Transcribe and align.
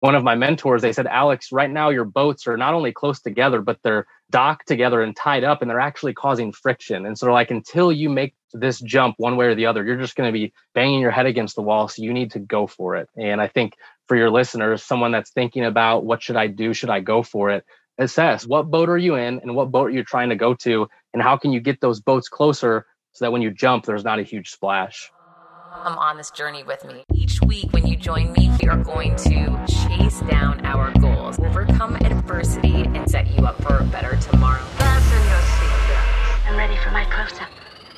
one 0.00 0.14
of 0.14 0.24
my 0.24 0.34
mentors, 0.34 0.82
they 0.82 0.92
said, 0.92 1.06
Alex, 1.06 1.52
right 1.52 1.70
now 1.70 1.90
your 1.90 2.04
boats 2.04 2.46
are 2.46 2.56
not 2.56 2.74
only 2.74 2.90
close 2.90 3.20
together, 3.20 3.60
but 3.60 3.78
they're 3.82 4.06
docked 4.30 4.66
together 4.66 5.02
and 5.02 5.14
tied 5.14 5.44
up, 5.44 5.60
and 5.60 5.70
they're 5.70 5.80
actually 5.80 6.14
causing 6.14 6.52
friction. 6.52 7.04
And 7.04 7.18
so, 7.18 7.30
like, 7.32 7.50
until 7.50 7.92
you 7.92 8.08
make 8.08 8.34
this 8.52 8.80
jump 8.80 9.16
one 9.18 9.36
way 9.36 9.46
or 9.46 9.54
the 9.54 9.66
other, 9.66 9.84
you're 9.84 10.00
just 10.00 10.16
going 10.16 10.28
to 10.28 10.32
be 10.32 10.52
banging 10.74 11.00
your 11.00 11.10
head 11.10 11.26
against 11.26 11.54
the 11.54 11.62
wall. 11.62 11.88
So, 11.88 12.02
you 12.02 12.12
need 12.12 12.32
to 12.32 12.38
go 12.38 12.66
for 12.66 12.96
it. 12.96 13.08
And 13.16 13.40
I 13.40 13.48
think 13.48 13.74
for 14.08 14.16
your 14.16 14.30
listeners, 14.30 14.82
someone 14.82 15.12
that's 15.12 15.30
thinking 15.30 15.64
about 15.64 16.04
what 16.04 16.22
should 16.22 16.36
I 16.36 16.46
do? 16.46 16.72
Should 16.72 16.90
I 16.90 17.00
go 17.00 17.22
for 17.22 17.50
it? 17.50 17.64
Assess 17.98 18.46
what 18.46 18.70
boat 18.70 18.88
are 18.88 18.96
you 18.96 19.16
in 19.16 19.40
and 19.40 19.54
what 19.54 19.70
boat 19.70 19.88
are 19.88 19.94
you 19.94 20.04
trying 20.04 20.30
to 20.30 20.36
go 20.36 20.54
to, 20.54 20.88
and 21.12 21.22
how 21.22 21.36
can 21.36 21.52
you 21.52 21.60
get 21.60 21.80
those 21.82 22.00
boats 22.00 22.28
closer 22.28 22.86
so 23.12 23.24
that 23.24 23.32
when 23.32 23.42
you 23.42 23.50
jump, 23.50 23.84
there's 23.84 24.04
not 24.04 24.18
a 24.18 24.22
huge 24.22 24.48
splash. 24.50 25.10
Come 25.72 25.98
on 25.98 26.16
this 26.16 26.32
journey 26.32 26.64
with 26.64 26.84
me. 26.84 27.04
Each 27.14 27.40
week, 27.42 27.72
when 27.72 27.86
you 27.86 27.96
join 27.96 28.32
me, 28.32 28.50
we 28.60 28.68
are 28.68 28.76
going 28.76 29.14
to 29.16 29.64
chase 29.66 30.20
down 30.28 30.66
our 30.66 30.90
goals, 30.98 31.38
overcome 31.38 31.94
adversity, 31.94 32.82
and 32.82 33.08
set 33.08 33.28
you 33.28 33.46
up 33.46 33.62
for 33.62 33.78
a 33.78 33.84
better 33.84 34.16
tomorrow. 34.16 34.60
Fasten 34.76 35.28
your 35.28 35.38
seatbelts. 35.38 36.48
I'm 36.48 36.56
ready 36.56 36.76
for 36.78 36.90
my 36.90 37.04
close 37.04 37.40
up. 37.40 37.48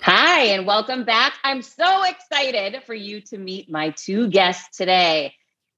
Hi, 0.02 0.42
and 0.48 0.66
welcome 0.66 1.04
back. 1.04 1.32
I'm 1.44 1.62
so 1.62 2.04
excited 2.04 2.82
for 2.84 2.94
you 2.94 3.22
to 3.22 3.38
meet 3.38 3.70
my 3.70 3.90
two 3.90 4.28
guests 4.28 4.76
today. 4.76 5.34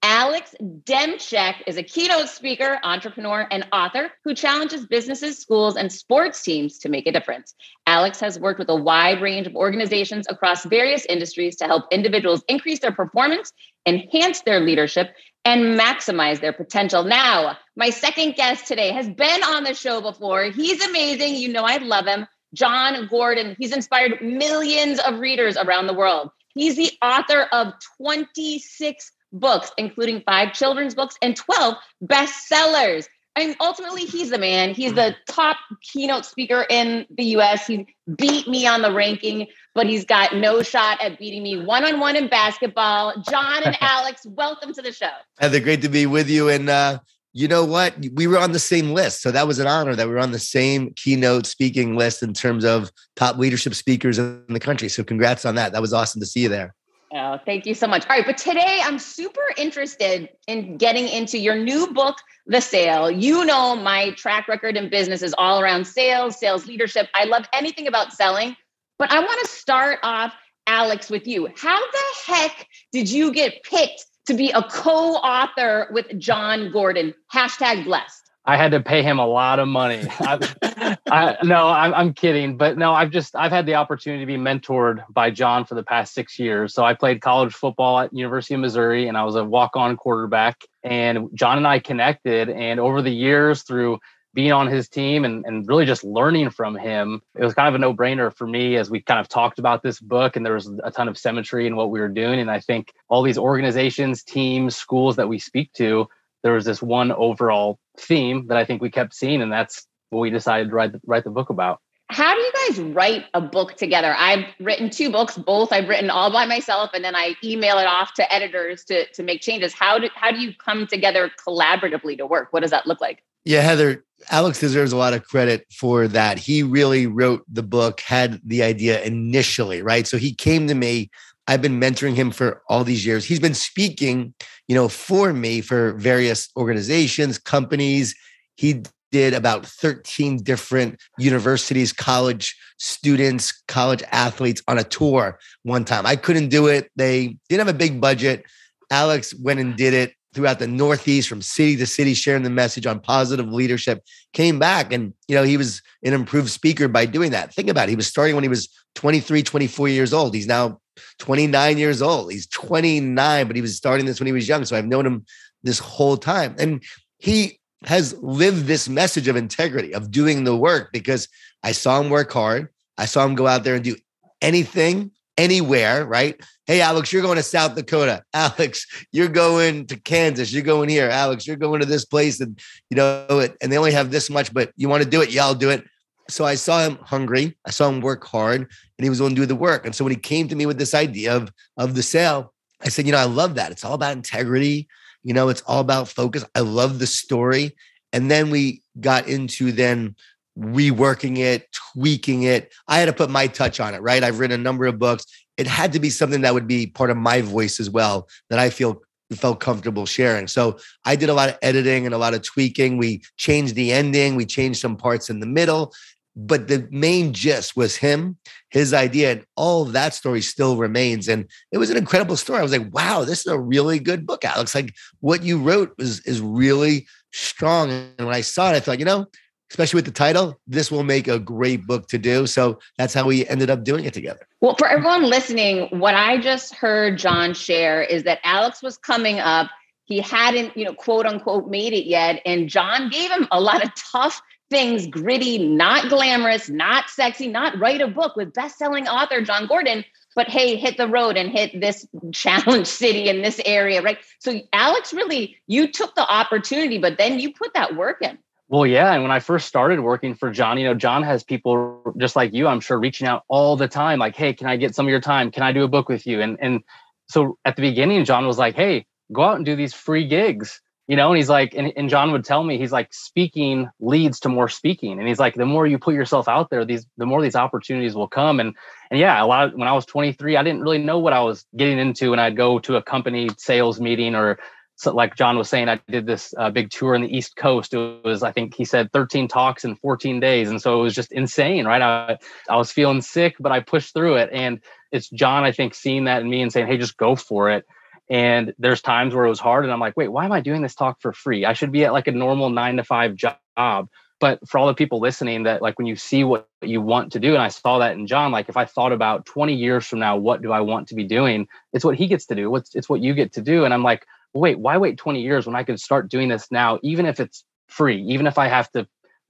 Alex 0.06 0.54
Demczak 0.60 1.62
is 1.66 1.78
a 1.78 1.82
keynote 1.82 2.28
speaker, 2.28 2.78
entrepreneur, 2.82 3.48
and 3.50 3.66
author 3.72 4.10
who 4.22 4.34
challenges 4.34 4.84
businesses, 4.84 5.38
schools, 5.38 5.76
and 5.76 5.90
sports 5.90 6.42
teams 6.42 6.78
to 6.80 6.90
make 6.90 7.06
a 7.06 7.12
difference. 7.12 7.54
Alex 7.86 8.20
has 8.20 8.38
worked 8.38 8.58
with 8.58 8.68
a 8.68 8.76
wide 8.76 9.22
range 9.22 9.46
of 9.46 9.56
organizations 9.56 10.26
across 10.28 10.66
various 10.66 11.06
industries 11.06 11.56
to 11.56 11.64
help 11.64 11.84
individuals 11.90 12.44
increase 12.48 12.80
their 12.80 12.92
performance, 12.92 13.50
enhance 13.86 14.42
their 14.42 14.60
leadership, 14.60 15.14
and 15.46 15.80
maximize 15.80 16.38
their 16.38 16.52
potential. 16.52 17.02
Now, 17.02 17.56
my 17.74 17.88
second 17.88 18.34
guest 18.34 18.66
today 18.66 18.92
has 18.92 19.08
been 19.08 19.42
on 19.42 19.64
the 19.64 19.72
show 19.72 20.02
before. 20.02 20.44
He's 20.50 20.86
amazing. 20.86 21.36
You 21.36 21.48
know, 21.48 21.64
I 21.64 21.78
love 21.78 22.04
him. 22.04 22.26
Jon 22.52 23.06
Gordon. 23.06 23.56
He's 23.58 23.72
inspired 23.72 24.20
millions 24.20 25.00
of 25.00 25.18
readers 25.20 25.56
around 25.56 25.86
the 25.86 25.94
world. 25.94 26.28
He's 26.54 26.76
the 26.76 26.92
author 27.02 27.48
of 27.52 27.72
26 27.96 29.10
books, 29.34 29.72
including 29.76 30.22
five 30.24 30.52
children's 30.52 30.94
books 30.94 31.16
and 31.20 31.36
12 31.36 31.74
bestsellers. 32.02 33.06
Mean, 33.36 33.56
ultimately, 33.60 34.04
he's 34.04 34.30
the 34.30 34.38
man. 34.38 34.74
He's 34.74 34.94
the 34.94 35.16
top 35.28 35.56
keynote 35.82 36.24
speaker 36.24 36.66
in 36.70 37.04
the 37.10 37.24
US. 37.36 37.66
He 37.66 37.84
beat 38.16 38.46
me 38.46 38.64
on 38.64 38.80
the 38.82 38.92
ranking, 38.92 39.48
but 39.74 39.86
he's 39.86 40.04
got 40.04 40.36
no 40.36 40.62
shot 40.62 41.00
at 41.00 41.18
beating 41.18 41.42
me 41.42 41.58
one 41.58 41.84
on 41.84 41.98
one 41.98 42.14
in 42.14 42.28
basketball. 42.28 43.12
Jon 43.28 43.64
and 43.64 43.76
Alex, 43.80 44.24
welcome 44.24 44.72
to 44.74 44.82
the 44.82 44.92
show. 44.92 45.10
Heather, 45.40 45.58
great 45.58 45.82
to 45.82 45.88
be 45.88 46.06
with 46.06 46.30
you. 46.30 46.48
And 46.48 46.68
uh, 46.68 47.00
you 47.32 47.48
know 47.48 47.64
what? 47.64 47.96
We 48.12 48.28
were 48.28 48.38
on 48.38 48.52
the 48.52 48.60
same 48.60 48.92
list. 48.92 49.20
So 49.20 49.32
that 49.32 49.48
was 49.48 49.58
an 49.58 49.66
honor 49.66 49.96
that 49.96 50.06
we 50.06 50.14
were 50.14 50.20
on 50.20 50.30
the 50.30 50.38
same 50.38 50.92
keynote 50.94 51.46
speaking 51.46 51.96
list 51.96 52.22
in 52.22 52.34
terms 52.34 52.64
of 52.64 52.92
top 53.16 53.36
leadership 53.36 53.74
speakers 53.74 54.16
in 54.16 54.44
the 54.48 54.60
country. 54.60 54.88
So 54.88 55.02
congrats 55.02 55.44
on 55.44 55.56
that. 55.56 55.72
That 55.72 55.82
was 55.82 55.92
awesome 55.92 56.20
to 56.20 56.26
see 56.26 56.42
you 56.42 56.48
there. 56.48 56.72
Oh, 57.16 57.38
thank 57.46 57.64
you 57.64 57.74
so 57.74 57.86
much. 57.86 58.04
All 58.08 58.16
right, 58.16 58.26
but 58.26 58.36
today 58.36 58.80
I'm 58.82 58.98
super 58.98 59.44
interested 59.56 60.28
in 60.48 60.78
getting 60.78 61.06
into 61.06 61.38
your 61.38 61.54
new 61.54 61.86
book, 61.92 62.16
The 62.48 62.60
Sale. 62.60 63.08
You 63.08 63.44
know, 63.44 63.76
my 63.76 64.10
track 64.16 64.48
record 64.48 64.76
in 64.76 64.90
business 64.90 65.22
is 65.22 65.32
all 65.38 65.60
around 65.60 65.86
sales, 65.86 66.36
sales 66.40 66.66
leadership. 66.66 67.06
I 67.14 67.24
love 67.26 67.44
anything 67.52 67.86
about 67.86 68.12
selling, 68.12 68.56
but 68.98 69.12
I 69.12 69.20
want 69.20 69.40
to 69.42 69.46
start 69.46 70.00
off, 70.02 70.34
Alex, 70.66 71.08
with 71.08 71.28
you. 71.28 71.48
How 71.56 71.78
the 71.78 72.32
heck 72.32 72.66
did 72.90 73.08
you 73.08 73.32
get 73.32 73.62
picked 73.62 74.06
to 74.26 74.34
be 74.34 74.50
a 74.50 74.64
co 74.64 75.14
author 75.14 75.86
with 75.92 76.18
Jon 76.18 76.72
Gordon? 76.72 77.14
Hashtag 77.32 77.84
blessed. 77.84 78.23
I 78.46 78.56
had 78.56 78.72
to 78.72 78.80
pay 78.80 79.02
him 79.02 79.18
a 79.18 79.26
lot 79.26 79.58
of 79.58 79.68
money. 79.68 80.02
I, 80.20 80.96
I, 81.10 81.36
no, 81.42 81.66
I'm, 81.66 81.94
I'm 81.94 82.12
kidding, 82.12 82.58
but 82.58 82.76
no, 82.76 82.92
I've 82.92 83.10
just 83.10 83.34
I've 83.34 83.52
had 83.52 83.64
the 83.64 83.76
opportunity 83.76 84.22
to 84.22 84.26
be 84.26 84.36
mentored 84.36 85.02
by 85.08 85.30
Jon 85.30 85.64
for 85.64 85.74
the 85.74 85.82
past 85.82 86.12
six 86.12 86.38
years. 86.38 86.74
So 86.74 86.84
I 86.84 86.92
played 86.92 87.22
college 87.22 87.54
football 87.54 87.98
at 88.00 88.12
University 88.12 88.54
of 88.54 88.60
Missouri, 88.60 89.08
and 89.08 89.16
I 89.16 89.24
was 89.24 89.36
a 89.36 89.44
walk-on 89.44 89.96
quarterback. 89.96 90.64
And 90.82 91.30
Jon 91.32 91.56
and 91.56 91.66
I 91.66 91.78
connected, 91.78 92.50
and 92.50 92.78
over 92.78 93.00
the 93.00 93.10
years, 93.10 93.62
through 93.62 93.98
being 94.34 94.52
on 94.52 94.66
his 94.66 94.88
team 94.88 95.24
and, 95.24 95.44
and 95.46 95.66
really 95.66 95.86
just 95.86 96.02
learning 96.04 96.50
from 96.50 96.76
him, 96.76 97.22
it 97.38 97.44
was 97.44 97.54
kind 97.54 97.68
of 97.68 97.74
a 97.76 97.78
no-brainer 97.78 98.34
for 98.34 98.48
me 98.48 98.76
as 98.76 98.90
we 98.90 99.00
kind 99.00 99.20
of 99.20 99.28
talked 99.28 99.58
about 99.58 99.82
this 99.82 100.00
book, 100.00 100.36
and 100.36 100.44
there 100.44 100.54
was 100.54 100.70
a 100.82 100.90
ton 100.90 101.08
of 101.08 101.16
symmetry 101.16 101.66
in 101.66 101.76
what 101.76 101.90
we 101.90 102.00
were 102.00 102.08
doing. 102.08 102.40
And 102.40 102.50
I 102.50 102.60
think 102.60 102.92
all 103.08 103.22
these 103.22 103.38
organizations, 103.38 104.22
teams, 104.22 104.76
schools 104.76 105.16
that 105.16 105.28
we 105.28 105.38
speak 105.38 105.72
to 105.74 106.08
there 106.44 106.52
was 106.52 106.66
this 106.66 106.82
one 106.82 107.10
overall 107.10 107.78
theme 107.98 108.46
that 108.48 108.56
I 108.56 108.64
think 108.64 108.82
we 108.82 108.90
kept 108.90 109.14
seeing, 109.14 109.42
and 109.42 109.52
that's 109.52 109.86
what 110.10 110.20
we 110.20 110.30
decided 110.30 110.70
to 110.70 110.74
write 110.74 110.92
the, 110.92 111.00
write 111.06 111.24
the 111.24 111.30
book 111.30 111.50
about. 111.50 111.80
How 112.10 112.34
do 112.34 112.40
you 112.40 112.52
guys 112.68 112.80
write 112.80 113.24
a 113.32 113.40
book 113.40 113.76
together? 113.76 114.14
I've 114.16 114.44
written 114.60 114.90
two 114.90 115.10
books, 115.10 115.38
both 115.38 115.72
I've 115.72 115.88
written 115.88 116.10
all 116.10 116.30
by 116.30 116.44
myself, 116.44 116.90
and 116.92 117.02
then 117.02 117.16
I 117.16 117.34
email 117.42 117.78
it 117.78 117.86
off 117.86 118.12
to 118.14 118.32
editors 118.32 118.84
to, 118.84 119.06
to 119.12 119.22
make 119.22 119.40
changes. 119.40 119.72
How 119.72 119.98
do 119.98 120.08
how 120.14 120.30
do 120.30 120.38
you 120.38 120.52
come 120.54 120.86
together 120.86 121.30
collaboratively 121.46 122.18
to 122.18 122.26
work? 122.26 122.48
What 122.52 122.60
does 122.60 122.70
that 122.72 122.86
look 122.86 123.00
like? 123.00 123.24
Yeah, 123.44 123.60
Heather, 123.60 124.04
Alex 124.30 124.60
deserves 124.60 124.92
a 124.92 124.96
lot 124.96 125.12
of 125.12 125.24
credit 125.24 125.66
for 125.72 126.08
that. 126.08 126.38
He 126.38 126.62
really 126.62 127.06
wrote 127.06 127.42
the 127.48 127.62
book, 127.62 128.00
had 128.00 128.40
the 128.44 128.62
idea 128.62 129.02
initially, 129.02 129.82
right? 129.82 130.06
So 130.06 130.16
he 130.16 130.34
came 130.34 130.66
to 130.68 130.74
me 130.74 131.10
I've 131.46 131.62
been 131.62 131.80
mentoring 131.80 132.14
him 132.14 132.30
for 132.30 132.62
all 132.68 132.84
these 132.84 133.04
years. 133.04 133.24
He's 133.24 133.40
been 133.40 133.54
speaking, 133.54 134.34
you 134.66 134.74
know, 134.74 134.88
for 134.88 135.32
me 135.32 135.60
for 135.60 135.92
various 135.94 136.48
organizations, 136.56 137.38
companies. 137.38 138.14
He 138.56 138.82
did 139.12 139.34
about 139.34 139.66
13 139.66 140.42
different 140.42 141.00
universities, 141.18 141.92
college 141.92 142.56
students, 142.78 143.62
college 143.68 144.02
athletes 144.10 144.62
on 144.66 144.78
a 144.78 144.84
tour 144.84 145.38
one 145.62 145.84
time. 145.84 146.06
I 146.06 146.16
couldn't 146.16 146.48
do 146.48 146.66
it. 146.66 146.90
They 146.96 147.36
didn't 147.48 147.66
have 147.66 147.74
a 147.74 147.78
big 147.78 148.00
budget. 148.00 148.44
Alex 148.90 149.34
went 149.34 149.60
and 149.60 149.76
did 149.76 149.94
it 149.94 150.14
throughout 150.34 150.58
the 150.58 150.66
Northeast 150.66 151.28
from 151.28 151.40
city 151.40 151.76
to 151.76 151.86
city, 151.86 152.14
sharing 152.14 152.42
the 152.42 152.50
message 152.50 152.86
on 152.86 153.00
positive 153.00 153.52
leadership, 153.52 154.02
came 154.32 154.58
back 154.58 154.92
and, 154.92 155.14
you 155.28 155.34
know, 155.34 155.42
he 155.42 155.56
was 155.56 155.80
an 156.02 156.12
improved 156.12 156.50
speaker 156.50 156.88
by 156.88 157.06
doing 157.06 157.30
that. 157.30 157.54
Think 157.54 157.68
about 157.68 157.88
it. 157.88 157.90
He 157.90 157.96
was 157.96 158.06
starting 158.06 158.34
when 158.34 158.44
he 158.44 158.48
was 158.48 158.68
23, 158.96 159.42
24 159.42 159.88
years 159.88 160.12
old. 160.12 160.34
He's 160.34 160.46
now 160.46 160.80
29 161.18 161.78
years 161.78 162.02
old. 162.02 162.32
He's 162.32 162.46
29, 162.48 163.46
but 163.46 163.56
he 163.56 163.62
was 163.62 163.76
starting 163.76 164.06
this 164.06 164.20
when 164.20 164.26
he 164.26 164.32
was 164.32 164.48
young. 164.48 164.64
So 164.64 164.76
I've 164.76 164.86
known 164.86 165.06
him 165.06 165.24
this 165.62 165.78
whole 165.78 166.16
time. 166.16 166.54
And 166.58 166.82
he 167.18 167.60
has 167.84 168.16
lived 168.18 168.66
this 168.66 168.88
message 168.88 169.28
of 169.28 169.36
integrity, 169.36 169.94
of 169.94 170.10
doing 170.10 170.44
the 170.44 170.56
work, 170.56 170.90
because 170.92 171.28
I 171.62 171.72
saw 171.72 172.00
him 172.00 172.10
work 172.10 172.32
hard. 172.32 172.68
I 172.96 173.06
saw 173.06 173.24
him 173.24 173.34
go 173.34 173.46
out 173.46 173.64
there 173.64 173.74
and 173.74 173.84
do 173.84 173.96
anything, 174.40 175.10
anywhere, 175.36 176.04
right? 176.06 176.40
Hey, 176.66 176.80
Alex, 176.80 177.12
you're 177.12 177.22
going 177.22 177.36
to 177.36 177.42
South 177.42 177.74
Dakota. 177.74 178.22
Alex, 178.34 178.86
you're 179.12 179.28
going 179.28 179.86
to 179.86 179.96
Kansas. 179.96 180.52
You're 180.52 180.62
going 180.62 180.88
here. 180.88 181.08
Alex, 181.08 181.46
you're 181.46 181.56
going 181.56 181.80
to 181.80 181.86
this 181.86 182.04
place. 182.04 182.40
And, 182.40 182.58
you 182.90 182.96
know, 182.96 183.26
it, 183.30 183.56
and 183.60 183.70
they 183.70 183.78
only 183.78 183.92
have 183.92 184.10
this 184.10 184.30
much, 184.30 184.52
but 184.52 184.72
you 184.76 184.88
want 184.88 185.02
to 185.02 185.08
do 185.08 185.22
it? 185.22 185.30
Yeah, 185.30 185.44
I'll 185.44 185.54
do 185.54 185.70
it 185.70 185.84
so 186.28 186.44
I 186.44 186.54
saw 186.54 186.80
him 186.80 186.98
hungry. 187.02 187.56
I 187.66 187.70
saw 187.70 187.88
him 187.88 188.00
work 188.00 188.24
hard, 188.24 188.60
and 188.60 189.04
he 189.04 189.10
was 189.10 189.20
willing 189.20 189.34
to 189.36 189.42
do 189.42 189.46
the 189.46 189.54
work. 189.54 189.84
And 189.84 189.94
so 189.94 190.04
when 190.04 190.12
he 190.12 190.18
came 190.18 190.48
to 190.48 190.56
me 190.56 190.66
with 190.66 190.78
this 190.78 190.94
idea 190.94 191.36
of 191.36 191.50
of 191.76 191.94
the 191.94 192.02
sale, 192.02 192.52
I 192.82 192.88
said, 192.88 193.06
you 193.06 193.12
know, 193.12 193.18
I 193.18 193.24
love 193.24 193.56
that. 193.56 193.72
It's 193.72 193.84
all 193.84 193.94
about 193.94 194.16
integrity. 194.16 194.88
You 195.22 195.34
know, 195.34 195.48
it's 195.48 195.62
all 195.62 195.80
about 195.80 196.08
focus. 196.08 196.44
I 196.54 196.60
love 196.60 196.98
the 196.98 197.06
story. 197.06 197.76
And 198.12 198.30
then 198.30 198.50
we 198.50 198.82
got 199.00 199.26
into 199.26 199.72
then 199.72 200.14
reworking 200.58 201.38
it, 201.38 201.68
tweaking 201.92 202.44
it. 202.44 202.72
I 202.86 202.98
had 202.98 203.06
to 203.06 203.12
put 203.12 203.30
my 203.30 203.46
touch 203.46 203.80
on 203.80 203.94
it, 203.94 204.02
right? 204.02 204.22
I've 204.22 204.38
written 204.38 204.60
a 204.60 204.62
number 204.62 204.86
of 204.86 204.98
books. 204.98 205.24
It 205.56 205.66
had 205.66 205.92
to 205.92 206.00
be 206.00 206.10
something 206.10 206.42
that 206.42 206.54
would 206.54 206.66
be 206.66 206.86
part 206.86 207.10
of 207.10 207.16
my 207.16 207.40
voice 207.40 207.80
as 207.80 207.90
well, 207.90 208.28
that 208.50 208.58
I 208.58 208.70
feel 208.70 209.02
felt 209.34 209.58
comfortable 209.58 210.06
sharing. 210.06 210.46
So 210.46 210.78
I 211.04 211.16
did 211.16 211.28
a 211.28 211.34
lot 211.34 211.48
of 211.48 211.58
editing 211.62 212.06
and 212.06 212.14
a 212.14 212.18
lot 212.18 212.34
of 212.34 212.42
tweaking. 212.42 212.98
We 212.98 213.22
changed 213.36 213.74
the 213.74 213.92
ending, 213.92 214.36
we 214.36 214.46
changed 214.46 214.80
some 214.80 214.96
parts 214.96 215.28
in 215.30 215.40
the 215.40 215.46
middle, 215.46 215.92
but 216.36 216.68
the 216.68 216.86
main 216.90 217.32
gist 217.32 217.76
was 217.76 217.96
him, 217.96 218.36
his 218.70 218.92
idea, 218.92 219.32
and 219.32 219.44
all 219.56 219.84
that 219.86 220.14
story 220.14 220.40
still 220.40 220.76
remains. 220.76 221.28
And 221.28 221.48
it 221.72 221.78
was 221.78 221.90
an 221.90 221.96
incredible 221.96 222.36
story. 222.36 222.58
I 222.58 222.62
was 222.62 222.72
like, 222.72 222.92
wow, 222.92 223.24
this 223.24 223.40
is 223.40 223.46
a 223.46 223.58
really 223.58 223.98
good 223.98 224.26
book, 224.26 224.44
Alex. 224.44 224.74
Like 224.74 224.94
what 225.20 225.42
you 225.42 225.58
wrote 225.58 225.94
was 225.98 226.20
is 226.20 226.40
really 226.40 227.06
strong. 227.32 227.90
And 227.90 228.26
when 228.26 228.34
I 228.34 228.40
saw 228.40 228.70
it, 228.70 228.76
I 228.76 228.80
thought, 228.80 228.98
you 228.98 229.04
know, 229.04 229.26
especially 229.70 229.98
with 229.98 230.04
the 230.04 230.12
title, 230.12 230.58
this 230.66 230.90
will 230.90 231.02
make 231.02 231.28
a 231.28 231.38
great 231.38 231.86
book 231.86 232.06
to 232.08 232.18
do. 232.18 232.46
So 232.46 232.78
that's 232.98 233.14
how 233.14 233.26
we 233.26 233.46
ended 233.48 233.70
up 233.70 233.84
doing 233.84 234.04
it 234.04 234.14
together. 234.14 234.46
Well, 234.60 234.76
for 234.76 234.86
everyone 234.86 235.24
listening, 235.24 235.88
what 235.98 236.14
I 236.14 236.38
just 236.38 236.74
heard 236.74 237.18
Jon 237.18 237.54
share 237.54 238.02
is 238.02 238.24
that 238.24 238.40
Alex 238.44 238.82
was 238.82 238.96
coming 238.96 239.40
up. 239.40 239.70
He 240.04 240.20
hadn't, 240.20 240.76
you 240.76 240.84
know, 240.84 240.94
quote 240.94 241.26
unquote, 241.26 241.68
made 241.68 241.92
it 241.92 242.06
yet. 242.06 242.40
And 242.44 242.68
Jon 242.68 243.08
gave 243.08 243.30
him 243.30 243.48
a 243.50 243.60
lot 243.60 243.82
of 243.82 243.90
tough 244.12 244.40
things 244.70 245.06
gritty, 245.06 245.58
not 245.58 246.08
glamorous, 246.08 246.68
not 246.68 247.08
sexy, 247.08 247.48
not 247.48 247.78
write 247.78 248.00
a 248.00 248.08
book 248.08 248.36
with 248.36 248.52
best-selling 248.52 249.06
author 249.06 249.40
Jon 249.42 249.66
Gordon. 249.66 250.04
but 250.36 250.48
hey, 250.48 250.74
hit 250.74 250.96
the 250.96 251.06
road 251.06 251.36
and 251.36 251.50
hit 251.50 251.80
this 251.80 252.06
challenge 252.32 252.86
city 252.86 253.28
in 253.28 253.42
this 253.42 253.60
area, 253.64 254.02
right? 254.02 254.18
So 254.40 254.60
Alex 254.72 255.12
really, 255.12 255.56
you 255.66 255.90
took 255.90 256.14
the 256.16 256.28
opportunity, 256.28 256.98
but 256.98 257.18
then 257.18 257.38
you 257.38 257.52
put 257.52 257.72
that 257.74 257.94
work 257.94 258.20
in. 258.20 258.38
Well, 258.74 258.86
yeah. 258.86 259.12
And 259.12 259.22
when 259.22 259.30
I 259.30 259.38
first 259.38 259.68
started 259.68 260.00
working 260.00 260.34
for 260.34 260.50
Jon, 260.50 260.78
you 260.78 260.84
know, 260.84 260.94
Jon 260.94 261.22
has 261.22 261.44
people 261.44 262.12
just 262.18 262.34
like 262.34 262.52
you, 262.52 262.66
I'm 262.66 262.80
sure, 262.80 262.98
reaching 262.98 263.28
out 263.28 263.44
all 263.46 263.76
the 263.76 263.86
time, 263.86 264.18
like, 264.18 264.34
hey, 264.34 264.52
can 264.52 264.66
I 264.66 264.76
get 264.76 264.96
some 264.96 265.06
of 265.06 265.10
your 265.10 265.20
time? 265.20 265.52
Can 265.52 265.62
I 265.62 265.70
do 265.70 265.84
a 265.84 265.88
book 265.88 266.08
with 266.08 266.26
you? 266.26 266.40
And 266.40 266.58
and 266.60 266.80
so 267.28 267.56
at 267.64 267.76
the 267.76 267.82
beginning, 267.82 268.24
Jon 268.24 268.48
was 268.48 268.58
like, 268.58 268.74
hey, 268.74 269.06
go 269.32 269.44
out 269.44 269.54
and 269.54 269.64
do 269.64 269.76
these 269.76 269.94
free 269.94 270.26
gigs 270.26 270.80
you 271.06 271.16
know 271.16 271.28
and 271.28 271.36
he's 271.36 271.50
like 271.50 271.74
and, 271.74 271.92
and 271.96 272.08
jon 272.08 272.32
would 272.32 272.44
tell 272.44 272.62
me 272.64 272.78
he's 272.78 272.92
like 272.92 273.12
speaking 273.12 273.88
leads 274.00 274.40
to 274.40 274.48
more 274.48 274.68
speaking 274.68 275.18
and 275.18 275.28
he's 275.28 275.38
like 275.38 275.54
the 275.54 275.66
more 275.66 275.86
you 275.86 275.98
put 275.98 276.14
yourself 276.14 276.48
out 276.48 276.70
there 276.70 276.84
these 276.84 277.06
the 277.18 277.26
more 277.26 277.42
these 277.42 277.56
opportunities 277.56 278.14
will 278.14 278.28
come 278.28 278.60
and 278.60 278.74
and 279.10 279.20
yeah 279.20 279.42
a 279.42 279.46
lot 279.46 279.68
of, 279.68 279.74
when 279.74 279.88
i 279.88 279.92
was 279.92 280.06
23 280.06 280.56
i 280.56 280.62
didn't 280.62 280.80
really 280.80 280.98
know 280.98 281.18
what 281.18 281.32
i 281.32 281.40
was 281.40 281.66
getting 281.76 281.98
into 281.98 282.32
and 282.32 282.40
i'd 282.40 282.56
go 282.56 282.78
to 282.78 282.96
a 282.96 283.02
company 283.02 283.48
sales 283.58 284.00
meeting 284.00 284.34
or 284.34 284.58
so 284.96 285.12
like 285.12 285.36
jon 285.36 285.58
was 285.58 285.68
saying 285.68 285.88
i 285.88 286.00
did 286.08 286.26
this 286.26 286.54
uh, 286.58 286.70
big 286.70 286.90
tour 286.90 287.14
in 287.14 287.22
the 287.22 287.36
east 287.36 287.56
coast. 287.56 287.94
It 287.94 288.24
was 288.24 288.42
i 288.42 288.52
think 288.52 288.74
he 288.74 288.84
said 288.84 289.12
13 289.12 289.48
talks 289.48 289.84
in 289.84 289.96
14 289.96 290.40
days. 290.40 290.70
And 290.70 290.80
so 290.80 291.00
it 291.00 291.02
was 291.02 291.14
just 291.14 291.32
insane 291.32 291.86
right? 291.86 292.02
I, 292.02 292.38
I 292.68 292.76
was 292.76 292.92
feeling 292.92 293.22
sick 293.22 293.56
but 293.60 293.72
i 293.72 293.80
pushed 293.80 294.14
through 294.14 294.36
it. 294.36 294.50
And 294.52 294.80
it's 295.12 295.28
jon 295.30 295.64
i 295.64 295.72
think 295.72 295.94
seeing 295.94 296.24
that 296.24 296.42
in 296.42 296.50
me 296.50 296.62
and 296.62 296.72
saying 296.72 296.86
hey 296.86 296.96
just 296.96 297.16
go 297.16 297.36
for 297.36 297.70
it. 297.70 297.84
And 298.30 298.72
there's 298.78 299.02
times 299.02 299.34
where 299.34 299.44
it 299.44 299.50
was 299.50 299.60
hard 299.60 299.84
and 299.84 299.92
i'm 299.92 300.00
like 300.00 300.16
wait 300.16 300.28
why 300.28 300.44
am 300.44 300.52
i 300.52 300.60
doing 300.60 300.82
this 300.82 300.94
talk 300.94 301.20
for 301.20 301.32
free? 301.32 301.64
I 301.64 301.72
should 301.72 301.92
be 301.92 302.04
at 302.04 302.12
like 302.12 302.28
a 302.28 302.32
normal 302.32 302.70
nine 302.70 302.96
to 302.96 303.04
five 303.04 303.34
job. 303.34 304.08
But 304.40 304.58
for 304.68 304.78
all 304.78 304.88
the 304.88 304.94
people 304.94 305.20
listening 305.20 305.62
that 305.62 305.80
like 305.80 305.96
when 305.96 306.06
you 306.06 306.16
see 306.16 306.44
what 306.44 306.68
you 306.82 307.00
want 307.00 307.32
to 307.32 307.40
do 307.40 307.54
and 307.54 307.62
i 307.62 307.68
saw 307.68 307.98
that 307.98 308.16
in 308.16 308.26
jon 308.26 308.52
like 308.52 308.68
if 308.68 308.76
i 308.76 308.84
thought 308.84 309.12
about 309.12 309.46
20 309.46 309.74
years 309.74 310.06
from 310.06 310.18
now 310.18 310.36
what 310.36 310.60
do 310.60 310.70
i 310.70 310.80
want 310.80 311.08
to 311.08 311.14
be 311.14 311.24
doing? 311.24 311.66
It's 311.92 312.04
what 312.04 312.16
he 312.16 312.26
gets 312.26 312.46
to 312.46 312.54
do. 312.54 312.70
What's 312.70 312.94
it's 312.94 313.08
what 313.08 313.20
you 313.20 313.32
get 313.34 313.52
to 313.54 313.62
do. 313.62 313.84
And 313.84 313.94
i'm 313.94 314.02
like 314.02 314.26
wait 314.54 314.78
why 314.78 314.96
wait 314.96 315.16
20 315.18 315.40
years 315.40 315.66
when 315.66 315.76
i 315.76 315.82
could 315.82 316.00
start 316.00 316.30
doing 316.30 316.48
this 316.48 316.68
now 316.70 316.98
even 317.02 317.26
if 317.26 317.40
it's 317.40 317.64
free 317.88 318.22
even 318.22 318.46
if 318.46 318.58
i 318.58 318.68
have 318.68 318.90
to 318.92 319.06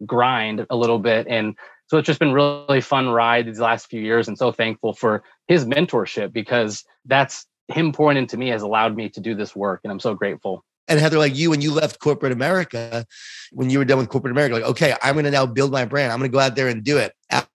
grind 0.07 0.67
a 0.71 0.77
little 0.77 0.99
bit? 0.99 1.27
And 1.29 1.57
so 1.89 1.99
it's 1.99 2.07
just 2.07 2.21
been 2.21 2.33
really 2.33 2.81
fun 2.81 3.09
ride 3.09 3.47
these 3.47 3.61
last 3.61 3.87
few 3.87 4.01
years 4.01 4.29
and 4.29 4.39
so 4.39 4.53
thankful 4.53 4.95
for 4.95 5.23
his 5.49 5.65
mentorship 5.65 6.33
because 6.33 6.85
that's 7.05 7.47
him 7.69 7.93
pouring 7.93 8.19
into 8.19 8.37
me 8.37 8.49
has 8.49 8.63
allowed 8.63 8.97
me 8.97 9.09
to 9.09 9.21
do 9.21 9.35
this 9.35 9.57
work 9.57 9.81
and 9.85 9.91
i'm 9.91 10.01
so 10.01 10.15
grateful. 10.15 10.65
And 10.87 11.01
heather 11.01 11.19
like 11.19 11.35
you 11.35 11.49
when 11.49 11.63
you 11.63 11.73
left 11.73 11.99
corporate 11.99 12.33
america 12.33 13.07
when 13.53 13.71
you 13.71 13.79
were 13.79 13.87
done 13.87 13.99
with 13.99 14.11
corporate 14.11 14.33
america 14.33 14.55
like 14.55 14.65
okay 14.65 14.95
i'm 15.03 15.15
going 15.15 15.25
to 15.25 15.31
now 15.31 15.47
build 15.47 15.73
my 15.73 15.87
brand. 15.87 16.13
I'm 16.13 16.19
going 16.19 16.31
to 16.31 16.35
go 16.35 16.41
out 16.41 16.57
there 16.57 16.69
and 16.69 16.85
do 16.85 16.99
it. 16.99 17.13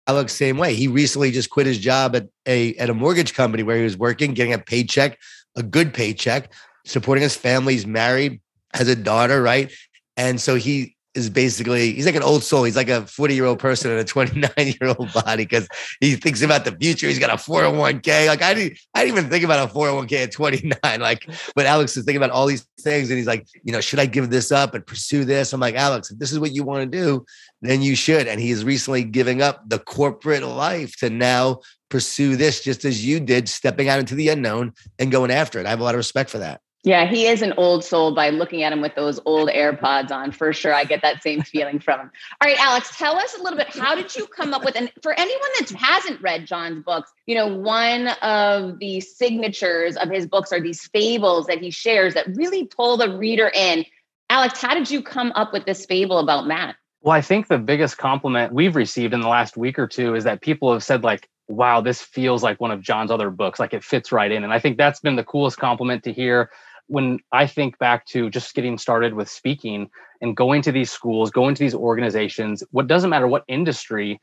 Alex 0.08 0.36
same 0.36 0.60
way. 0.60 0.76
He 0.76 0.88
recently 0.88 1.32
just 1.32 1.50
quit 1.50 1.66
his 1.66 1.80
job 1.80 2.16
at 2.16 2.28
a 2.46 2.76
at 2.76 2.92
a 2.92 2.94
mortgage 2.94 3.34
company 3.34 3.64
where 3.64 3.78
he 3.78 3.84
was 3.84 3.98
working 3.98 4.36
getting 4.36 4.54
a 4.54 4.60
paycheck 4.60 5.18
a 5.56 5.64
good 5.64 5.92
paycheck 5.92 6.52
supporting 6.86 7.22
his 7.22 7.36
family 7.36 7.74
he's 7.74 7.86
married 7.86 8.42
has 8.74 8.88
a 8.88 8.96
daughter 8.96 9.42
right 9.42 9.72
and 10.18 10.40
so 10.40 10.56
he 10.56 10.96
is 11.16 11.30
basically 11.30 11.94
he's 11.94 12.06
like 12.06 12.16
an 12.16 12.24
old 12.24 12.44
soul. 12.44 12.66
He's 12.66 12.76
like 12.76 12.90
a 12.90 13.08
40 13.08 13.34
year 13.34 13.46
old 13.46 13.58
person 13.58 13.90
in 13.90 13.98
a 13.98 14.04
29 14.04 14.52
year 14.58 14.94
old 14.98 15.12
body 15.14 15.44
because 15.44 15.68
he 16.02 16.16
thinks 16.16 16.42
about 16.42 16.66
the 16.66 16.74
future. 16.74 17.08
He's 17.08 17.20
got 17.20 17.30
a 17.30 17.42
401k. 17.42 18.28
Like 18.28 18.42
I 18.42 18.54
didn't 18.54 18.78
I 18.94 19.06
didn't 19.06 19.18
even 19.18 19.30
think 19.30 19.46
about 19.46 19.70
a 19.70 19.74
401k 19.74 20.24
at 20.24 20.32
29. 20.34 21.00
Like, 21.00 21.28
but 21.56 21.66
Alex 21.66 21.96
is 21.96 22.04
thinking 22.04 22.22
about 22.22 22.32
all 22.32 22.46
these 22.46 22.68
things 22.82 23.10
and 23.10 23.18
he's 23.18 23.28
like, 23.28 23.48
you 23.64 23.72
know, 23.72 23.82
should 23.82 24.00
I 24.00 24.06
give 24.06 24.30
this 24.30 24.52
up 24.52 24.76
and 24.76 24.86
pursue 24.86 25.24
this? 25.24 25.54
I'm 25.54 25.62
like, 25.62 25.76
Alex, 25.76 26.12
if 26.12 26.20
this 26.20 26.32
is 26.32 26.40
what 26.40 26.54
you 26.54 26.64
want 26.64 26.92
to 26.92 26.98
do, 26.98 27.26
then 27.62 27.82
you 27.82 27.96
should. 27.96 28.28
And 28.28 28.40
he 28.40 28.52
is 28.52 28.66
recently 28.66 29.04
giving 29.04 29.42
up 29.42 29.70
the 29.70 29.80
corporate 29.80 30.44
life 30.44 30.98
to 30.98 31.10
now 31.10 31.62
pursue 31.90 32.36
this 32.36 32.62
just 32.62 32.84
as 32.84 33.06
you 33.06 33.22
did, 33.22 33.48
stepping 33.48 33.88
out 33.88 34.00
into 34.00 34.16
the 34.16 34.30
unknown 34.30 34.74
and 35.00 35.12
going 35.12 35.32
after 35.32 35.60
it. 35.60 35.66
I 35.66 35.70
have 35.70 35.80
a 35.80 35.84
lot 35.84 35.96
of 35.96 36.00
respect 36.00 36.30
for 36.30 36.40
that. 36.40 36.60
Yeah, 36.86 37.08
he 37.08 37.26
is 37.26 37.42
an 37.42 37.54
old 37.58 37.84
soul 37.84 38.14
by 38.14 38.30
looking 38.30 38.62
at 38.62 38.72
him 38.72 38.80
with 38.80 38.94
those 38.94 39.20
old 39.26 39.50
AirPods 39.50 40.12
on. 40.12 40.32
For 40.32 40.54
sure, 40.54 40.72
I 40.72 40.84
get 40.84 41.02
that 41.02 41.24
same 41.24 41.42
feeling 41.42 41.80
from 41.80 42.00
him. 42.00 42.12
All 42.40 42.48
right, 42.48 42.60
Alex, 42.60 42.96
tell 42.96 43.18
us 43.18 43.36
a 43.36 43.42
little 43.42 43.58
bit. 43.58 43.76
How 43.76 43.96
did 43.96 44.16
you 44.16 44.28
come 44.28 44.54
up 44.54 44.64
with? 44.64 44.76
And 44.76 44.92
for 45.02 45.12
anyone 45.20 45.50
that 45.60 45.72
hasn't 45.72 46.22
read 46.22 46.46
Jon's 46.46 46.84
books, 46.84 47.12
you 47.26 47.34
know, 47.34 47.48
one 47.48 48.10
of 48.22 48.78
the 48.78 49.02
signatures 49.02 49.98
of 49.98 50.12
his 50.12 50.28
books 50.28 50.54
are 50.54 50.62
these 50.62 50.86
fables 50.90 51.48
that 51.48 51.58
he 51.58 51.72
shares 51.72 52.14
that 52.14 52.28
really 52.36 52.66
pull 52.66 52.98
the 52.98 53.18
reader 53.18 53.52
in. 53.52 53.84
Alex, 54.30 54.62
how 54.62 54.76
did 54.76 54.92
you 54.92 55.02
come 55.02 55.32
up 55.34 55.54
with 55.54 55.66
this 55.66 55.88
fable 55.88 56.20
about 56.20 56.46
Matt? 56.46 56.76
Well, 57.02 57.16
I 57.16 57.22
think 57.22 57.48
the 57.48 57.58
biggest 57.58 57.98
compliment 57.98 58.54
we've 58.54 58.76
received 58.76 59.16
in 59.16 59.22
the 59.22 59.28
last 59.28 59.58
week 59.58 59.80
or 59.80 59.88
two 59.88 60.14
is 60.14 60.24
that 60.26 60.42
people 60.42 60.72
have 60.72 60.84
said 60.84 61.04
like, 61.04 61.30
"Wow, 61.48 61.82
this 61.82 62.00
feels 62.00 62.44
like 62.44 62.62
one 62.62 62.70
of 62.70 62.82
Jon's 62.82 63.10
other 63.10 63.32
books. 63.32 63.60
Like 63.60 63.74
it 63.74 63.84
fits 63.84 64.12
right 64.12 64.32
in." 64.32 64.44
And 64.44 64.54
I 64.54 64.60
think 64.60 64.78
that's 64.78 65.00
been 65.00 65.16
the 65.16 65.24
coolest 65.24 65.58
compliment 65.58 66.04
to 66.04 66.14
hear 66.14 66.52
when 66.88 67.20
I 67.32 67.48
think 67.48 67.78
back 67.80 68.06
to 68.08 68.30
just 68.30 68.54
getting 68.54 68.78
started 68.78 69.14
with 69.14 69.30
speaking 69.30 69.90
and 70.22 70.36
going 70.36 70.62
to 70.64 70.72
these 70.72 70.92
schools, 70.92 71.32
going 71.32 71.56
to 71.56 71.64
these 71.64 71.76
organizations, 71.76 72.64
what 72.72 72.88
doesn't 72.88 73.10
matter 73.10 73.28
what 73.28 73.44
industry, 73.48 74.20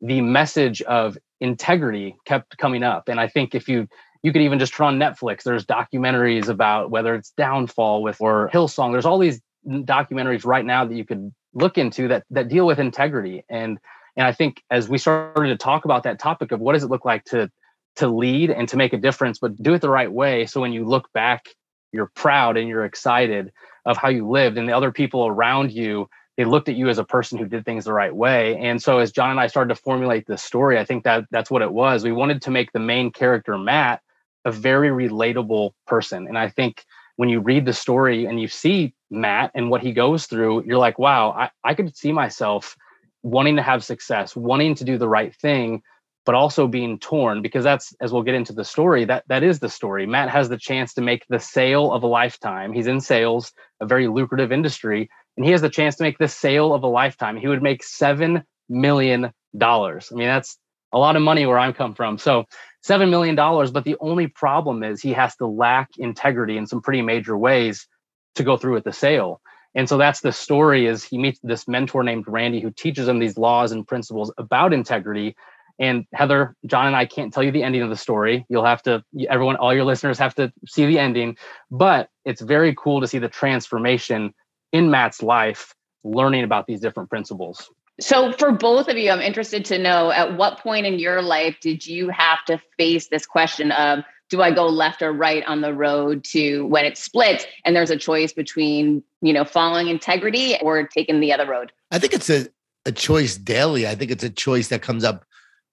the 0.00 0.20
message 0.20 0.82
of 0.82 1.18
integrity 1.40 2.16
kept 2.24 2.56
coming 2.58 2.82
up. 2.82 3.08
And 3.08 3.20
I 3.20 3.28
think 3.28 3.54
if 3.54 3.68
you 3.68 3.88
you 4.22 4.32
could 4.32 4.42
even 4.42 4.58
just 4.58 4.74
turn 4.74 4.86
on 4.86 4.98
Netflix, 4.98 5.42
there's 5.42 5.64
documentaries 5.64 6.48
about 6.48 6.90
whether 6.90 7.14
it's 7.14 7.30
Downfall 7.36 8.02
with 8.02 8.20
or 8.20 8.50
Hillsong. 8.52 8.92
There's 8.92 9.06
all 9.06 9.18
these 9.18 9.40
documentaries 9.66 10.44
right 10.44 10.64
now 10.64 10.84
that 10.84 10.94
you 10.94 11.04
could 11.04 11.32
look 11.54 11.78
into 11.78 12.08
that 12.08 12.24
that 12.30 12.48
deal 12.48 12.66
with 12.66 12.78
integrity. 12.78 13.44
And 13.48 13.78
and 14.16 14.26
I 14.26 14.32
think 14.32 14.62
as 14.70 14.88
we 14.88 14.98
started 14.98 15.48
to 15.48 15.56
talk 15.56 15.84
about 15.84 16.02
that 16.04 16.18
topic 16.18 16.50
of 16.52 16.60
what 16.60 16.72
does 16.72 16.82
it 16.82 16.90
look 16.90 17.04
like 17.04 17.24
to 17.26 17.50
to 17.96 18.08
lead 18.08 18.50
and 18.50 18.68
to 18.68 18.76
make 18.76 18.92
a 18.92 18.98
difference, 18.98 19.38
but 19.38 19.56
do 19.62 19.74
it 19.74 19.80
the 19.80 19.90
right 19.90 20.10
way. 20.10 20.46
So 20.46 20.60
when 20.60 20.72
you 20.72 20.84
look 20.84 21.10
back 21.12 21.46
you're 21.92 22.10
proud 22.14 22.56
and 22.56 22.68
you're 22.68 22.84
excited 22.84 23.52
of 23.84 23.96
how 23.96 24.08
you 24.08 24.28
lived 24.28 24.58
and 24.58 24.68
the 24.68 24.76
other 24.76 24.92
people 24.92 25.26
around 25.26 25.72
you 25.72 26.08
they 26.36 26.44
looked 26.44 26.68
at 26.68 26.76
you 26.76 26.90
as 26.90 26.98
a 26.98 27.04
person 27.04 27.38
who 27.38 27.46
did 27.46 27.64
things 27.64 27.86
the 27.86 27.94
right 27.94 28.14
way. 28.14 28.56
And 28.58 28.82
so 28.82 28.98
as 28.98 29.12
jon 29.12 29.30
and 29.30 29.40
i 29.40 29.46
started 29.46 29.74
to 29.74 29.80
formulate 29.80 30.26
this 30.26 30.42
story 30.42 30.78
i 30.78 30.84
think 30.84 31.04
that 31.04 31.24
that's 31.30 31.50
what 31.50 31.62
it 31.62 31.72
was. 31.72 32.04
We 32.04 32.12
wanted 32.12 32.42
to 32.42 32.50
make 32.50 32.72
the 32.72 32.80
main 32.80 33.10
character 33.10 33.56
matt 33.56 34.00
a 34.44 34.52
very 34.52 34.90
relatable 34.90 35.72
person. 35.86 36.26
And 36.26 36.38
i 36.38 36.48
think 36.48 36.84
when 37.16 37.28
you 37.30 37.40
read 37.40 37.64
the 37.64 37.72
story 37.72 38.26
and 38.26 38.40
you 38.40 38.48
see 38.48 38.94
matt 39.10 39.50
and 39.54 39.70
what 39.70 39.82
he 39.82 39.92
goes 39.92 40.26
through 40.26 40.64
you're 40.64 40.78
like 40.78 40.98
wow 40.98 41.30
i, 41.30 41.50
I 41.64 41.74
could 41.74 41.96
see 41.96 42.12
myself 42.12 42.76
wanting 43.22 43.56
to 43.56 43.62
have 43.62 43.84
success 43.84 44.36
wanting 44.36 44.74
to 44.74 44.84
do 44.84 44.98
the 44.98 45.08
right 45.08 45.34
thing 45.34 45.82
but 46.26 46.34
also 46.34 46.66
being 46.66 46.98
torn 46.98 47.40
because 47.40 47.64
that's 47.64 47.94
as 48.00 48.12
we'll 48.12 48.24
get 48.24 48.34
into 48.34 48.52
the 48.52 48.64
story 48.64 49.04
that 49.04 49.24
that 49.28 49.44
is 49.44 49.60
the 49.60 49.68
story. 49.68 50.04
Matt 50.06 50.28
has 50.28 50.48
the 50.48 50.58
chance 50.58 50.92
to 50.94 51.00
make 51.00 51.24
the 51.28 51.38
sale 51.38 51.92
of 51.92 52.02
a 52.02 52.08
lifetime. 52.08 52.72
He's 52.72 52.88
in 52.88 53.00
sales 53.00 53.52
a 53.80 53.86
very 53.86 54.08
lucrative 54.08 54.52
industry 54.52 55.08
and 55.36 55.46
he 55.46 55.52
has 55.52 55.62
the 55.62 55.70
chance 55.70 55.96
to 55.96 56.02
make 56.02 56.18
the 56.18 56.28
sale 56.28 56.74
of 56.74 56.82
a 56.82 56.88
lifetime. 56.88 57.36
He 57.36 57.46
would 57.46 57.62
make 57.62 57.84
seven 57.84 58.42
million 58.68 59.32
dollars. 59.56 60.10
I 60.12 60.16
mean 60.16 60.26
that's 60.26 60.58
a 60.92 60.98
lot 60.98 61.16
of 61.16 61.22
money 61.22 61.46
where 61.46 61.58
i'm 61.58 61.72
come 61.72 61.94
from. 61.94 62.18
So 62.18 62.44
seven 62.82 63.08
million 63.08 63.36
dollars 63.36 63.70
but 63.70 63.84
the 63.84 63.96
only 64.00 64.26
problem 64.26 64.82
is 64.82 65.00
he 65.00 65.12
has 65.12 65.36
to 65.36 65.46
lack 65.46 65.90
integrity 65.96 66.56
in 66.56 66.66
some 66.66 66.82
pretty 66.82 67.02
major 67.02 67.38
ways 67.38 67.86
to 68.34 68.42
go 68.42 68.56
through 68.56 68.74
with 68.74 68.84
the 68.84 68.92
sale. 68.92 69.40
And 69.76 69.88
so 69.88 69.98
that's 69.98 70.22
the 70.22 70.32
story 70.32 70.86
is 70.86 71.04
he 71.04 71.18
meets 71.18 71.38
this 71.42 71.68
mentor 71.68 72.02
named 72.02 72.24
randy 72.26 72.60
who 72.60 72.70
teaches 72.70 73.06
him 73.06 73.20
these 73.20 73.38
laws 73.38 73.70
and 73.70 73.86
principles 73.86 74.32
about 74.38 74.72
integrity 74.72 75.36
and 75.78 76.06
Heather, 76.12 76.56
Jon, 76.66 76.86
and 76.86 76.96
I 76.96 77.06
can't 77.06 77.32
tell 77.32 77.42
you 77.42 77.50
the 77.50 77.62
ending 77.62 77.82
of 77.82 77.90
the 77.90 77.96
story. 77.96 78.46
You'll 78.48 78.64
have 78.64 78.82
to, 78.84 79.04
everyone, 79.28 79.56
all 79.56 79.74
your 79.74 79.84
listeners 79.84 80.18
have 80.18 80.34
to 80.36 80.52
see 80.66 80.86
the 80.86 80.98
ending. 80.98 81.36
But 81.70 82.08
it's 82.24 82.40
very 82.40 82.74
cool 82.74 83.00
to 83.00 83.06
see 83.06 83.18
the 83.18 83.28
transformation 83.28 84.32
in 84.72 84.90
Matt's 84.90 85.22
life, 85.22 85.74
learning 86.04 86.44
about 86.44 86.66
these 86.66 86.80
different 86.80 87.10
principles. 87.10 87.70
So, 87.98 88.32
for 88.32 88.52
both 88.52 88.88
of 88.88 88.98
you, 88.98 89.10
I'm 89.10 89.20
interested 89.20 89.64
to 89.66 89.78
know 89.78 90.10
at 90.10 90.36
what 90.36 90.58
point 90.60 90.84
in 90.84 90.98
your 90.98 91.22
life 91.22 91.56
did 91.60 91.86
you 91.86 92.10
have 92.10 92.44
to 92.46 92.60
face 92.76 93.08
this 93.08 93.24
question 93.24 93.72
of, 93.72 94.04
do 94.28 94.42
I 94.42 94.50
go 94.50 94.66
left 94.66 95.02
or 95.02 95.12
right 95.12 95.44
on 95.46 95.60
the 95.60 95.72
road 95.72 96.24
to 96.32 96.66
when 96.66 96.84
it 96.84 96.98
splits 96.98 97.46
and 97.64 97.76
there's 97.76 97.90
a 97.90 97.96
choice 97.96 98.32
between, 98.32 99.02
you 99.22 99.32
know, 99.32 99.44
following 99.44 99.88
integrity 99.88 100.56
or 100.60 100.86
taking 100.88 101.20
the 101.20 101.32
other 101.32 101.46
road? 101.46 101.72
I 101.90 101.98
think 101.98 102.12
it's 102.12 102.28
a, 102.28 102.48
a 102.84 102.92
choice 102.92 103.36
daily. 103.36 103.86
I 103.86 103.94
think 103.94 104.10
it's 104.10 104.24
a 104.24 104.30
choice 104.30 104.68
that 104.68 104.82
comes 104.82 105.04
up 105.04 105.24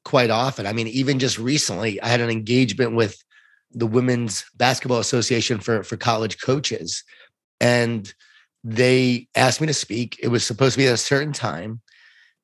quite 0.03 0.29
often. 0.29 0.67
I 0.67 0.73
mean, 0.73 0.87
even 0.87 1.19
just 1.19 1.39
recently, 1.39 2.01
I 2.01 2.07
had 2.07 2.21
an 2.21 2.29
engagement 2.29 2.95
with 2.95 3.17
the 3.71 3.87
Women's 3.87 4.45
Basketball 4.55 4.99
Association 4.99 5.59
for, 5.59 5.83
for 5.83 5.97
college 5.97 6.39
coaches. 6.41 7.03
And 7.59 8.13
they 8.63 9.27
asked 9.35 9.61
me 9.61 9.67
to 9.67 9.73
speak. 9.73 10.19
It 10.21 10.27
was 10.27 10.45
supposed 10.45 10.73
to 10.73 10.79
be 10.79 10.87
at 10.87 10.93
a 10.93 10.97
certain 10.97 11.33
time. 11.33 11.81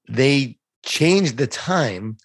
They 0.07 0.57
changed 0.83 1.37
the 1.37 1.47
time. 1.47 2.17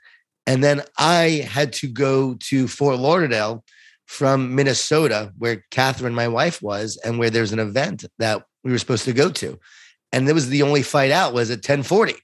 And 0.47 0.63
then 0.63 0.83
I 0.99 1.47
had 1.51 1.73
to 1.75 1.89
go 1.89 2.35
to 2.35 2.69
Fort 2.69 2.99
Lauderdale 2.99 3.65
from 4.07 4.55
Minnesota, 4.55 5.33
where 5.39 5.65
Catherine, 5.71 6.15
my 6.15 6.29
wife, 6.29 6.61
was, 6.61 6.99
and 7.05 7.19
where 7.19 7.31
there's 7.31 7.53
an 7.53 7.59
event 7.59 8.05
that 8.19 8.45
we 8.63 8.71
were 8.71 8.79
supposed 8.79 9.05
to 9.07 9.13
go 9.13 9.31
to. 9.31 9.59
And 10.13 10.29
it 10.29 10.35
was 10.35 10.49
the 10.49 10.63
only 10.63 10.83
fight 10.83 11.11
out 11.11 11.35
was 11.35 11.51
at 11.51 11.59
1040. 11.59 12.15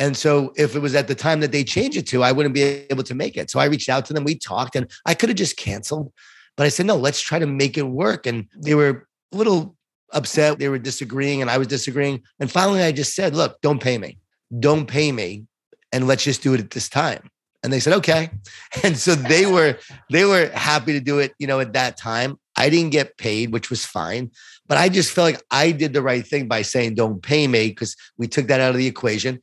And 0.00 0.16
so 0.16 0.52
if 0.56 0.74
it 0.74 0.80
was 0.80 0.94
at 0.94 1.08
the 1.08 1.14
time 1.14 1.40
that 1.40 1.52
they 1.52 1.62
changed 1.62 1.96
it 1.98 2.06
to, 2.08 2.24
I 2.24 2.32
wouldn't 2.32 2.54
be 2.54 2.62
able 2.90 3.02
to 3.04 3.14
make 3.14 3.36
it. 3.36 3.50
So 3.50 3.60
I 3.60 3.66
reached 3.66 3.90
out 3.90 4.06
to 4.06 4.14
them. 4.14 4.24
We 4.24 4.34
talked 4.34 4.74
and 4.74 4.90
I 5.04 5.14
could 5.14 5.28
have 5.28 5.36
just 5.36 5.58
canceled, 5.58 6.10
but 6.56 6.64
I 6.64 6.70
said, 6.70 6.86
no, 6.86 6.96
let's 6.96 7.20
try 7.20 7.38
to 7.38 7.46
make 7.46 7.76
it 7.76 7.82
work. 7.82 8.26
And 8.26 8.46
they 8.56 8.74
were 8.74 9.06
a 9.32 9.36
little 9.36 9.76
upset. 10.12 10.58
They 10.58 10.70
were 10.70 10.78
disagreeing 10.78 11.42
and 11.42 11.50
I 11.50 11.58
was 11.58 11.68
disagreeing. 11.68 12.22
And 12.40 12.50
finally, 12.50 12.82
I 12.82 12.92
just 12.92 13.14
said, 13.14 13.36
look, 13.36 13.60
don't 13.60 13.80
pay 13.80 13.98
me. 13.98 14.18
Don't 14.58 14.86
pay 14.86 15.12
me. 15.12 15.44
And 15.92 16.06
let's 16.06 16.24
just 16.24 16.42
do 16.42 16.54
it 16.54 16.60
at 16.60 16.70
this 16.70 16.88
time. 16.88 17.30
And 17.62 17.70
they 17.70 17.80
said, 17.80 17.92
okay. 17.94 18.30
And 18.82 18.96
so 18.96 19.14
they 19.14 19.44
were, 19.44 19.76
they 20.10 20.24
were 20.24 20.48
happy 20.54 20.94
to 20.94 21.00
do 21.00 21.18
it, 21.18 21.34
you 21.38 21.46
know, 21.46 21.60
at 21.60 21.74
that 21.74 21.98
time. 21.98 22.38
I 22.56 22.70
didn't 22.70 22.90
get 22.90 23.18
paid, 23.18 23.52
which 23.52 23.68
was 23.68 23.84
fine. 23.84 24.30
But 24.66 24.78
I 24.78 24.88
just 24.88 25.12
felt 25.12 25.32
like 25.32 25.42
I 25.50 25.72
did 25.72 25.92
the 25.92 26.02
right 26.02 26.26
thing 26.26 26.46
by 26.46 26.62
saying, 26.62 26.94
don't 26.94 27.22
pay 27.22 27.46
me, 27.48 27.68
because 27.68 27.96
we 28.18 28.28
took 28.28 28.46
that 28.46 28.60
out 28.60 28.70
of 28.70 28.76
the 28.76 28.86
equation. 28.86 29.40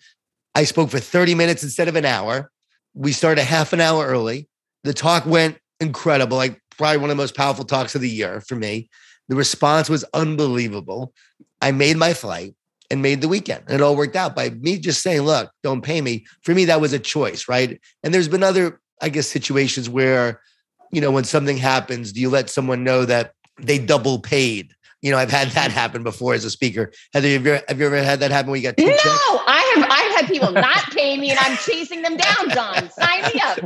I 0.58 0.64
spoke 0.64 0.90
for 0.90 0.98
30 0.98 1.36
minutes 1.36 1.62
instead 1.62 1.88
of 1.88 1.96
an 1.96 2.06
hour. 2.06 2.50
We 2.96 3.12
started 3.12 3.44
half 3.44 3.74
an 3.74 3.80
hour 3.80 4.08
early. 4.08 4.50
The 4.84 4.92
talk 4.92 5.28
went 5.28 5.60
incredible, 5.80 6.36
like 6.36 6.60
probably 6.80 6.98
one 6.98 7.12
of 7.12 7.16
the 7.16 7.22
most 7.22 7.36
powerful 7.36 7.64
talks 7.64 7.94
of 7.94 8.02
the 8.02 8.10
year 8.10 8.42
for 8.42 8.56
me. 8.56 8.90
The 9.30 9.36
response 9.36 9.88
was 9.88 10.04
unbelievable. 10.16 11.14
I 11.62 11.72
made 11.74 11.98
my 11.98 12.16
flight 12.16 12.56
and 12.90 13.04
made 13.04 13.22
the 13.22 13.28
weekend. 13.28 13.66
And 13.68 13.76
it 13.76 13.82
all 13.84 13.96
worked 13.96 14.16
out 14.16 14.36
by 14.36 14.50
me 14.50 14.80
just 14.80 15.04
saying, 15.04 15.22
look, 15.22 15.52
don't 15.62 15.84
pay 15.84 16.02
me. 16.02 16.26
For 16.42 16.56
me, 16.56 16.66
that 16.66 16.82
was 16.82 16.92
a 16.92 16.98
choice, 16.98 17.48
right? 17.48 17.80
And 18.02 18.12
there's 18.12 18.28
been 18.28 18.42
other, 18.42 18.82
I 19.00 19.10
guess, 19.10 19.28
situations 19.28 19.88
where, 19.88 20.42
you 20.92 21.02
know, 21.02 21.12
when 21.12 21.24
something 21.24 21.58
happens, 21.58 22.12
do 22.12 22.20
you 22.20 22.32
let 22.32 22.50
someone 22.50 22.84
know 22.84 23.06
that 23.06 23.34
they 23.60 23.78
double 23.78 24.18
paid? 24.18 24.74
You 25.02 25.12
know, 25.12 25.18
I've 25.18 25.32
had 25.32 25.50
that 25.50 25.72
happen 25.72 26.04
before 26.04 26.34
as 26.34 26.44
a 26.44 26.50
speaker. 26.50 26.92
Heather, 27.14 27.28
have 27.30 27.46
you 27.46 27.54
ever, 27.54 27.66
have 27.68 27.80
you 27.80 27.86
ever 27.86 28.02
had 28.02 28.20
that 28.22 28.32
happen 28.32 28.50
where 28.50 28.58
you 28.60 28.64
got 28.64 28.78
two 28.78 28.86
no, 28.86 28.92
checks? 28.92 29.06
I 29.06 29.74
have 29.76 29.88
I've 29.90 30.16
had 30.20 30.28
people 30.28 30.52
not 30.52 30.92
pay 30.92 31.18
me 31.18 31.30
and 31.30 31.40
I'm 31.40 31.56
chasing 31.58 32.02
them 32.02 32.18
down, 32.18 32.50
Don. 32.50 32.90
Sign 32.90 33.22
me 33.34 33.42
up. 33.42 33.60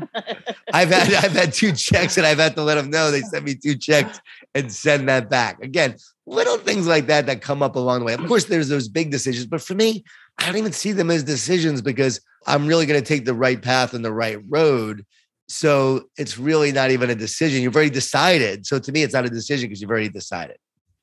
I've 0.74 0.90
had 0.90 1.14
I've 1.14 1.32
had 1.32 1.54
two 1.54 1.72
checks 1.72 2.18
and 2.18 2.26
I've 2.26 2.40
had 2.40 2.56
to 2.56 2.64
let 2.64 2.76
them 2.76 2.90
know 2.90 3.12
they 3.12 3.22
sent 3.22 3.46
me 3.46 3.56
two 3.56 3.76
checks 3.76 4.20
and 4.54 4.72
send 4.72 5.08
that 5.08 5.30
back. 5.30 5.64
Again, 5.64 5.96
little 6.26 6.58
things 6.58 6.86
like 6.86 7.08
that 7.08 7.26
that 7.28 7.42
come 7.42 7.64
up 7.64 7.76
along 7.76 8.00
the 8.00 8.06
way. 8.06 8.14
Of 8.14 8.26
course, 8.28 8.46
there's 8.46 8.70
those 8.70 8.90
big 8.90 9.10
decisions, 9.10 9.46
but 9.46 9.62
for 9.62 9.74
me, 9.74 10.04
I 10.38 10.48
don't 10.48 10.58
even 10.58 10.74
see 10.74 10.92
them 10.92 11.12
as 11.12 11.24
decisions 11.24 11.82
because 11.82 12.20
I'm 12.48 12.68
really 12.68 12.86
going 12.86 13.00
to 13.00 13.06
take 13.08 13.26
the 13.26 13.34
right 13.34 13.62
path 13.62 13.94
and 13.94 14.04
the 14.04 14.14
right 14.14 14.40
road. 14.50 15.06
So 15.48 16.06
it's 16.18 16.38
really 16.38 16.72
not 16.72 16.92
even 16.92 17.10
a 17.10 17.16
decision. 17.16 17.62
You've 17.62 17.76
already 17.76 17.92
decided. 17.92 18.66
So 18.66 18.80
to 18.80 18.92
me, 18.92 19.04
it's 19.04 19.14
not 19.14 19.26
a 19.26 19.30
decision 19.30 19.68
because 19.68 19.82
you've 19.82 19.92
already 19.92 20.10
decided. 20.10 20.58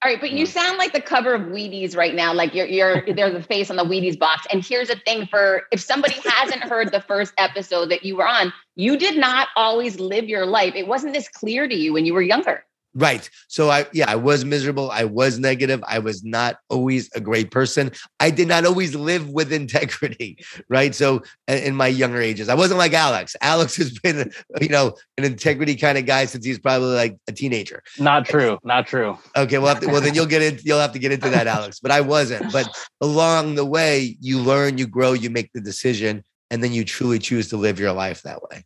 All 0.04 0.12
right, 0.12 0.20
but 0.20 0.30
you 0.30 0.46
sound 0.46 0.78
like 0.78 0.92
the 0.92 1.00
cover 1.00 1.34
of 1.34 1.42
Wheaties 1.42 1.96
right 1.96 2.14
now. 2.14 2.32
Like 2.32 2.54
you're, 2.54 2.66
you're 2.66 3.02
there's 3.14 3.34
a 3.34 3.42
face 3.42 3.68
on 3.68 3.76
the 3.76 3.84
Wheaties 3.84 4.16
box. 4.18 4.46
And 4.52 4.64
here's 4.64 4.88
the 4.88 4.96
thing: 4.96 5.26
for 5.26 5.62
if 5.72 5.80
somebody 5.80 6.14
hasn't 6.24 6.62
heard 6.62 6.92
the 6.92 7.00
first 7.00 7.34
episode 7.36 7.90
that 7.90 8.04
you 8.04 8.16
were 8.16 8.26
on, 8.26 8.52
you 8.76 8.96
did 8.96 9.18
not 9.18 9.48
always 9.56 9.98
live 9.98 10.28
your 10.28 10.46
life. 10.46 10.74
It 10.76 10.86
wasn't 10.86 11.14
this 11.14 11.28
clear 11.28 11.66
to 11.66 11.74
you 11.74 11.92
when 11.92 12.06
you 12.06 12.14
were 12.14 12.22
younger. 12.22 12.64
Right. 12.98 13.30
So 13.46 13.70
I 13.70 13.86
yeah, 13.92 14.10
I 14.10 14.16
was 14.16 14.44
miserable. 14.44 14.90
I 14.90 15.04
was 15.04 15.38
negative. 15.38 15.84
I 15.86 16.00
was 16.00 16.24
not 16.24 16.56
always 16.68 17.08
a 17.14 17.20
great 17.20 17.52
person. 17.52 17.92
I 18.18 18.30
did 18.30 18.48
not 18.48 18.64
always 18.64 18.96
live 18.96 19.30
with 19.30 19.52
integrity, 19.62 20.44
right? 20.68 20.92
So 20.92 21.22
in 21.46 21.76
my 21.76 21.86
younger 21.86 22.20
ages, 22.20 22.48
I 22.48 22.56
wasn't 22.56 22.78
like 22.78 22.94
Alex. 22.94 23.36
Alex 23.40 23.76
has 23.76 23.96
been, 24.00 24.32
you 24.60 24.68
know, 24.68 24.96
an 25.16 25.22
integrity 25.22 25.76
kind 25.76 25.96
of 25.96 26.06
guy 26.06 26.24
since 26.24 26.44
he's 26.44 26.58
probably 26.58 26.96
like 26.96 27.16
a 27.28 27.32
teenager. 27.32 27.84
Not 28.00 28.26
true. 28.26 28.58
Not 28.64 28.88
true. 28.88 29.16
Okay, 29.36 29.58
well, 29.58 29.76
to, 29.76 29.86
well 29.86 30.00
then 30.00 30.16
you'll 30.16 30.26
get 30.26 30.42
in. 30.42 30.58
You'll 30.64 30.80
have 30.80 30.92
to 30.92 30.98
get 30.98 31.12
into 31.12 31.30
that, 31.30 31.46
Alex. 31.58 31.78
But 31.78 31.92
I 31.92 32.00
wasn't. 32.00 32.52
But 32.52 32.68
along 33.00 33.54
the 33.54 33.64
way, 33.64 34.16
you 34.20 34.40
learn, 34.40 34.76
you 34.76 34.88
grow, 34.88 35.12
you 35.12 35.30
make 35.30 35.52
the 35.52 35.60
decision, 35.60 36.24
and 36.50 36.64
then 36.64 36.72
you 36.72 36.84
truly 36.84 37.20
choose 37.20 37.48
to 37.50 37.56
live 37.56 37.78
your 37.78 37.92
life 37.92 38.22
that 38.22 38.42
way. 38.42 38.64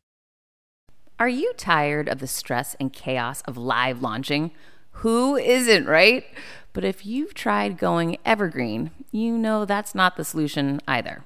Are 1.22 1.28
you 1.28 1.52
tired 1.56 2.08
of 2.08 2.18
the 2.18 2.26
stress 2.26 2.74
and 2.80 2.92
chaos 2.92 3.42
of 3.42 3.56
live 3.56 4.02
launching? 4.02 4.50
Who 4.90 5.36
isn't, 5.36 5.86
right? 5.86 6.24
But 6.72 6.84
if 6.84 7.06
you've 7.06 7.32
tried 7.32 7.78
going 7.78 8.16
evergreen, 8.24 8.90
you 9.12 9.38
know 9.38 9.64
that's 9.64 9.94
not 9.94 10.16
the 10.16 10.24
solution 10.24 10.80
either. 10.88 11.22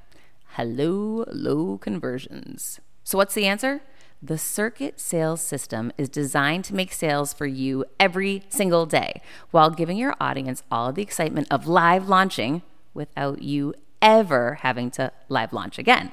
Hello, 0.48 1.24
low 1.32 1.78
conversions. 1.78 2.78
So, 3.04 3.16
what's 3.16 3.32
the 3.32 3.46
answer? 3.46 3.80
The 4.22 4.36
Circuit 4.36 5.00
Sales 5.00 5.40
System 5.40 5.90
is 5.96 6.10
designed 6.10 6.66
to 6.66 6.74
make 6.74 6.92
sales 6.92 7.32
for 7.32 7.46
you 7.46 7.86
every 7.98 8.42
single 8.50 8.84
day 8.84 9.22
while 9.50 9.70
giving 9.70 9.96
your 9.96 10.14
audience 10.20 10.62
all 10.70 10.90
of 10.90 10.96
the 10.96 11.02
excitement 11.02 11.48
of 11.50 11.66
live 11.66 12.06
launching 12.06 12.60
without 12.92 13.40
you 13.40 13.72
ever 14.02 14.58
having 14.60 14.90
to 14.90 15.10
live 15.30 15.54
launch 15.54 15.78
again. 15.78 16.12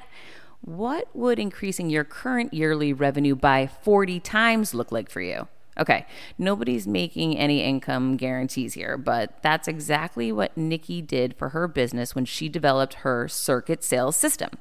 What 0.66 1.14
would 1.14 1.40
increasing 1.40 1.90
your 1.90 2.06
current 2.06 2.54
yearly 2.54 2.94
revenue 2.94 3.36
by 3.36 3.68
40 3.68 4.22
times 4.22 4.74
look 4.74 4.94
like 4.94 5.10
for 5.10 5.20
you? 5.20 5.50
Okay, 5.78 6.06
nobody's 6.38 6.88
making 6.88 7.38
any 7.38 7.62
income 7.62 8.16
guarantees 8.16 8.74
here, 8.74 8.98
but 8.98 9.44
that's 9.44 9.68
exactly 9.68 10.32
what 10.32 10.56
Nikki 10.56 11.02
did 11.02 11.36
for 11.36 11.50
her 11.50 11.68
business 11.68 12.16
when 12.16 12.24
she 12.24 12.48
developed 12.48 12.94
her 12.96 13.28
circuit 13.28 13.84
sales 13.84 14.16
system. 14.16 14.52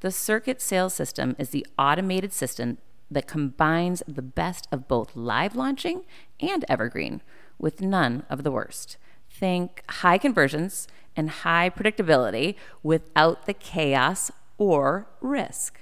The 0.00 0.10
circuit 0.10 0.60
sales 0.60 0.92
system 0.92 1.34
is 1.38 1.50
the 1.50 1.66
automated 1.78 2.34
system 2.34 2.76
that 3.10 3.26
combines 3.26 4.02
the 4.06 4.20
best 4.20 4.68
of 4.70 4.86
both 4.86 5.16
live 5.16 5.56
launching 5.56 6.04
and 6.38 6.66
evergreen 6.68 7.22
with 7.58 7.80
none 7.80 8.24
of 8.28 8.42
the 8.42 8.52
worst. 8.52 8.98
Think 9.30 9.82
high 9.88 10.18
conversions 10.18 10.86
and 11.16 11.30
high 11.30 11.70
predictability 11.70 12.56
without 12.82 13.46
the 13.46 13.54
chaos 13.54 14.30
or 14.58 15.08
risk. 15.20 15.80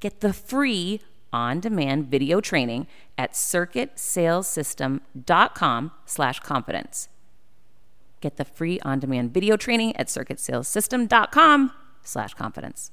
Get 0.00 0.20
the 0.20 0.32
free 0.32 1.02
on-demand 1.32 2.08
video 2.08 2.40
training 2.40 2.86
at 3.18 3.32
circuitsalessystem.com 3.32 5.90
slash 6.04 6.38
confidence. 6.40 7.08
Get 8.20 8.36
the 8.36 8.44
free 8.44 8.78
on-demand 8.80 9.32
video 9.34 9.56
training 9.56 9.96
at 9.96 10.08
circuitsalessystem.com 10.08 11.72
slash 12.02 12.34
confidence. 12.34 12.90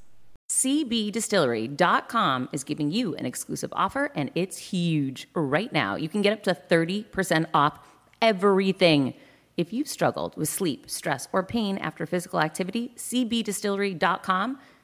CBDistillery.com 0.50 2.50
is 2.52 2.64
giving 2.64 2.92
you 2.92 3.16
an 3.16 3.26
exclusive 3.26 3.74
offer 3.74 4.12
and 4.14 4.30
it's 4.36 4.58
huge 4.58 5.28
right 5.34 5.74
now. 5.74 5.96
You 5.96 6.10
can 6.10 6.22
get 6.22 6.34
up 6.34 6.44
to 6.44 6.54
30% 6.54 7.48
off 7.54 7.80
everything. 8.22 9.14
If 9.56 9.72
you've 9.72 9.88
struggled 9.88 10.36
with 10.36 10.50
sleep, 10.50 10.90
stress, 10.90 11.28
or 11.32 11.44
pain 11.44 11.78
after 11.78 12.06
physical 12.06 12.40
activity, 12.40 12.92
CBDistillery.com 12.98 14.60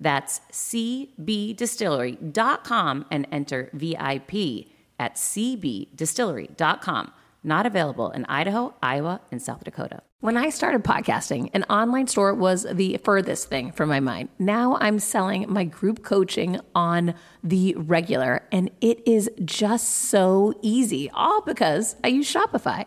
that's 0.00 0.40
cbdistillery.com 0.52 3.06
and 3.10 3.26
enter 3.32 3.70
VIP 3.72 4.66
at 4.98 5.16
cbdistillery.com. 5.16 7.12
Not 7.44 7.66
available 7.66 8.10
in 8.10 8.24
Idaho, 8.24 8.74
Iowa, 8.82 9.20
and 9.30 9.40
South 9.40 9.62
Dakota. 9.62 10.02
When 10.20 10.36
I 10.36 10.48
started 10.48 10.82
podcasting, 10.82 11.50
an 11.54 11.62
online 11.64 12.08
store 12.08 12.34
was 12.34 12.66
the 12.72 12.96
furthest 13.04 13.48
thing 13.48 13.70
from 13.70 13.88
my 13.88 14.00
mind. 14.00 14.30
Now 14.38 14.76
I'm 14.80 14.98
selling 14.98 15.44
my 15.48 15.64
group 15.64 16.02
coaching 16.02 16.58
on 16.74 17.14
the 17.44 17.74
regular, 17.76 18.42
and 18.50 18.70
it 18.80 19.06
is 19.06 19.30
just 19.44 19.88
so 19.88 20.54
easy, 20.62 21.10
all 21.10 21.42
because 21.42 21.94
I 22.02 22.08
use 22.08 22.32
Shopify. 22.32 22.86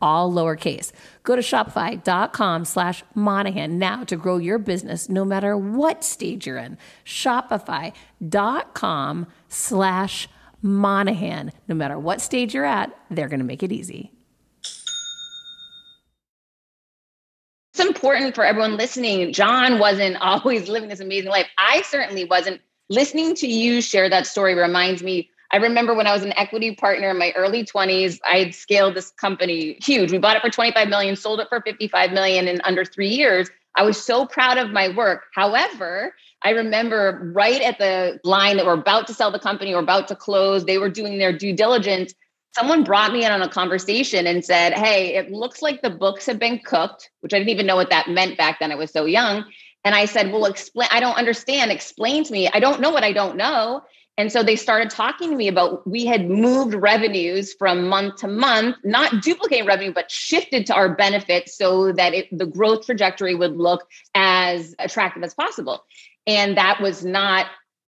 all 0.00 0.32
lowercase. 0.32 0.92
Go 1.22 1.36
to 1.36 1.42
shopify.com 1.42 2.64
slash 2.64 3.02
Monahan 3.14 3.78
now 3.78 4.04
to 4.04 4.16
grow 4.16 4.36
your 4.36 4.58
business 4.58 5.08
no 5.08 5.24
matter 5.24 5.56
what 5.56 6.04
stage 6.04 6.46
you're 6.46 6.58
in. 6.58 6.76
Shopify.com 7.04 7.96
slash 9.48 10.28
Monahan. 10.62 11.52
No 11.68 11.74
matter 11.74 11.98
what 11.98 12.20
stage 12.20 12.54
you're 12.54 12.64
at, 12.64 12.96
they're 13.10 13.28
going 13.28 13.40
to 13.40 13.46
make 13.46 13.62
it 13.62 13.72
easy. 13.72 14.12
It's 17.72 17.84
important 17.84 18.34
for 18.34 18.42
everyone 18.42 18.78
listening. 18.78 19.32
John 19.34 19.78
wasn't 19.78 20.16
always 20.20 20.68
living 20.68 20.88
this 20.88 21.00
amazing 21.00 21.30
life. 21.30 21.46
I 21.58 21.82
certainly 21.82 22.24
wasn't. 22.24 22.60
Listening 22.88 23.34
to 23.34 23.48
you 23.48 23.82
share 23.82 24.08
that 24.08 24.28
story 24.28 24.54
reminds 24.54 25.02
me 25.02 25.28
I 25.52 25.58
remember 25.58 25.94
when 25.94 26.06
I 26.06 26.12
was 26.12 26.24
an 26.24 26.32
equity 26.36 26.74
partner 26.74 27.10
in 27.10 27.18
my 27.18 27.32
early 27.36 27.64
20s, 27.64 28.18
I 28.24 28.38
had 28.38 28.54
scaled 28.54 28.94
this 28.94 29.10
company 29.12 29.78
huge. 29.80 30.10
We 30.10 30.18
bought 30.18 30.36
it 30.36 30.42
for 30.42 30.50
25 30.50 30.88
million, 30.88 31.16
sold 31.16 31.40
it 31.40 31.48
for 31.48 31.60
55 31.60 32.12
million 32.12 32.48
in 32.48 32.60
under 32.64 32.84
three 32.84 33.08
years. 33.08 33.48
I 33.76 33.82
was 33.82 34.02
so 34.02 34.26
proud 34.26 34.58
of 34.58 34.70
my 34.70 34.88
work. 34.88 35.24
However, 35.34 36.14
I 36.42 36.50
remember 36.50 37.30
right 37.34 37.60
at 37.60 37.78
the 37.78 38.18
line 38.24 38.56
that 38.56 38.66
we're 38.66 38.74
about 38.74 39.06
to 39.08 39.14
sell 39.14 39.30
the 39.30 39.38
company 39.38 39.74
or 39.74 39.80
about 39.80 40.08
to 40.08 40.16
close, 40.16 40.64
they 40.64 40.78
were 40.78 40.88
doing 40.88 41.18
their 41.18 41.36
due 41.36 41.54
diligence. 41.54 42.14
Someone 42.54 42.84
brought 42.84 43.12
me 43.12 43.24
in 43.24 43.32
on 43.32 43.42
a 43.42 43.48
conversation 43.48 44.26
and 44.26 44.44
said, 44.44 44.72
Hey, 44.72 45.14
it 45.14 45.30
looks 45.30 45.60
like 45.60 45.82
the 45.82 45.90
books 45.90 46.24
have 46.26 46.38
been 46.38 46.58
cooked, 46.58 47.10
which 47.20 47.34
I 47.34 47.38
didn't 47.38 47.50
even 47.50 47.66
know 47.66 47.76
what 47.76 47.90
that 47.90 48.08
meant 48.08 48.38
back 48.38 48.60
then. 48.60 48.72
I 48.72 48.76
was 48.76 48.90
so 48.90 49.04
young. 49.04 49.44
And 49.84 49.94
I 49.94 50.06
said, 50.06 50.32
Well, 50.32 50.46
explain, 50.46 50.88
I 50.90 51.00
don't 51.00 51.16
understand. 51.16 51.70
Explain 51.70 52.24
to 52.24 52.32
me. 52.32 52.48
I 52.48 52.60
don't 52.60 52.80
know 52.80 52.90
what 52.90 53.04
I 53.04 53.12
don't 53.12 53.36
know. 53.36 53.82
And 54.18 54.32
so 54.32 54.42
they 54.42 54.56
started 54.56 54.88
talking 54.88 55.30
to 55.30 55.36
me 55.36 55.48
about 55.48 55.86
we 55.86 56.06
had 56.06 56.28
moved 56.28 56.74
revenues 56.74 57.52
from 57.52 57.88
month 57.88 58.16
to 58.16 58.28
month, 58.28 58.76
not 58.82 59.22
duplicating 59.22 59.66
revenue, 59.66 59.92
but 59.92 60.10
shifted 60.10 60.66
to 60.66 60.74
our 60.74 60.94
benefit 60.94 61.50
so 61.50 61.92
that 61.92 62.14
it, 62.14 62.26
the 62.36 62.46
growth 62.46 62.86
trajectory 62.86 63.34
would 63.34 63.56
look 63.56 63.86
as 64.14 64.74
attractive 64.78 65.22
as 65.22 65.34
possible. 65.34 65.84
And 66.26 66.56
that 66.56 66.80
was 66.80 67.04
not 67.04 67.46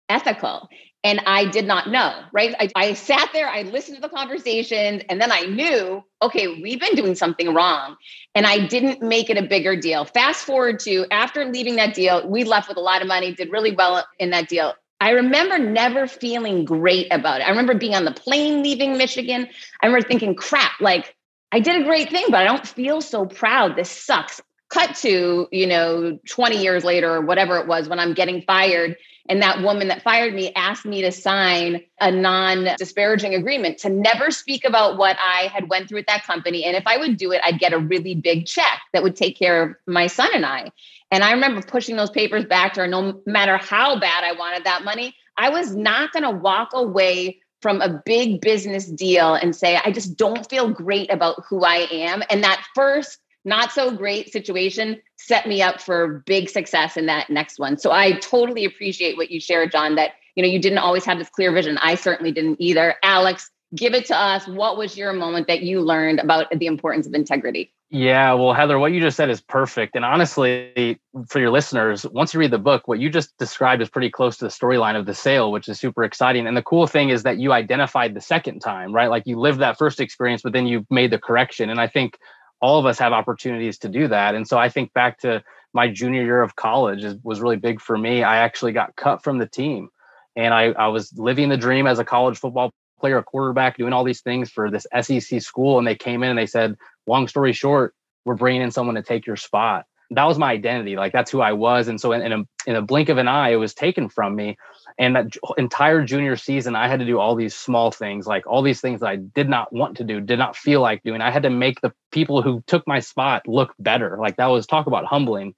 ethical. 0.09 0.69
And 1.05 1.21
I 1.27 1.47
did 1.47 1.67
not 1.67 1.91
know, 1.91 2.23
right? 2.33 2.55
I, 2.61 2.69
I 2.77 2.93
sat 2.95 3.31
there, 3.33 3.49
I 3.49 3.63
listened 3.63 3.97
to 3.97 4.01
the 4.01 4.09
conversations, 4.09 5.03
and 5.09 5.21
then 5.21 5.33
I 5.33 5.41
knew, 5.41 6.05
okay, 6.23 6.63
we've 6.63 6.79
been 6.79 6.95
doing 6.95 7.17
something 7.17 7.53
wrong. 7.53 7.97
And 8.37 8.47
I 8.47 8.69
didn't 8.69 9.03
make 9.03 9.29
it 9.29 9.37
a 9.37 9.43
bigger 9.43 9.75
deal. 9.75 10.05
Fast 10.05 10.45
forward 10.45 10.79
to 10.81 11.05
after 11.11 11.45
leaving 11.45 11.75
that 11.77 11.95
deal, 11.95 12.29
we 12.29 12.45
left 12.45 12.69
with 12.69 12.77
a 12.77 12.81
lot 12.81 13.03
of 13.03 13.09
money, 13.09 13.35
did 13.35 13.51
really 13.51 13.75
well 13.75 14.07
in 14.21 14.31
that 14.31 14.49
deal 14.49 14.75
I 15.03 15.11
remember 15.11 15.59
never 15.59 16.07
feeling 16.07 16.65
great 16.65 17.09
about 17.11 17.41
it. 17.41 17.45
I 17.45 17.51
remember 17.51 17.75
being 17.75 17.97
on 17.97 18.05
the 18.05 18.13
plane 18.13 18.63
leaving 18.63 18.97
Michigan. 18.97 19.49
I 19.83 19.87
remember 19.87 20.07
thinking, 20.07 20.37
crap, 20.37 20.81
like 20.81 21.17
I 21.51 21.59
did 21.59 21.83
a 21.83 21.85
great 21.85 22.09
thing, 22.09 22.27
but 22.29 22.37
I 22.37 22.45
don't 22.45 22.65
feel 22.65 23.01
so 23.01 23.27
proud. 23.27 23.75
This 23.75 23.91
sucks. 23.91 24.41
Cut 24.71 24.95
to, 24.99 25.49
you 25.51 25.67
know, 25.67 26.21
20 26.29 26.63
years 26.63 26.85
later 26.85 27.13
or 27.17 27.21
whatever 27.21 27.59
it 27.59 27.67
was 27.67 27.89
when 27.89 27.99
I'm 27.99 28.15
getting 28.15 28.43
fired. 28.43 28.97
And 29.29 29.43
that 29.43 29.63
woman 29.63 29.89
that 29.89 30.03
fired 30.03 30.35
me 30.35 30.53
asked 30.55 30.85
me 30.85 31.03
to 31.03 31.11
sign 31.11 31.83
a 32.01 32.13
non 32.13 32.69
disparaging 32.79 33.35
agreement 33.35 33.79
to 33.79 33.89
never 33.89 34.31
speak 34.31 34.65
about 34.65 34.99
what 34.99 35.17
I 35.21 35.49
had 35.49 35.69
went 35.69 35.89
through 35.89 35.99
at 35.99 36.07
that 36.07 36.23
company. 36.23 36.65
And 36.65 36.77
if 36.77 36.87
I 36.87 36.97
would 36.97 37.17
do 37.17 37.33
it, 37.33 37.41
I'd 37.45 37.59
get 37.59 37.73
a 37.73 37.79
really 37.79 38.15
big 38.15 38.47
check 38.47 38.81
that 38.93 39.03
would 39.03 39.17
take 39.17 39.37
care 39.37 39.63
of 39.63 39.77
my 39.89 40.07
son 40.07 40.29
and 40.33 40.47
I. 40.47 40.71
And 41.13 41.23
I 41.23 41.33
remember 41.33 41.61
pushing 41.63 41.97
those 41.97 42.11
papers 42.11 42.47
back 42.47 42.73
to 42.73 42.81
her, 42.81 42.89
no 42.89 43.21
matter 43.27 43.59
how 43.59 44.01
bad 44.01 44.25
I 44.25 44.33
wanted 44.33 44.65
that 44.65 44.83
money, 44.83 45.15
I 45.37 45.51
was 45.51 45.77
not 45.77 46.11
going 46.13 46.23
to 46.23 46.31
walk 46.31 46.71
away 46.73 47.39
from 47.61 47.81
a 47.81 48.03
big 48.05 48.41
business 48.41 48.87
deal 48.91 49.35
and 49.35 49.55
say, 49.55 49.79
I 49.85 49.93
just 49.93 50.17
don't 50.17 50.49
feel 50.49 50.71
great 50.71 51.13
about 51.13 51.45
who 51.49 51.65
I 51.65 51.87
am. 51.93 52.23
And 52.31 52.43
that 52.43 52.65
first 52.75 53.19
not 53.45 53.73
so 53.73 53.93
great 53.93 54.33
situation 54.33 55.01
set 55.17 55.47
me 55.47 55.63
up 55.63 55.81
for 55.81 56.23
big 56.27 56.49
success 56.49 56.97
in 56.97 57.07
that 57.07 57.29
next 57.29 57.59
one. 57.59 57.77
So 57.77 57.93
I 57.93 58.13
totally 58.13 58.65
appreciate 58.65 59.17
what 59.17 59.31
you 59.31 59.39
shared, 59.39 59.71
Jon, 59.71 59.97
that 59.97 60.13
you 60.35 60.43
know 60.43 60.49
you 60.49 60.61
didn't 60.61 60.79
always 60.79 61.05
have 61.05 61.19
this 61.19 61.29
clear 61.29 61.53
vision. 61.53 61.77
I 61.79 61.95
certainly 61.97 62.33
didn't 62.33 62.57
either. 62.59 62.95
Alex, 63.03 63.51
give 63.75 63.95
it 63.95 64.07
to 64.07 64.17
us. 64.17 64.47
What 64.47 64.77
was 64.77 64.97
your 64.97 65.13
moment 65.13 65.49
that 65.49 65.63
you 65.63 65.81
learned 65.81 66.21
about 66.21 66.47
the 66.57 66.67
importance 66.67 67.07
of 67.07 67.15
integrity? 67.15 67.73
Yeah, 67.95 68.33
well, 68.33 68.55
Heather, 68.55 68.79
what 68.79 68.93
you 68.93 69.03
just 69.03 69.19
said 69.19 69.29
is 69.29 69.43
perfect. 69.43 69.97
And 69.97 70.03
honestly, 70.03 70.99
for 71.29 71.39
your 71.41 71.51
listeners, 71.51 72.07
once 72.07 72.33
you 72.33 72.41
read 72.41 72.51
the 72.51 72.59
book, 72.59 72.89
what 72.89 72.99
you 72.99 73.11
just 73.11 73.37
described 73.37 73.83
is 73.83 73.91
pretty 73.91 74.09
close 74.09 74.39
to 74.39 74.47
the 74.47 74.51
storyline 74.51 74.99
of 74.99 75.05
the 75.05 75.13
sale, 75.13 75.53
which 75.53 75.69
is 75.69 75.79
super 75.79 76.03
exciting. 76.03 76.47
And 76.47 76.57
the 76.57 76.63
cool 76.63 76.87
thing 76.87 77.11
is 77.11 77.23
that 77.25 77.37
you 77.37 77.53
identified 77.53 78.15
the 78.15 78.21
second 78.23 78.61
time, 78.61 78.95
right? 78.95 79.11
Like 79.11 79.27
you 79.27 79.39
lived 79.39 79.59
that 79.59 79.77
first 79.77 80.01
experience, 80.01 80.41
but 80.41 80.55
then 80.55 80.67
you 80.67 80.87
made 80.89 81.11
the 81.11 81.19
correction. 81.19 81.69
And 81.69 81.79
I 81.79 81.87
think 81.87 82.17
all 82.63 82.79
of 82.79 82.87
us 82.87 82.99
have 82.99 83.13
opportunities 83.13 83.77
to 83.81 83.91
do 83.91 84.09
that. 84.09 84.35
And 84.35 84.49
so 84.49 84.57
I 84.57 84.71
think 84.71 84.95
back 84.95 85.19
to 85.19 85.45
my 85.75 85.87
junior 85.87 86.23
year 86.23 86.41
of 86.41 86.57
college 86.57 87.05
is, 87.05 87.17
was 87.23 87.43
really 87.43 87.57
big 87.57 87.79
for 87.79 87.99
me. 87.99 88.23
I 88.23 88.39
actually 88.39 88.73
got 88.73 88.97
cut 88.97 89.23
from 89.23 89.37
the 89.37 89.47
team. 89.47 89.91
And 90.35 90.55
I, 90.55 90.73
I 90.73 90.87
was 90.87 91.13
living 91.19 91.51
the 91.51 91.59
dream 91.59 91.87
as 91.87 91.99
a 91.99 92.07
college 92.07 92.39
football 92.39 92.73
player, 93.01 93.19
a 93.19 93.23
quarterback, 93.23 93.77
doing 93.77 93.93
all 93.93 94.05
these 94.05 94.23
things 94.23 94.51
for 94.51 94.71
this 94.71 94.87
SEC 94.99 95.43
school. 95.43 95.77
And 95.77 95.87
they 95.87 95.95
came 95.95 96.23
in 96.23 96.31
and 96.31 96.39
they 96.39 96.47
said, 96.47 96.75
long 97.07 97.29
story 97.29 97.53
short, 97.53 97.95
we're 98.25 98.35
bringing 98.35 98.63
in 98.63 98.71
someone 98.71 98.95
to 98.95 99.03
take 99.03 99.27
your 99.27 99.37
spot. 99.37 99.85
That 100.11 100.25
was 100.25 100.39
my 100.39 100.53
identity. 100.53 100.97
Like 100.97 101.13
that's 101.13 101.31
who 101.31 101.41
I 101.41 101.53
was. 101.53 101.89
And 101.89 102.01
so 102.01 102.13
in, 102.13 102.21
in, 102.23 102.33
a, 102.33 102.45
in 102.67 102.77
a 102.77 102.83
blink 102.83 103.09
of 103.09 103.17
an 103.17 103.29
eye, 103.29 103.51
it 103.51 103.57
was 103.57 103.73
taken 103.73 104.09
from 104.09 104.37
me. 104.37 104.59
And 104.99 105.17
that 105.17 105.27
entire 105.57 106.05
junior 106.05 106.37
season, 106.37 106.77
I 106.77 106.87
had 106.87 107.01
to 107.01 107.07
do 107.07 107.19
all 107.19 107.35
these 107.35 107.55
small 107.55 107.91
things, 107.91 108.27
like 108.27 108.47
all 108.47 108.61
these 108.61 108.81
things 108.81 109.01
that 109.01 109.07
I 109.07 109.17
did 109.17 109.49
not 109.49 109.73
want 109.73 109.97
to 109.97 110.05
do, 110.05 110.21
did 110.21 110.39
not 110.39 110.55
feel 110.55 110.83
like 110.83 111.03
doing. 111.03 111.23
I 111.23 111.31
had 111.31 111.45
to 111.45 111.51
make 111.51 111.81
the 111.81 111.95
people 112.11 112.43
who 112.43 112.63
took 112.67 112.87
my 112.87 113.01
spot 113.01 113.49
look 113.49 113.75
better. 113.79 114.19
Like 114.21 114.37
that 114.37 114.47
was 114.47 114.67
talk 114.67 114.87
about 114.87 115.07
humbling. 115.07 115.55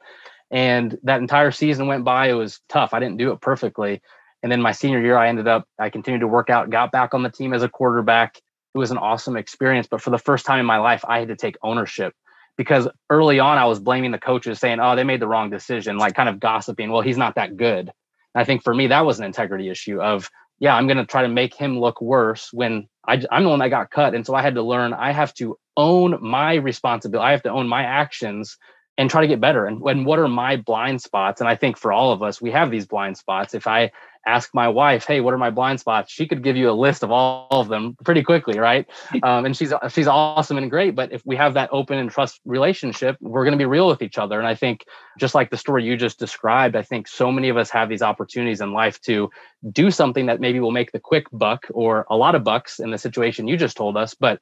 And 0.52 0.96
that 1.02 1.20
entire 1.20 1.50
season 1.50 1.88
went 1.88 2.04
by. 2.04 2.28
It 2.28 2.34
was 2.34 2.60
tough. 2.68 2.94
I 2.94 3.00
didn't 3.00 3.16
do 3.16 3.32
it 3.32 3.40
perfectly. 3.40 4.00
And 4.44 4.52
then 4.52 4.62
my 4.62 4.72
senior 4.72 5.00
year, 5.00 5.16
I 5.16 5.28
ended 5.28 5.48
up, 5.48 5.66
I 5.80 5.90
continued 5.90 6.20
to 6.20 6.28
work 6.28 6.50
out, 6.50 6.70
got 6.70 6.92
back 6.92 7.14
on 7.14 7.22
the 7.22 7.30
team 7.30 7.54
as 7.54 7.62
a 7.62 7.68
quarterback. 7.68 8.40
It 8.74 8.78
was 8.78 8.90
an 8.90 8.98
awesome 8.98 9.36
experience. 9.36 9.86
But 9.86 10.02
for 10.02 10.10
the 10.10 10.18
first 10.18 10.46
time 10.46 10.60
in 10.60 10.66
my 10.66 10.78
life, 10.78 11.04
I 11.06 11.20
had 11.20 11.28
to 11.28 11.36
take 11.36 11.56
ownership 11.62 12.14
because 12.56 12.88
early 13.10 13.40
on, 13.40 13.58
I 13.58 13.66
was 13.66 13.80
blaming 13.80 14.10
the 14.10 14.18
coaches, 14.18 14.58
saying, 14.58 14.80
oh, 14.80 14.96
they 14.96 15.04
made 15.04 15.20
the 15.20 15.28
wrong 15.28 15.50
decision, 15.50 15.96
like 15.96 16.14
kind 16.14 16.28
of 16.28 16.40
gossiping. 16.40 16.90
Well, 16.90 17.02
he's 17.02 17.18
not 17.18 17.36
that 17.36 17.56
good. 17.56 17.90
And 18.34 18.42
I 18.42 18.44
think 18.44 18.62
for 18.62 18.74
me, 18.74 18.88
that 18.88 19.06
was 19.06 19.18
an 19.18 19.26
integrity 19.26 19.68
issue 19.70 20.00
of, 20.00 20.28
yeah, 20.58 20.74
I'm 20.74 20.86
going 20.86 20.98
to 20.98 21.06
try 21.06 21.22
to 21.22 21.28
make 21.28 21.54
him 21.54 21.78
look 21.78 22.00
worse 22.00 22.50
when 22.52 22.88
I, 23.06 23.22
I'm 23.30 23.44
the 23.44 23.50
one 23.50 23.58
that 23.58 23.68
got 23.70 23.90
cut. 23.90 24.14
And 24.14 24.24
so 24.24 24.34
I 24.34 24.42
had 24.42 24.54
to 24.54 24.62
learn 24.62 24.92
I 24.92 25.12
have 25.12 25.34
to 25.34 25.58
own 25.76 26.18
my 26.20 26.54
responsibility. 26.54 27.26
I 27.26 27.32
have 27.32 27.42
to 27.42 27.50
own 27.50 27.68
my 27.68 27.82
actions 27.82 28.56
and 28.96 29.10
try 29.10 29.22
to 29.22 29.26
get 29.26 29.40
better. 29.40 29.66
And 29.66 29.80
when 29.80 30.04
what 30.04 30.20
are 30.20 30.28
my 30.28 30.56
blind 30.56 31.02
spots? 31.02 31.40
And 31.40 31.48
I 31.48 31.56
think 31.56 31.76
for 31.76 31.92
all 31.92 32.12
of 32.12 32.22
us, 32.22 32.40
we 32.40 32.52
have 32.52 32.70
these 32.70 32.86
blind 32.86 33.16
spots. 33.16 33.54
If 33.54 33.66
I 33.66 33.90
ask 34.26 34.54
my 34.54 34.68
wife, 34.68 35.04
"Hey, 35.06 35.20
what 35.20 35.34
are 35.34 35.38
my 35.38 35.50
blind 35.50 35.80
spots?" 35.80 36.12
She 36.12 36.26
could 36.26 36.42
give 36.42 36.56
you 36.56 36.70
a 36.70 36.72
list 36.72 37.02
of 37.02 37.10
all 37.10 37.48
of 37.50 37.68
them 37.68 37.96
pretty 38.04 38.22
quickly, 38.22 38.58
right? 38.58 38.86
Um, 39.22 39.46
and 39.46 39.56
she's 39.56 39.72
she's 39.90 40.06
awesome 40.06 40.58
and 40.58 40.70
great. 40.70 40.94
But 40.94 41.12
if 41.12 41.24
we 41.24 41.36
have 41.36 41.54
that 41.54 41.70
open 41.72 41.98
and 41.98 42.10
trust 42.10 42.40
relationship, 42.44 43.16
we're 43.20 43.44
going 43.44 43.52
to 43.52 43.58
be 43.58 43.64
real 43.64 43.88
with 43.88 44.02
each 44.02 44.18
other. 44.18 44.38
And 44.38 44.46
I 44.46 44.54
think 44.54 44.84
just 45.18 45.34
like 45.34 45.50
the 45.50 45.56
story 45.56 45.84
you 45.84 45.96
just 45.96 46.18
described, 46.18 46.76
I 46.76 46.82
think 46.82 47.08
so 47.08 47.32
many 47.32 47.48
of 47.48 47.56
us 47.56 47.70
have 47.70 47.88
these 47.88 48.02
opportunities 48.02 48.60
in 48.60 48.72
life 48.72 49.00
to 49.02 49.30
do 49.72 49.90
something 49.90 50.26
that 50.26 50.40
maybe 50.40 50.60
will 50.60 50.72
make 50.72 50.92
the 50.92 51.00
quick 51.00 51.26
buck 51.32 51.66
or 51.70 52.06
a 52.10 52.16
lot 52.16 52.34
of 52.34 52.44
bucks 52.44 52.80
in 52.80 52.90
the 52.90 52.98
situation 52.98 53.48
you 53.48 53.56
just 53.56 53.76
told 53.76 53.96
us. 53.96 54.14
But 54.14 54.40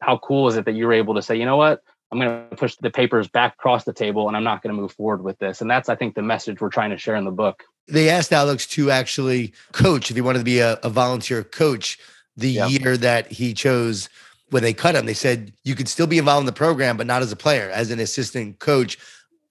how 0.00 0.18
cool 0.18 0.48
is 0.48 0.56
it 0.56 0.64
that 0.64 0.74
you 0.74 0.86
were 0.86 0.92
able 0.92 1.14
to 1.14 1.22
say, 1.22 1.36
you 1.36 1.46
know 1.46 1.56
what? 1.56 1.80
I'm 2.12 2.20
going 2.20 2.48
to 2.48 2.56
push 2.56 2.76
the 2.76 2.90
papers 2.90 3.28
back 3.28 3.54
across 3.54 3.84
the 3.84 3.92
table 3.92 4.28
and 4.28 4.36
I'm 4.36 4.44
not 4.44 4.62
going 4.62 4.74
to 4.74 4.80
move 4.80 4.92
forward 4.92 5.22
with 5.22 5.38
this. 5.38 5.60
And 5.60 5.70
that's, 5.70 5.88
I 5.88 5.96
think, 5.96 6.14
the 6.14 6.22
message 6.22 6.60
we're 6.60 6.68
trying 6.68 6.90
to 6.90 6.98
share 6.98 7.16
in 7.16 7.24
the 7.24 7.30
book. 7.30 7.64
They 7.86 8.08
asked 8.08 8.32
Alex 8.32 8.66
to 8.68 8.90
actually 8.90 9.52
coach 9.72 10.10
if 10.10 10.16
he 10.16 10.22
wanted 10.22 10.38
to 10.38 10.44
be 10.44 10.60
a, 10.60 10.78
a 10.82 10.88
volunteer 10.88 11.44
coach 11.44 11.98
the 12.36 12.50
year 12.50 12.96
that 12.96 13.30
he 13.30 13.54
chose 13.54 14.08
when 14.50 14.62
they 14.62 14.72
cut 14.72 14.94
him. 14.94 15.06
They 15.06 15.14
said 15.14 15.52
you 15.64 15.74
could 15.74 15.88
still 15.88 16.06
be 16.06 16.18
involved 16.18 16.42
in 16.42 16.46
the 16.46 16.52
program, 16.52 16.96
but 16.96 17.06
not 17.06 17.22
as 17.22 17.32
a 17.32 17.36
player, 17.36 17.70
as 17.70 17.90
an 17.90 18.00
assistant 18.00 18.58
coach, 18.58 18.98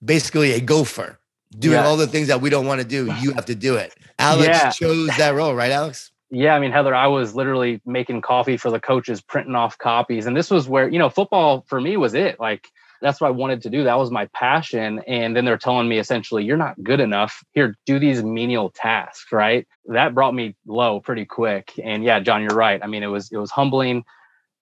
basically 0.04 0.52
a 0.52 0.60
gopher, 0.60 1.18
doing 1.58 1.78
all 1.78 1.96
the 1.96 2.06
things 2.06 2.28
that 2.28 2.40
we 2.40 2.50
don't 2.50 2.66
want 2.66 2.80
to 2.80 2.86
do. 2.86 3.12
You 3.20 3.32
have 3.32 3.46
to 3.46 3.54
do 3.54 3.76
it. 3.76 3.94
Alex 4.18 4.48
yeah. 4.48 4.70
chose 4.70 5.08
that 5.16 5.34
role, 5.34 5.54
right, 5.54 5.70
Alex? 5.70 6.10
Yeah, 6.30 6.54
I 6.54 6.58
mean, 6.58 6.72
Heather, 6.72 6.94
I 6.94 7.06
was 7.06 7.34
literally 7.34 7.80
making 7.86 8.22
coffee 8.22 8.56
for 8.56 8.70
the 8.70 8.80
coaches, 8.80 9.20
printing 9.20 9.54
off 9.54 9.78
copies. 9.78 10.26
And 10.26 10.36
this 10.36 10.50
was 10.50 10.68
where, 10.68 10.88
you 10.88 10.98
know, 10.98 11.08
football 11.08 11.64
for 11.68 11.80
me 11.80 11.96
was 11.96 12.14
it. 12.14 12.40
Like, 12.40 12.68
that's 13.04 13.20
what 13.20 13.28
I 13.28 13.32
wanted 13.32 13.62
to 13.62 13.70
do. 13.70 13.84
That 13.84 13.98
was 13.98 14.10
my 14.10 14.26
passion. 14.26 15.00
And 15.06 15.36
then 15.36 15.44
they're 15.44 15.58
telling 15.58 15.88
me 15.88 15.98
essentially, 15.98 16.42
you're 16.42 16.56
not 16.56 16.82
good 16.82 17.00
enough. 17.00 17.44
Here, 17.52 17.76
do 17.84 17.98
these 17.98 18.22
menial 18.22 18.70
tasks, 18.70 19.30
right? 19.30 19.68
That 19.86 20.14
brought 20.14 20.34
me 20.34 20.56
low 20.66 21.00
pretty 21.00 21.26
quick. 21.26 21.72
And 21.82 22.02
yeah, 22.02 22.20
Jon, 22.20 22.42
you're 22.42 22.56
right. 22.56 22.82
I 22.82 22.86
mean, 22.86 23.02
it 23.02 23.08
was 23.08 23.30
it 23.30 23.36
was 23.36 23.50
humbling 23.50 24.04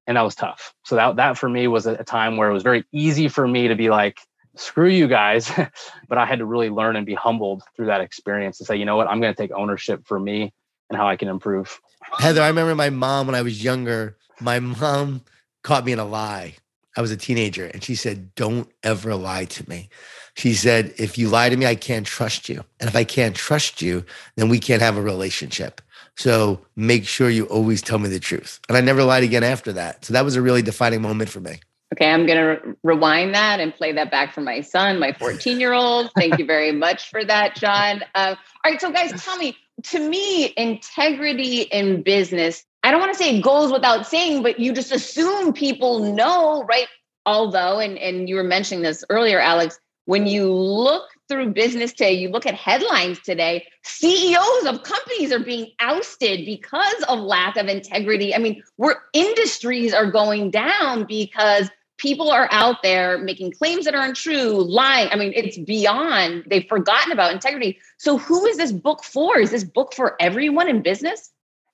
and 0.06 0.16
that 0.16 0.22
was 0.22 0.34
tough. 0.34 0.74
So 0.84 0.96
that 0.96 1.16
that 1.16 1.38
for 1.38 1.48
me 1.48 1.68
was 1.68 1.86
a 1.86 2.02
time 2.02 2.36
where 2.36 2.50
it 2.50 2.52
was 2.52 2.64
very 2.64 2.84
easy 2.92 3.28
for 3.28 3.46
me 3.46 3.68
to 3.68 3.76
be 3.76 3.90
like, 3.90 4.18
screw 4.56 4.88
you 4.88 5.06
guys. 5.06 5.50
but 6.08 6.18
I 6.18 6.26
had 6.26 6.40
to 6.40 6.46
really 6.46 6.68
learn 6.68 6.96
and 6.96 7.06
be 7.06 7.14
humbled 7.14 7.62
through 7.76 7.86
that 7.86 8.00
experience 8.00 8.58
to 8.58 8.64
say, 8.64 8.76
you 8.76 8.84
know 8.84 8.96
what, 8.96 9.06
I'm 9.08 9.20
going 9.20 9.32
to 9.32 9.40
take 9.40 9.52
ownership 9.52 10.04
for 10.04 10.18
me 10.18 10.52
and 10.90 10.96
how 10.96 11.06
I 11.06 11.16
can 11.16 11.28
improve. 11.28 11.80
Heather, 12.18 12.42
I 12.42 12.48
remember 12.48 12.74
my 12.74 12.90
mom 12.90 13.26
when 13.26 13.36
I 13.36 13.42
was 13.42 13.62
younger, 13.62 14.16
my 14.40 14.58
mom 14.58 15.22
caught 15.62 15.84
me 15.84 15.92
in 15.92 15.98
a 15.98 16.04
lie. 16.04 16.56
I 16.96 17.00
was 17.00 17.10
a 17.10 17.16
teenager 17.16 17.66
and 17.66 17.82
she 17.82 17.94
said, 17.94 18.34
Don't 18.34 18.68
ever 18.82 19.14
lie 19.14 19.46
to 19.46 19.68
me. 19.68 19.88
She 20.34 20.54
said, 20.54 20.94
If 20.98 21.18
you 21.18 21.28
lie 21.28 21.48
to 21.48 21.56
me, 21.56 21.66
I 21.66 21.74
can't 21.74 22.06
trust 22.06 22.48
you. 22.48 22.64
And 22.80 22.88
if 22.88 22.96
I 22.96 23.04
can't 23.04 23.34
trust 23.34 23.82
you, 23.82 24.04
then 24.36 24.48
we 24.48 24.58
can't 24.58 24.82
have 24.82 24.96
a 24.96 25.02
relationship. 25.02 25.80
So 26.16 26.60
make 26.76 27.06
sure 27.06 27.30
you 27.30 27.46
always 27.46 27.80
tell 27.80 27.98
me 27.98 28.08
the 28.08 28.20
truth. 28.20 28.60
And 28.68 28.76
I 28.76 28.80
never 28.80 29.02
lied 29.02 29.24
again 29.24 29.44
after 29.44 29.72
that. 29.72 30.04
So 30.04 30.12
that 30.12 30.24
was 30.24 30.36
a 30.36 30.42
really 30.42 30.62
defining 30.62 31.00
moment 31.00 31.30
for 31.30 31.40
me. 31.40 31.60
Okay, 31.94 32.10
I'm 32.10 32.26
going 32.26 32.38
to 32.38 32.44
re- 32.44 32.74
rewind 32.82 33.34
that 33.34 33.60
and 33.60 33.74
play 33.74 33.92
that 33.92 34.10
back 34.10 34.32
for 34.32 34.40
my 34.40 34.62
son, 34.62 34.98
my 34.98 35.12
14 35.12 35.60
year 35.60 35.72
old. 35.72 36.10
Thank 36.16 36.38
you 36.38 36.46
very 36.46 36.72
much 36.72 37.10
for 37.10 37.24
that, 37.24 37.56
Jon. 37.56 38.02
Uh, 38.14 38.34
all 38.64 38.70
right, 38.70 38.80
so 38.80 38.90
guys, 38.90 39.12
tell 39.22 39.36
me 39.36 39.56
to 39.84 40.08
me, 40.08 40.52
integrity 40.56 41.62
in 41.62 42.02
business, 42.02 42.64
I 42.82 42.90
don't 42.90 43.00
want 43.00 43.12
to 43.12 43.18
say 43.18 43.36
it 43.36 43.42
goes 43.42 43.72
without 43.72 44.06
saying, 44.06 44.42
but 44.42 44.58
you 44.58 44.72
just 44.72 44.92
assume 44.92 45.52
people 45.52 46.00
know, 46.14 46.64
right? 46.64 46.88
Although, 47.26 47.78
and, 47.78 47.96
and 47.98 48.28
you 48.28 48.36
were 48.36 48.44
mentioning 48.44 48.82
this 48.82 49.04
earlier, 49.08 49.38
Alex, 49.38 49.78
when 50.06 50.26
you 50.26 50.52
look 50.52 51.08
through 51.28 51.52
business 51.52 51.92
today, 51.92 52.12
you 52.12 52.28
look 52.28 52.44
at 52.44 52.54
headlines 52.54 53.20
today, 53.20 53.66
CEOs 53.84 54.66
of 54.66 54.82
companies 54.82 55.32
are 55.32 55.38
being 55.38 55.70
ousted 55.80 56.44
because 56.44 57.02
of 57.08 57.20
lack 57.20 57.56
of 57.56 57.68
integrity. 57.68 58.34
I 58.34 58.38
mean, 58.38 58.62
we're 58.78 58.96
industries 59.12 59.94
are 59.94 60.10
going 60.10 60.50
down 60.50 61.04
because 61.04 61.70
people 61.98 62.30
are 62.32 62.48
out 62.50 62.82
there 62.82 63.18
making 63.18 63.52
claims 63.52 63.84
that 63.84 63.94
are 63.94 64.04
untrue, 64.04 64.60
lying. 64.60 65.08
I 65.12 65.16
mean, 65.16 65.32
it's 65.36 65.56
beyond, 65.56 66.44
they've 66.48 66.66
forgotten 66.68 67.12
about 67.12 67.32
integrity. 67.32 67.78
So, 67.98 68.18
who 68.18 68.44
is 68.46 68.56
this 68.56 68.72
book 68.72 69.04
for? 69.04 69.38
Is 69.38 69.52
this 69.52 69.62
book 69.64 69.94
for 69.94 70.16
everyone 70.20 70.68
in 70.68 70.82
business? 70.82 71.30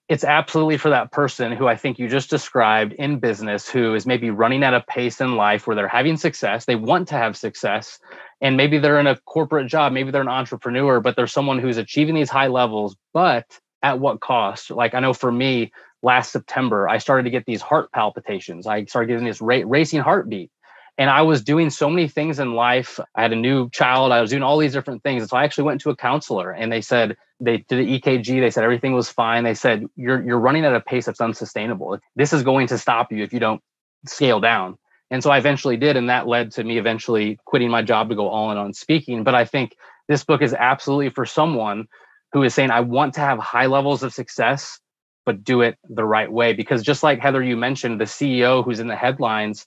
It's 0.08 0.24
absolutely 0.24 0.78
for 0.78 0.88
that 0.88 1.12
person 1.12 1.52
who 1.52 1.66
I 1.66 1.76
think 1.76 1.98
you 1.98 2.08
just 2.08 2.30
described 2.30 2.94
in 2.94 3.18
business 3.18 3.68
who 3.68 3.94
is 3.94 4.06
maybe 4.06 4.30
running 4.30 4.62
at 4.62 4.72
a 4.72 4.80
pace 4.80 5.20
in 5.20 5.36
life 5.36 5.66
where 5.66 5.76
they're 5.76 5.86
having 5.86 6.16
success. 6.16 6.64
They 6.64 6.76
want 6.76 7.08
to 7.08 7.14
have 7.14 7.36
success. 7.36 7.98
And 8.40 8.56
maybe 8.56 8.78
they're 8.78 9.00
in 9.00 9.06
a 9.06 9.16
corporate 9.26 9.66
job, 9.66 9.92
maybe 9.92 10.10
they're 10.10 10.22
an 10.22 10.28
entrepreneur, 10.28 11.00
but 11.00 11.14
they're 11.14 11.26
someone 11.26 11.58
who's 11.58 11.76
achieving 11.76 12.14
these 12.14 12.30
high 12.30 12.46
levels, 12.46 12.96
but 13.12 13.44
at 13.82 13.98
what 14.00 14.20
cost? 14.20 14.70
Like 14.70 14.94
I 14.94 15.00
know 15.00 15.12
for 15.12 15.30
me, 15.30 15.72
last 16.02 16.32
September, 16.32 16.88
I 16.88 16.98
started 16.98 17.24
to 17.24 17.30
get 17.30 17.44
these 17.44 17.60
heart 17.60 17.92
palpitations. 17.92 18.66
I 18.66 18.84
started 18.86 19.08
getting 19.08 19.26
this 19.26 19.40
ra- 19.40 19.62
racing 19.66 20.00
heartbeat. 20.00 20.50
And 20.98 21.08
I 21.08 21.22
was 21.22 21.42
doing 21.42 21.70
so 21.70 21.88
many 21.88 22.08
things 22.08 22.40
in 22.40 22.54
life. 22.54 22.98
I 23.14 23.22
had 23.22 23.32
a 23.32 23.36
new 23.36 23.70
child. 23.70 24.10
I 24.10 24.20
was 24.20 24.30
doing 24.30 24.42
all 24.42 24.58
these 24.58 24.72
different 24.72 25.04
things. 25.04 25.22
And 25.22 25.30
so 25.30 25.36
I 25.36 25.44
actually 25.44 25.64
went 25.64 25.80
to 25.82 25.90
a 25.90 25.96
counselor 25.96 26.50
and 26.50 26.72
they 26.72 26.80
said, 26.80 27.16
they 27.38 27.58
did 27.58 27.86
the 27.86 28.00
EKG. 28.00 28.40
They 28.40 28.50
said 28.50 28.64
everything 28.64 28.94
was 28.94 29.08
fine. 29.08 29.44
They 29.44 29.54
said, 29.54 29.86
you're, 29.94 30.20
you're 30.24 30.40
running 30.40 30.64
at 30.64 30.74
a 30.74 30.80
pace 30.80 31.06
that's 31.06 31.20
unsustainable. 31.20 31.98
This 32.16 32.32
is 32.32 32.42
going 32.42 32.66
to 32.66 32.78
stop 32.78 33.12
you 33.12 33.22
if 33.22 33.32
you 33.32 33.38
don't 33.38 33.62
scale 34.06 34.40
down. 34.40 34.76
And 35.10 35.22
so 35.22 35.30
I 35.30 35.38
eventually 35.38 35.76
did. 35.76 35.96
And 35.96 36.10
that 36.10 36.26
led 36.26 36.50
to 36.52 36.64
me 36.64 36.78
eventually 36.78 37.38
quitting 37.44 37.70
my 37.70 37.82
job 37.82 38.08
to 38.08 38.16
go 38.16 38.28
all 38.28 38.50
in 38.50 38.58
on 38.58 38.74
speaking. 38.74 39.22
But 39.22 39.36
I 39.36 39.44
think 39.44 39.76
this 40.08 40.24
book 40.24 40.42
is 40.42 40.52
absolutely 40.52 41.10
for 41.10 41.24
someone 41.24 41.86
who 42.32 42.42
is 42.42 42.54
saying, 42.54 42.72
I 42.72 42.80
want 42.80 43.14
to 43.14 43.20
have 43.20 43.38
high 43.38 43.66
levels 43.66 44.02
of 44.02 44.12
success 44.12 44.80
but 45.28 45.44
do 45.44 45.60
it 45.60 45.76
the 45.90 46.06
right 46.06 46.32
way. 46.32 46.54
Because 46.54 46.82
just 46.82 47.02
like 47.02 47.20
Heather, 47.20 47.42
you 47.42 47.54
mentioned 47.54 48.00
the 48.00 48.06
CEO 48.06 48.64
who's 48.64 48.80
in 48.80 48.88
the 48.88 48.96
headlines, 48.96 49.66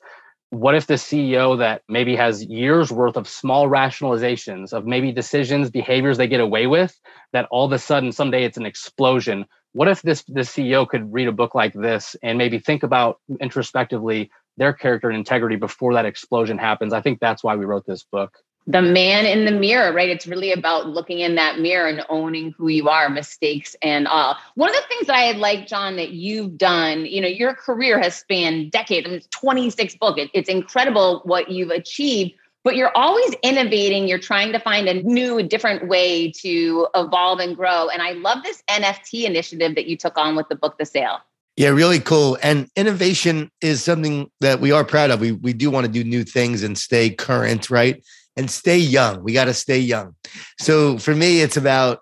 what 0.52 0.76
if 0.76 0.86
the 0.86 0.96
CEO 0.96 1.58
that 1.58 1.82
maybe 1.88 2.14
has 2.18 2.44
years 2.44 2.92
worth 2.92 3.16
of 3.16 3.28
small 3.28 3.70
rationalizations 3.70 4.74
of 4.74 4.86
maybe 4.86 5.12
decisions, 5.14 5.70
behaviors 5.70 6.18
they 6.18 6.28
get 6.28 6.42
away 6.42 6.68
with, 6.68 7.00
that 7.32 7.48
all 7.52 7.66
of 7.66 7.72
a 7.72 7.80
sudden 7.80 8.12
someday 8.12 8.44
it's 8.44 8.58
an 8.58 8.66
explosion? 8.66 9.46
What 9.72 9.88
if 9.88 10.02
this 10.02 10.24
this 10.28 10.50
CEO 10.50 10.88
could 10.88 11.12
read 11.14 11.30
a 11.30 11.32
book 11.32 11.56
like 11.56 11.74
this 11.74 12.18
and 12.22 12.38
maybe 12.38 12.60
think 12.60 12.84
about 12.84 13.20
introspectively 13.40 14.30
their 14.58 14.74
character 14.74 15.10
and 15.10 15.18
integrity 15.18 15.56
before 15.56 15.94
that 15.94 16.06
explosion 16.06 16.58
happens? 16.58 16.92
I 16.92 17.00
think 17.00 17.22
that's 17.22 17.46
why 17.46 17.56
we 17.56 17.64
wrote 17.64 17.86
this 17.86 18.04
book 18.04 18.38
the 18.68 18.82
man 18.82 19.26
in 19.26 19.46
the 19.46 19.52
mirror, 19.52 19.92
right? 19.92 20.10
It's 20.10 20.28
really 20.28 20.52
about 20.52 20.88
looking 20.88 21.20
in 21.20 21.36
that 21.36 21.60
mirror 21.60 21.88
and 21.88 22.06
owning 22.10 22.54
who 22.58 22.68
you 22.68 22.90
are, 22.90 23.10
mistakes 23.10 23.76
and 23.82 24.08
all. 24.08 24.38
One 24.56 24.70
of 24.70 24.76
the 24.76 24.88
things 24.88 25.10
I 25.10 25.32
like, 25.32 25.68
Jon, 25.68 25.96
that 25.96 26.12
you've 26.12 26.58
done, 26.58 27.06
you 27.06 27.22
know, 27.22 27.28
your 27.28 27.56
career 27.56 28.00
has 28.00 28.16
spanned 28.16 28.72
decades. 28.72 29.08
I 29.08 29.12
mean, 29.12 29.22
26 29.32 29.96
books. 29.96 30.22
It, 30.22 30.30
it's 30.34 30.50
incredible 30.50 31.22
what 31.26 31.50
you've 31.50 31.72
achieved, 31.72 32.34
but 32.64 32.76
you're 32.76 32.96
always 32.96 33.34
innovating. 33.42 34.08
You're 34.08 34.20
trying 34.20 34.52
to 34.52 34.60
find 34.60 34.88
a 34.88 35.02
new, 35.02 35.42
different 35.42 35.88
way 35.88 36.32
to 36.42 36.88
evolve 36.94 37.40
and 37.40 37.56
grow. 37.56 37.90
And 37.90 38.02
I 38.02 38.12
love 38.12 38.44
this 38.44 38.62
NFT 38.70 39.24
initiative 39.24 39.74
that 39.74 39.88
you 39.88 39.98
took 39.98 40.18
on 40.18 40.36
with 40.36 40.50
the 40.50 40.56
book, 40.56 40.78
The 40.78 40.86
Sale. 40.86 41.20
Yeah, 41.58 41.70
really 41.70 42.00
cool. 42.00 42.38
And 42.42 42.70
innovation 42.76 43.52
is 43.62 43.84
something 43.84 44.32
that 44.40 44.62
we 44.62 44.72
are 44.72 44.86
proud 44.86 45.12
of. 45.12 45.20
We 45.20 45.34
we 45.34 45.52
do 45.52 45.70
want 45.70 45.86
to 45.86 45.92
do 45.92 46.04
new 46.04 46.24
things 46.24 46.64
and 46.64 46.78
stay 46.78 47.10
current, 47.10 47.70
right? 47.70 48.02
And 48.38 48.50
stay 48.50 48.78
young. 48.78 49.24
We 49.24 49.34
got 49.34 49.46
to 49.46 49.54
stay 49.54 49.80
young. 49.80 50.16
So 50.60 50.98
for 50.98 51.16
me, 51.16 51.42
it's 51.42 51.58
about 51.58 52.00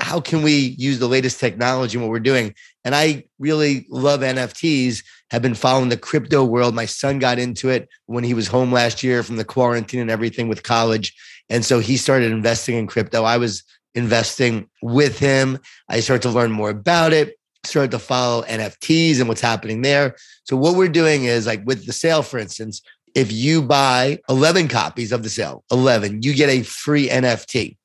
how 0.00 0.20
can 0.20 0.42
we 0.42 0.74
use 0.78 0.98
the 0.98 1.06
latest 1.08 1.38
technology 1.38 1.96
in 1.96 2.02
what 2.02 2.10
we're 2.10 2.18
doing. 2.18 2.54
And 2.84 2.94
I 2.94 3.24
really 3.38 3.86
love 3.88 4.20
NFTs, 4.20 5.02
have 5.30 5.42
been 5.42 5.54
following 5.54 5.88
the 5.88 5.96
crypto 5.96 6.44
world. 6.44 6.74
My 6.74 6.86
son 6.86 7.18
got 7.18 7.38
into 7.38 7.68
it 7.70 7.88
when 8.06 8.24
he 8.24 8.34
was 8.34 8.46
home 8.46 8.72
last 8.72 9.02
year 9.02 9.22
from 9.22 9.36
the 9.36 9.44
quarantine 9.44 10.00
and 10.00 10.10
everything 10.10 10.48
with 10.48 10.62
college. 10.62 11.14
And 11.48 11.64
so 11.64 11.78
he 11.78 11.96
started 11.96 12.32
investing 12.32 12.76
in 12.76 12.86
crypto. 12.86 13.24
I 13.24 13.36
was 13.36 13.62
investing 13.94 14.68
with 14.82 15.18
him. 15.18 15.58
I 15.88 16.00
started 16.00 16.22
to 16.22 16.34
learn 16.34 16.50
more 16.50 16.70
about 16.70 17.12
it, 17.12 17.36
started 17.64 17.92
to 17.92 17.98
follow 17.98 18.42
NFTs 18.42 19.20
and 19.20 19.28
what's 19.28 19.40
happening 19.40 19.82
there. 19.82 20.16
So 20.44 20.56
what 20.56 20.76
we're 20.76 20.88
doing 20.88 21.24
is 21.24 21.46
like 21.46 21.64
with 21.64 21.86
the 21.86 21.92
sale, 21.92 22.22
for 22.22 22.38
instance, 22.38 22.82
if 23.14 23.32
you 23.32 23.62
buy 23.62 24.18
11 24.28 24.68
copies 24.68 25.12
of 25.12 25.22
the 25.22 25.30
sale, 25.30 25.64
11, 25.70 26.22
you 26.22 26.34
get 26.34 26.48
a 26.48 26.62
free 26.62 27.08
NFT. 27.08 27.76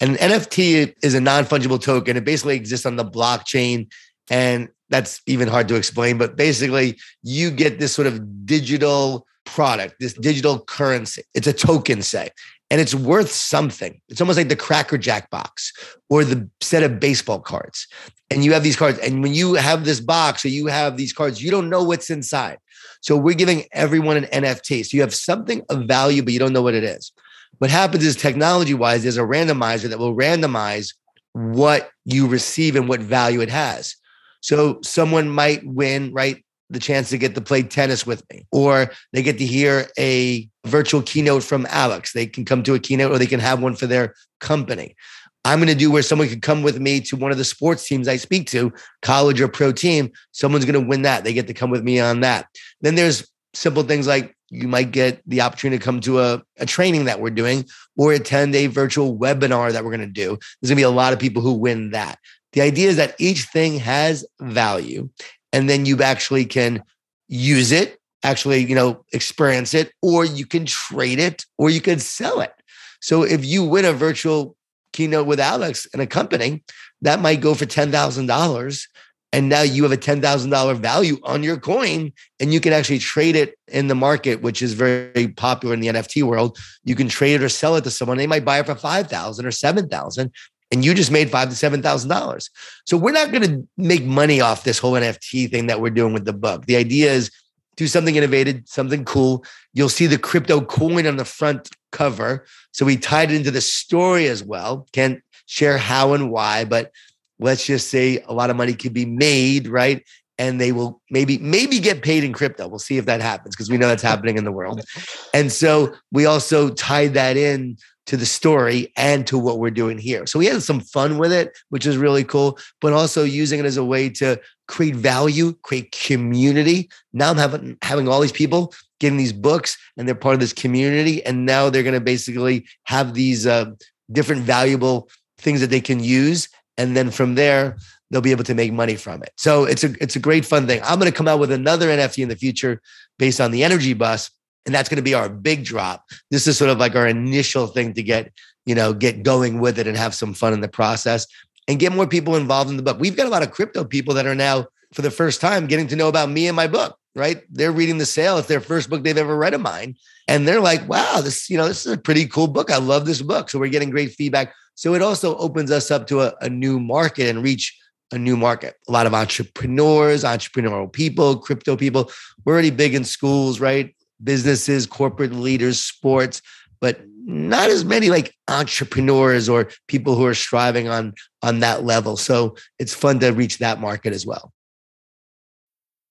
And 0.00 0.16
NFT 0.16 0.94
is 1.02 1.14
a 1.14 1.20
non 1.20 1.44
fungible 1.44 1.80
token. 1.80 2.16
It 2.16 2.24
basically 2.24 2.56
exists 2.56 2.84
on 2.84 2.96
the 2.96 3.04
blockchain. 3.04 3.90
And 4.30 4.68
that's 4.90 5.20
even 5.26 5.48
hard 5.48 5.68
to 5.68 5.74
explain. 5.74 6.18
But 6.18 6.36
basically, 6.36 6.98
you 7.22 7.50
get 7.50 7.78
this 7.78 7.92
sort 7.92 8.06
of 8.06 8.46
digital 8.46 9.26
product, 9.46 9.96
this 10.00 10.12
digital 10.12 10.60
currency. 10.60 11.22
It's 11.34 11.46
a 11.46 11.52
token, 11.52 12.02
say, 12.02 12.30
and 12.70 12.80
it's 12.80 12.94
worth 12.94 13.30
something. 13.30 14.00
It's 14.08 14.20
almost 14.20 14.36
like 14.36 14.48
the 14.48 14.56
Cracker 14.56 14.98
Jack 14.98 15.30
box 15.30 15.72
or 16.10 16.24
the 16.24 16.48
set 16.60 16.82
of 16.82 17.00
baseball 17.00 17.40
cards. 17.40 17.86
And 18.30 18.44
you 18.44 18.52
have 18.52 18.64
these 18.64 18.76
cards. 18.76 18.98
And 18.98 19.22
when 19.22 19.34
you 19.34 19.54
have 19.54 19.84
this 19.84 20.00
box 20.00 20.44
or 20.44 20.48
you 20.48 20.66
have 20.66 20.96
these 20.96 21.12
cards, 21.12 21.42
you 21.42 21.50
don't 21.50 21.70
know 21.70 21.84
what's 21.84 22.10
inside. 22.10 22.58
So 23.06 23.16
we're 23.16 23.36
giving 23.36 23.66
everyone 23.70 24.16
an 24.16 24.24
NFT. 24.24 24.84
So 24.84 24.96
you 24.96 25.00
have 25.02 25.14
something 25.14 25.62
of 25.68 25.84
value, 25.84 26.24
but 26.24 26.32
you 26.32 26.40
don't 26.40 26.52
know 26.52 26.62
what 26.62 26.74
it 26.74 26.82
is. 26.82 27.12
What 27.58 27.70
happens 27.70 28.04
is 28.04 28.16
technology 28.16 28.74
wise, 28.74 29.04
there's 29.04 29.16
a 29.16 29.20
randomizer 29.20 29.88
that 29.88 30.00
will 30.00 30.16
randomize 30.16 30.92
what 31.32 31.90
you 32.04 32.26
receive 32.26 32.74
and 32.74 32.88
what 32.88 32.98
value 32.98 33.40
it 33.42 33.48
has. 33.48 33.94
So 34.40 34.80
someone 34.82 35.30
might 35.30 35.64
win, 35.64 36.12
right? 36.12 36.44
The 36.70 36.80
chance 36.80 37.10
to 37.10 37.18
get 37.18 37.36
to 37.36 37.40
play 37.40 37.62
tennis 37.62 38.04
with 38.04 38.24
me, 38.28 38.44
or 38.50 38.90
they 39.12 39.22
get 39.22 39.38
to 39.38 39.46
hear 39.46 39.86
a 39.96 40.48
virtual 40.66 41.00
keynote 41.00 41.44
from 41.44 41.64
Alex. 41.70 42.12
They 42.12 42.26
can 42.26 42.44
come 42.44 42.64
to 42.64 42.74
a 42.74 42.80
keynote 42.80 43.12
or 43.12 43.18
they 43.18 43.26
can 43.26 43.38
have 43.38 43.62
one 43.62 43.76
for 43.76 43.86
their 43.86 44.16
company. 44.40 44.96
I'm 45.46 45.60
going 45.60 45.68
to 45.68 45.76
do 45.76 45.92
where 45.92 46.02
someone 46.02 46.28
could 46.28 46.42
come 46.42 46.64
with 46.64 46.80
me 46.80 47.00
to 47.02 47.14
one 47.14 47.30
of 47.30 47.38
the 47.38 47.44
sports 47.44 47.86
teams 47.86 48.08
I 48.08 48.16
speak 48.16 48.48
to, 48.48 48.72
college 49.00 49.40
or 49.40 49.46
pro 49.46 49.70
team. 49.70 50.10
Someone's 50.32 50.64
going 50.64 50.82
to 50.82 50.88
win 50.88 51.02
that. 51.02 51.22
They 51.22 51.32
get 51.32 51.46
to 51.46 51.54
come 51.54 51.70
with 51.70 51.84
me 51.84 52.00
on 52.00 52.18
that. 52.20 52.48
Then 52.80 52.96
there's 52.96 53.30
simple 53.54 53.84
things 53.84 54.08
like 54.08 54.36
you 54.50 54.66
might 54.66 54.90
get 54.90 55.22
the 55.24 55.42
opportunity 55.42 55.78
to 55.78 55.84
come 55.84 56.00
to 56.00 56.18
a, 56.18 56.42
a 56.58 56.66
training 56.66 57.04
that 57.04 57.20
we're 57.20 57.30
doing 57.30 57.64
or 57.96 58.12
attend 58.12 58.56
a 58.56 58.66
virtual 58.66 59.16
webinar 59.16 59.70
that 59.70 59.84
we're 59.84 59.96
going 59.96 60.00
to 60.00 60.06
do. 60.08 60.30
There's 60.60 60.70
going 60.70 60.76
to 60.78 60.80
be 60.80 60.82
a 60.82 60.90
lot 60.90 61.12
of 61.12 61.20
people 61.20 61.42
who 61.42 61.52
win 61.52 61.92
that. 61.92 62.18
The 62.52 62.62
idea 62.62 62.88
is 62.88 62.96
that 62.96 63.14
each 63.20 63.44
thing 63.44 63.78
has 63.78 64.26
value 64.40 65.10
and 65.52 65.70
then 65.70 65.86
you 65.86 66.02
actually 66.02 66.44
can 66.46 66.82
use 67.28 67.70
it, 67.70 68.00
actually, 68.24 68.64
you 68.64 68.74
know, 68.74 69.04
experience 69.12 69.74
it, 69.74 69.92
or 70.02 70.24
you 70.24 70.44
can 70.44 70.66
trade 70.66 71.20
it 71.20 71.46
or 71.56 71.70
you 71.70 71.80
can 71.80 72.00
sell 72.00 72.40
it. 72.40 72.52
So 73.00 73.22
if 73.22 73.44
you 73.44 73.62
win 73.62 73.84
a 73.84 73.92
virtual 73.92 74.55
keynote 74.96 75.26
with 75.26 75.38
Alex 75.38 75.86
and 75.92 76.02
a 76.02 76.06
company, 76.06 76.62
that 77.02 77.20
might 77.20 77.40
go 77.40 77.54
for 77.54 77.66
$10,000 77.66 78.86
and 79.32 79.48
now 79.48 79.60
you 79.60 79.82
have 79.82 79.92
a 79.92 79.96
$10,000 79.96 80.76
value 80.78 81.18
on 81.22 81.42
your 81.42 81.58
coin 81.58 82.12
and 82.40 82.54
you 82.54 82.60
can 82.60 82.72
actually 82.72 82.98
trade 82.98 83.36
it 83.36 83.58
in 83.68 83.88
the 83.88 83.94
market, 83.94 84.40
which 84.40 84.62
is 84.62 84.72
very 84.72 85.28
popular 85.36 85.74
in 85.74 85.80
the 85.80 85.88
NFT 85.88 86.22
world. 86.22 86.56
You 86.84 86.94
can 86.94 87.08
trade 87.08 87.34
it 87.34 87.42
or 87.42 87.48
sell 87.48 87.76
it 87.76 87.84
to 87.84 87.90
someone. 87.90 88.18
They 88.18 88.26
might 88.26 88.44
buy 88.44 88.60
it 88.60 88.66
for 88.66 88.74
5,000 88.74 89.44
or 89.44 89.50
7,000 89.50 90.32
and 90.72 90.84
you 90.84 90.94
just 90.94 91.12
made 91.12 91.30
five 91.30 91.48
to 91.48 91.54
seven 91.54 91.80
thousand 91.80 92.10
dollars. 92.10 92.50
So 92.86 92.96
we're 92.96 93.12
not 93.12 93.30
going 93.30 93.44
to 93.44 93.68
make 93.76 94.04
money 94.04 94.40
off 94.40 94.64
this 94.64 94.78
whole 94.78 94.92
NFT 94.92 95.50
thing 95.50 95.68
that 95.68 95.80
we're 95.80 95.90
doing 95.90 96.12
with 96.12 96.24
the 96.24 96.32
book. 96.32 96.66
The 96.66 96.76
idea 96.76 97.12
is 97.12 97.30
do 97.76 97.86
something 97.86 98.16
innovative, 98.16 98.62
something 98.66 99.04
cool. 99.04 99.44
You'll 99.72 99.88
see 99.88 100.06
the 100.06 100.18
crypto 100.18 100.60
coin 100.60 101.06
on 101.06 101.16
the 101.16 101.24
front 101.24 101.70
cover. 101.92 102.46
So 102.72 102.86
we 102.86 102.96
tied 102.96 103.30
it 103.30 103.36
into 103.36 103.50
the 103.50 103.60
story 103.60 104.26
as 104.26 104.42
well. 104.42 104.86
Can't 104.92 105.22
share 105.46 105.78
how 105.78 106.14
and 106.14 106.30
why, 106.30 106.64
but 106.64 106.90
let's 107.38 107.66
just 107.66 107.88
say 107.88 108.22
a 108.26 108.32
lot 108.32 108.50
of 108.50 108.56
money 108.56 108.74
could 108.74 108.94
be 108.94 109.06
made, 109.06 109.68
right? 109.68 110.04
And 110.38 110.60
they 110.60 110.72
will 110.72 111.00
maybe 111.10 111.38
maybe 111.38 111.78
get 111.80 112.02
paid 112.02 112.24
in 112.24 112.32
crypto. 112.32 112.68
We'll 112.68 112.78
see 112.78 112.98
if 112.98 113.06
that 113.06 113.22
happens 113.22 113.56
because 113.56 113.70
we 113.70 113.78
know 113.78 113.88
that's 113.88 114.02
happening 114.02 114.36
in 114.36 114.44
the 114.44 114.52
world. 114.52 114.82
And 115.34 115.52
so 115.52 115.94
we 116.10 116.24
also 116.24 116.70
tied 116.70 117.12
that 117.14 117.36
in 117.36 117.76
to 118.06 118.16
the 118.16 118.26
story 118.26 118.92
and 118.96 119.26
to 119.26 119.38
what 119.38 119.58
we're 119.58 119.70
doing 119.70 119.98
here. 119.98 120.26
So 120.26 120.38
we 120.38 120.46
had 120.46 120.62
some 120.62 120.80
fun 120.80 121.18
with 121.18 121.32
it, 121.32 121.56
which 121.70 121.86
is 121.86 121.96
really 121.96 122.24
cool, 122.24 122.58
but 122.80 122.92
also 122.92 123.24
using 123.24 123.60
it 123.60 123.66
as 123.66 123.76
a 123.76 123.84
way 123.84 124.08
to 124.10 124.40
create 124.68 124.94
value, 124.94 125.54
create 125.62 125.92
community. 125.92 126.88
Now 127.12 127.30
I'm 127.30 127.36
having 127.36 127.76
having 127.82 128.08
all 128.08 128.20
these 128.20 128.32
people 128.32 128.72
getting 129.00 129.18
these 129.18 129.32
books 129.32 129.76
and 129.96 130.06
they're 130.06 130.14
part 130.14 130.34
of 130.34 130.40
this 130.40 130.52
community 130.52 131.24
and 131.26 131.44
now 131.44 131.68
they're 131.68 131.82
going 131.82 131.94
to 131.94 132.00
basically 132.00 132.66
have 132.84 133.14
these 133.14 133.46
uh, 133.46 133.72
different 134.10 134.42
valuable 134.42 135.08
things 135.38 135.60
that 135.60 135.70
they 135.70 135.80
can 135.80 136.02
use 136.02 136.48
and 136.78 136.96
then 136.96 137.10
from 137.10 137.34
there 137.34 137.76
they'll 138.10 138.20
be 138.20 138.30
able 138.30 138.44
to 138.44 138.54
make 138.54 138.72
money 138.72 138.94
from 138.94 139.22
it. 139.22 139.32
So 139.36 139.64
it's 139.64 139.82
a 139.82 139.92
it's 140.00 140.16
a 140.16 140.20
great 140.20 140.44
fun 140.44 140.66
thing. 140.66 140.80
I'm 140.84 140.98
going 140.98 141.10
to 141.10 141.16
come 141.16 141.28
out 141.28 141.40
with 141.40 141.50
another 141.50 141.88
NFT 141.88 142.22
in 142.22 142.28
the 142.28 142.36
future 142.36 142.80
based 143.18 143.40
on 143.40 143.50
the 143.50 143.64
energy 143.64 143.94
bus 143.94 144.30
and 144.66 144.74
that's 144.74 144.88
going 144.88 144.96
to 144.96 145.02
be 145.02 145.14
our 145.14 145.28
big 145.28 145.64
drop. 145.64 146.04
This 146.30 146.46
is 146.46 146.58
sort 146.58 146.70
of 146.70 146.78
like 146.78 146.94
our 146.94 147.06
initial 147.06 147.68
thing 147.68 147.94
to 147.94 148.02
get, 148.02 148.32
you 148.66 148.74
know, 148.74 148.92
get 148.92 149.22
going 149.22 149.60
with 149.60 149.78
it 149.78 149.86
and 149.86 149.96
have 149.96 150.14
some 150.14 150.34
fun 150.34 150.52
in 150.52 150.60
the 150.60 150.68
process 150.68 151.26
and 151.68 151.78
get 151.78 151.92
more 151.92 152.06
people 152.06 152.36
involved 152.36 152.70
in 152.70 152.76
the 152.76 152.82
book. 152.82 152.98
We've 152.98 153.16
got 153.16 153.26
a 153.26 153.30
lot 153.30 153.42
of 153.42 153.52
crypto 153.52 153.84
people 153.84 154.14
that 154.14 154.26
are 154.26 154.34
now 154.34 154.66
for 154.92 155.02
the 155.02 155.10
first 155.10 155.40
time 155.40 155.66
getting 155.66 155.86
to 155.88 155.96
know 155.96 156.08
about 156.08 156.30
me 156.30 156.46
and 156.46 156.56
my 156.56 156.66
book, 156.66 156.98
right? 157.14 157.42
They're 157.50 157.72
reading 157.72 157.98
the 157.98 158.06
sale. 158.06 158.38
It's 158.38 158.48
their 158.48 158.60
first 158.60 158.90
book 158.90 159.02
they've 159.02 159.16
ever 159.16 159.36
read 159.36 159.54
of 159.54 159.60
mine. 159.60 159.96
And 160.28 160.46
they're 160.46 160.60
like, 160.60 160.88
wow, 160.88 161.20
this, 161.20 161.48
you 161.48 161.56
know, 161.56 161.68
this 161.68 161.86
is 161.86 161.92
a 161.92 161.98
pretty 161.98 162.26
cool 162.26 162.48
book. 162.48 162.70
I 162.70 162.78
love 162.78 163.06
this 163.06 163.22
book. 163.22 163.50
So 163.50 163.58
we're 163.58 163.70
getting 163.70 163.90
great 163.90 164.12
feedback. 164.12 164.52
So 164.74 164.94
it 164.94 165.02
also 165.02 165.36
opens 165.38 165.70
us 165.70 165.90
up 165.90 166.06
to 166.08 166.22
a, 166.22 166.34
a 166.40 166.50
new 166.50 166.78
market 166.78 167.28
and 167.28 167.42
reach 167.42 167.76
a 168.12 168.18
new 168.18 168.36
market. 168.36 168.74
A 168.88 168.92
lot 168.92 169.06
of 169.06 169.14
entrepreneurs, 169.14 170.22
entrepreneurial 170.22 170.92
people, 170.92 171.38
crypto 171.38 171.76
people. 171.76 172.10
We're 172.44 172.52
already 172.52 172.70
big 172.70 172.94
in 172.94 173.04
schools, 173.04 173.58
right? 173.58 173.95
Businesses, 174.22 174.86
corporate 174.86 175.32
leaders, 175.32 175.82
sports, 175.82 176.42
but 176.80 177.00
not 177.26 177.70
as 177.70 177.84
many 177.84 178.08
like 178.08 178.34
entrepreneurs 178.48 179.48
or 179.48 179.68
people 179.88 180.14
who 180.14 180.24
are 180.26 180.34
striving 180.34 180.88
on 180.88 181.14
on 181.42 181.60
that 181.60 181.84
level. 181.84 182.16
So 182.16 182.56
it's 182.78 182.94
fun 182.94 183.18
to 183.20 183.30
reach 183.30 183.58
that 183.58 183.80
market 183.80 184.12
as 184.12 184.24
well. 184.24 184.52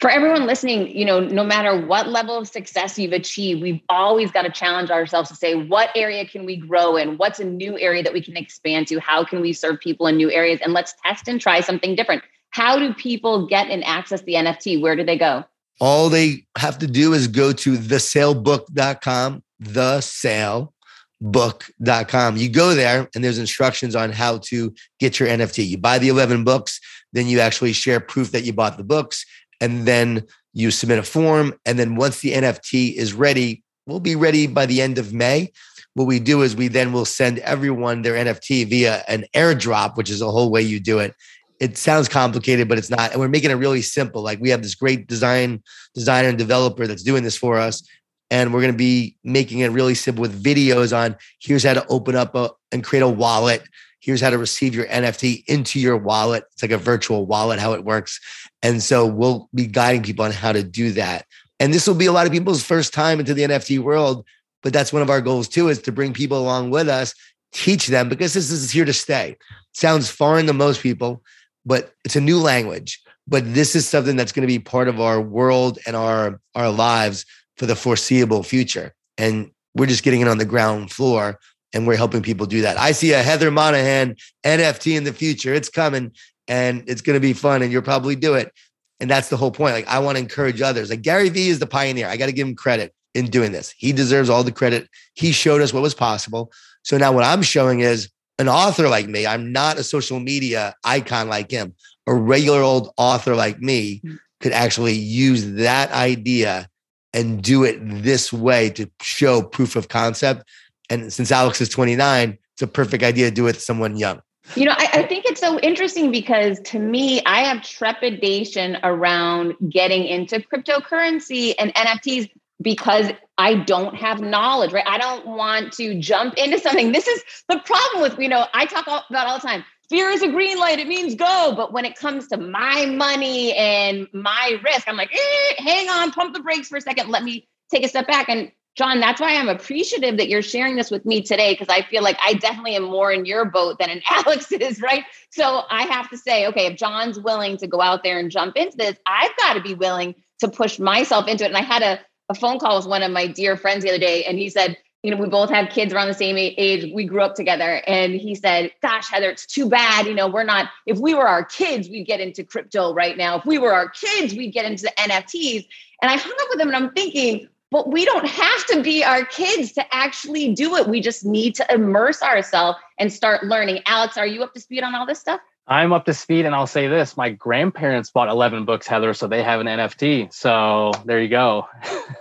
for 0.00 0.10
everyone 0.10 0.46
listening, 0.46 0.96
you 0.96 1.04
know, 1.04 1.20
no 1.20 1.42
matter 1.42 1.84
what 1.86 2.08
level 2.08 2.38
of 2.38 2.46
success 2.46 2.96
you've 2.98 3.12
achieved, 3.12 3.60
we've 3.60 3.80
always 3.88 4.30
got 4.30 4.42
to 4.42 4.50
challenge 4.50 4.90
ourselves 4.90 5.28
to 5.28 5.34
say, 5.34 5.56
what 5.56 5.90
area 5.96 6.24
can 6.24 6.46
we 6.46 6.54
grow 6.56 6.96
in? 6.96 7.16
What's 7.16 7.40
a 7.40 7.44
new 7.44 7.76
area 7.78 8.04
that 8.04 8.12
we 8.12 8.22
can 8.22 8.36
expand 8.36 8.86
to? 8.88 9.00
How 9.00 9.24
can 9.24 9.40
we 9.40 9.52
serve 9.52 9.80
people 9.80 10.06
in 10.06 10.16
new 10.16 10.30
areas? 10.30 10.60
And 10.62 10.72
let's 10.72 10.94
test 11.04 11.26
and 11.26 11.40
try 11.40 11.58
something 11.60 11.96
different. 11.96 12.22
How 12.50 12.78
do 12.78 12.94
people 12.94 13.48
get 13.48 13.68
and 13.70 13.82
access 13.84 14.22
the 14.22 14.34
NFT? 14.34 14.80
Where 14.80 14.94
do 14.94 15.02
they 15.04 15.18
go? 15.18 15.44
All 15.80 16.08
they 16.08 16.46
have 16.56 16.78
to 16.78 16.86
do 16.86 17.12
is 17.12 17.26
go 17.26 17.52
to 17.52 17.76
thesalebook.com, 17.76 19.42
thesalebook.com. 19.62 22.36
You 22.36 22.48
go 22.48 22.74
there 22.74 23.08
and 23.14 23.24
there's 23.24 23.38
instructions 23.38 23.96
on 23.96 24.12
how 24.12 24.38
to 24.38 24.72
get 25.00 25.18
your 25.18 25.28
NFT. 25.28 25.66
You 25.66 25.78
buy 25.78 25.98
the 25.98 26.08
11 26.08 26.44
books, 26.44 26.80
then 27.12 27.26
you 27.26 27.40
actually 27.40 27.72
share 27.72 27.98
proof 28.00 28.30
that 28.32 28.44
you 28.44 28.52
bought 28.52 28.76
the 28.76 28.84
books 28.84 29.24
and 29.60 29.86
then 29.86 30.24
you 30.52 30.70
submit 30.70 30.98
a 30.98 31.02
form. 31.02 31.54
And 31.66 31.78
then 31.78 31.96
once 31.96 32.20
the 32.20 32.32
NFT 32.32 32.94
is 32.94 33.12
ready, 33.12 33.62
we'll 33.86 34.00
be 34.00 34.16
ready 34.16 34.46
by 34.46 34.66
the 34.66 34.80
end 34.80 34.98
of 34.98 35.12
May. 35.12 35.52
What 35.94 36.06
we 36.06 36.20
do 36.20 36.42
is 36.42 36.54
we 36.54 36.68
then 36.68 36.92
will 36.92 37.04
send 37.04 37.38
everyone 37.40 38.02
their 38.02 38.14
NFT 38.14 38.68
via 38.68 39.02
an 39.08 39.24
airdrop, 39.34 39.96
which 39.96 40.10
is 40.10 40.20
a 40.20 40.30
whole 40.30 40.50
way 40.50 40.62
you 40.62 40.78
do 40.80 40.98
it. 40.98 41.14
It 41.60 41.76
sounds 41.76 42.08
complicated, 42.08 42.68
but 42.68 42.78
it's 42.78 42.90
not. 42.90 43.10
And 43.10 43.20
we're 43.20 43.28
making 43.28 43.50
it 43.50 43.54
really 43.54 43.82
simple. 43.82 44.22
Like 44.22 44.38
we 44.40 44.50
have 44.50 44.62
this 44.62 44.76
great 44.76 45.08
design 45.08 45.62
designer 45.94 46.28
and 46.28 46.38
developer 46.38 46.86
that's 46.86 47.02
doing 47.02 47.24
this 47.24 47.36
for 47.36 47.58
us. 47.58 47.82
And 48.30 48.52
we're 48.52 48.60
going 48.60 48.74
to 48.74 48.78
be 48.78 49.16
making 49.24 49.60
it 49.60 49.68
really 49.68 49.94
simple 49.94 50.20
with 50.20 50.42
videos 50.42 50.96
on 50.96 51.16
here's 51.40 51.64
how 51.64 51.74
to 51.74 51.86
open 51.88 52.14
up 52.14 52.34
a, 52.34 52.50
and 52.70 52.84
create 52.84 53.02
a 53.02 53.08
wallet 53.08 53.62
here's 54.00 54.20
how 54.20 54.30
to 54.30 54.38
receive 54.38 54.74
your 54.74 54.86
NFT 54.86 55.44
into 55.46 55.80
your 55.80 55.96
wallet. 55.96 56.44
It's 56.52 56.62
like 56.62 56.70
a 56.70 56.78
virtual 56.78 57.26
wallet, 57.26 57.58
how 57.58 57.72
it 57.72 57.84
works. 57.84 58.20
And 58.62 58.82
so 58.82 59.06
we'll 59.06 59.48
be 59.54 59.66
guiding 59.66 60.02
people 60.02 60.24
on 60.24 60.32
how 60.32 60.52
to 60.52 60.62
do 60.62 60.92
that. 60.92 61.26
And 61.60 61.72
this 61.72 61.86
will 61.86 61.94
be 61.94 62.06
a 62.06 62.12
lot 62.12 62.26
of 62.26 62.32
people's 62.32 62.62
first 62.62 62.92
time 62.92 63.20
into 63.20 63.34
the 63.34 63.42
NFT 63.42 63.78
world. 63.78 64.24
But 64.62 64.72
that's 64.72 64.92
one 64.92 65.02
of 65.02 65.10
our 65.10 65.20
goals 65.20 65.48
too, 65.48 65.68
is 65.68 65.80
to 65.82 65.92
bring 65.92 66.12
people 66.12 66.38
along 66.38 66.70
with 66.70 66.88
us, 66.88 67.14
teach 67.52 67.86
them 67.86 68.08
because 68.08 68.34
this 68.34 68.50
is 68.50 68.70
here 68.70 68.84
to 68.84 68.92
stay. 68.92 69.36
Sounds 69.72 70.10
foreign 70.10 70.46
to 70.46 70.52
most 70.52 70.82
people, 70.82 71.22
but 71.64 71.92
it's 72.04 72.16
a 72.16 72.20
new 72.20 72.38
language. 72.38 73.00
But 73.26 73.54
this 73.54 73.76
is 73.76 73.86
something 73.86 74.16
that's 74.16 74.32
going 74.32 74.42
to 74.46 74.52
be 74.52 74.58
part 74.58 74.88
of 74.88 75.00
our 75.00 75.20
world 75.20 75.78
and 75.86 75.94
our, 75.94 76.40
our 76.54 76.70
lives 76.70 77.24
for 77.56 77.66
the 77.66 77.76
foreseeable 77.76 78.42
future. 78.42 78.94
And 79.16 79.50
we're 79.74 79.86
just 79.86 80.02
getting 80.02 80.20
it 80.20 80.28
on 80.28 80.38
the 80.38 80.44
ground 80.44 80.90
floor 80.90 81.38
and 81.72 81.86
we're 81.86 81.96
helping 81.96 82.22
people 82.22 82.46
do 82.46 82.62
that. 82.62 82.78
I 82.78 82.92
see 82.92 83.12
a 83.12 83.22
Heather 83.22 83.50
Monahan 83.50 84.16
NFT 84.44 84.96
in 84.96 85.04
the 85.04 85.12
future. 85.12 85.52
It's 85.52 85.68
coming 85.68 86.12
and 86.48 86.84
it's 86.86 87.02
going 87.02 87.14
to 87.14 87.20
be 87.20 87.32
fun 87.32 87.62
and 87.62 87.70
you'll 87.70 87.82
probably 87.82 88.16
do 88.16 88.34
it. 88.34 88.52
And 89.00 89.08
that's 89.08 89.28
the 89.28 89.36
whole 89.36 89.50
point. 89.50 89.74
Like 89.74 89.86
I 89.86 89.98
want 90.00 90.16
to 90.16 90.22
encourage 90.22 90.60
others. 90.60 90.90
Like 90.90 91.02
Gary 91.02 91.28
Vee 91.28 91.48
is 91.48 91.58
the 91.58 91.66
pioneer. 91.66 92.08
I 92.08 92.16
got 92.16 92.26
to 92.26 92.32
give 92.32 92.46
him 92.46 92.56
credit 92.56 92.92
in 93.14 93.26
doing 93.26 93.52
this. 93.52 93.74
He 93.76 93.92
deserves 93.92 94.28
all 94.28 94.42
the 94.42 94.52
credit. 94.52 94.88
He 95.14 95.32
showed 95.32 95.60
us 95.60 95.72
what 95.72 95.82
was 95.82 95.94
possible. 95.94 96.52
So 96.82 96.98
now 96.98 97.12
what 97.12 97.24
I'm 97.24 97.42
showing 97.42 97.80
is 97.80 98.10
an 98.38 98.48
author 98.48 98.88
like 98.88 99.08
me. 99.08 99.26
I'm 99.26 99.52
not 99.52 99.78
a 99.78 99.84
social 99.84 100.20
media 100.20 100.74
icon 100.84 101.28
like 101.28 101.50
him. 101.50 101.74
A 102.06 102.14
regular 102.14 102.60
old 102.60 102.90
author 102.96 103.36
like 103.36 103.60
me 103.60 104.00
mm. 104.04 104.18
could 104.40 104.52
actually 104.52 104.94
use 104.94 105.52
that 105.52 105.92
idea 105.92 106.68
and 107.12 107.42
do 107.42 107.64
it 107.64 107.78
this 107.80 108.32
way 108.32 108.70
to 108.70 108.90
show 109.00 109.42
proof 109.42 109.76
of 109.76 109.88
concept 109.88 110.44
and 110.90 111.12
since 111.12 111.30
Alex 111.30 111.60
is 111.60 111.68
29, 111.68 112.38
it's 112.54 112.62
a 112.62 112.66
perfect 112.66 113.02
idea 113.02 113.28
to 113.28 113.34
do 113.34 113.44
it 113.44 113.46
with 113.46 113.62
someone 113.62 113.96
young. 113.96 114.20
You 114.56 114.64
know, 114.64 114.74
I, 114.76 114.88
I, 114.92 115.02
think 115.02 115.24
it's 115.26 115.40
so 115.40 115.58
interesting 115.60 116.10
because 116.10 116.58
to 116.60 116.78
me, 116.78 117.22
I 117.26 117.40
have 117.42 117.62
trepidation 117.62 118.78
around 118.82 119.54
getting 119.68 120.04
into 120.04 120.40
cryptocurrency 120.40 121.54
and 121.58 121.72
NFTs 121.74 122.30
because 122.60 123.10
I 123.36 123.54
don't 123.54 123.94
have 123.94 124.20
knowledge, 124.20 124.72
right? 124.72 124.86
I 124.86 124.98
don't 124.98 125.26
want 125.26 125.72
to 125.74 125.98
jump 126.00 126.34
into 126.34 126.58
something. 126.58 126.92
This 126.92 127.06
is 127.06 127.22
the 127.48 127.58
problem 127.60 128.02
with, 128.02 128.18
you 128.18 128.28
know, 128.28 128.46
I 128.52 128.66
talk 128.66 128.86
about 128.86 129.26
all 129.26 129.38
the 129.38 129.46
time. 129.46 129.64
Fear 129.90 130.10
is 130.10 130.22
a 130.22 130.28
green 130.28 130.58
light, 130.58 130.78
it 130.78 130.88
means 130.88 131.14
go. 131.14 131.54
But 131.56 131.72
when 131.72 131.84
it 131.84 131.96
comes 131.96 132.28
to 132.28 132.36
my 132.36 132.86
money 132.86 133.54
and 133.54 134.06
my 134.12 134.58
risk, 134.64 134.88
I'm 134.88 134.96
like, 134.96 135.12
eh, 135.12 135.54
hang 135.58 135.88
on, 135.88 136.10
pump 136.10 136.34
the 136.34 136.40
brakes 136.40 136.68
for 136.68 136.76
a 136.76 136.80
second. 136.80 137.10
Let 137.10 137.22
me 137.22 137.48
take 137.70 137.84
a 137.84 137.88
step 137.88 138.06
back. 138.06 138.28
And 138.28 138.50
Jon, 138.78 139.00
that's 139.00 139.20
why 139.20 139.34
I'm 139.34 139.48
appreciative 139.48 140.18
that 140.18 140.28
you're 140.28 140.40
sharing 140.40 140.76
this 140.76 140.88
with 140.88 141.04
me 141.04 141.20
today 141.20 141.52
because 141.52 141.68
I 141.68 141.82
feel 141.82 142.04
like 142.04 142.16
I 142.24 142.34
definitely 142.34 142.76
am 142.76 142.84
more 142.84 143.10
in 143.10 143.24
your 143.24 143.44
boat 143.44 143.80
than 143.80 143.90
in 143.90 144.00
Alex's, 144.08 144.80
right? 144.80 145.04
So 145.30 145.62
I 145.68 145.82
have 145.82 146.08
to 146.10 146.16
say, 146.16 146.46
okay, 146.46 146.66
if 146.66 146.78
Jon's 146.78 147.18
willing 147.18 147.56
to 147.56 147.66
go 147.66 147.80
out 147.80 148.04
there 148.04 148.20
and 148.20 148.30
jump 148.30 148.56
into 148.56 148.76
this, 148.76 148.96
I've 149.04 149.36
got 149.36 149.54
to 149.54 149.60
be 149.60 149.74
willing 149.74 150.14
to 150.38 150.48
push 150.48 150.78
myself 150.78 151.26
into 151.26 151.44
it. 151.44 151.48
And 151.48 151.56
I 151.56 151.62
had 151.62 151.82
a, 151.82 151.98
a 152.28 152.36
phone 152.36 152.60
call 152.60 152.76
with 152.76 152.86
one 152.86 153.02
of 153.02 153.10
my 153.10 153.26
dear 153.26 153.56
friends 153.56 153.82
the 153.82 153.90
other 153.90 153.98
day, 153.98 154.22
and 154.24 154.38
he 154.38 154.48
said, 154.48 154.76
you 155.02 155.10
know, 155.10 155.16
we 155.16 155.28
both 155.28 155.50
have 155.50 155.70
kids 155.70 155.92
around 155.92 156.08
the 156.08 156.14
same 156.14 156.36
age. 156.36 156.92
We 156.92 157.04
grew 157.04 157.22
up 157.22 157.34
together. 157.34 157.82
And 157.86 158.14
he 158.14 158.34
said, 158.34 158.72
Gosh, 158.82 159.08
Heather, 159.08 159.30
it's 159.30 159.46
too 159.46 159.68
bad. 159.68 160.06
You 160.06 160.14
know, 160.14 160.26
we're 160.26 160.42
not, 160.42 160.70
if 160.86 160.98
we 160.98 161.14
were 161.14 161.26
our 161.26 161.44
kids, 161.44 161.88
we'd 161.88 162.06
get 162.06 162.20
into 162.20 162.42
crypto 162.42 162.92
right 162.92 163.16
now. 163.16 163.38
If 163.38 163.46
we 163.46 163.58
were 163.58 163.72
our 163.72 163.88
kids, 163.88 164.34
we'd 164.34 164.52
get 164.52 164.64
into 164.64 164.82
the 164.82 164.92
NFTs. 164.98 165.68
And 166.02 166.10
I 166.10 166.16
hung 166.16 166.32
up 166.32 166.48
with 166.50 166.60
him 166.60 166.66
and 166.66 166.76
I'm 166.76 166.92
thinking, 166.92 167.48
but 167.70 167.90
we 167.90 168.04
don't 168.04 168.26
have 168.26 168.66
to 168.66 168.82
be 168.82 169.04
our 169.04 169.24
kids 169.24 169.72
to 169.72 169.94
actually 169.94 170.54
do 170.54 170.76
it. 170.76 170.88
We 170.88 171.00
just 171.00 171.24
need 171.24 171.54
to 171.56 171.66
immerse 171.72 172.22
ourselves 172.22 172.78
and 172.98 173.12
start 173.12 173.44
learning. 173.44 173.82
Alex, 173.86 174.16
are 174.16 174.26
you 174.26 174.42
up 174.42 174.54
to 174.54 174.60
speed 174.60 174.82
on 174.82 174.94
all 174.94 175.06
this 175.06 175.18
stuff? 175.18 175.40
I'm 175.70 175.92
up 175.92 176.06
to 176.06 176.14
speed, 176.14 176.46
and 176.46 176.54
I'll 176.54 176.66
say 176.66 176.88
this: 176.88 177.14
my 177.14 177.28
grandparents 177.28 178.10
bought 178.10 178.28
11 178.28 178.64
books, 178.64 178.86
Heather, 178.86 179.12
so 179.12 179.26
they 179.26 179.42
have 179.42 179.60
an 179.60 179.66
NFT. 179.66 180.32
So 180.32 180.92
there 181.04 181.20
you 181.20 181.28
go. 181.28 181.68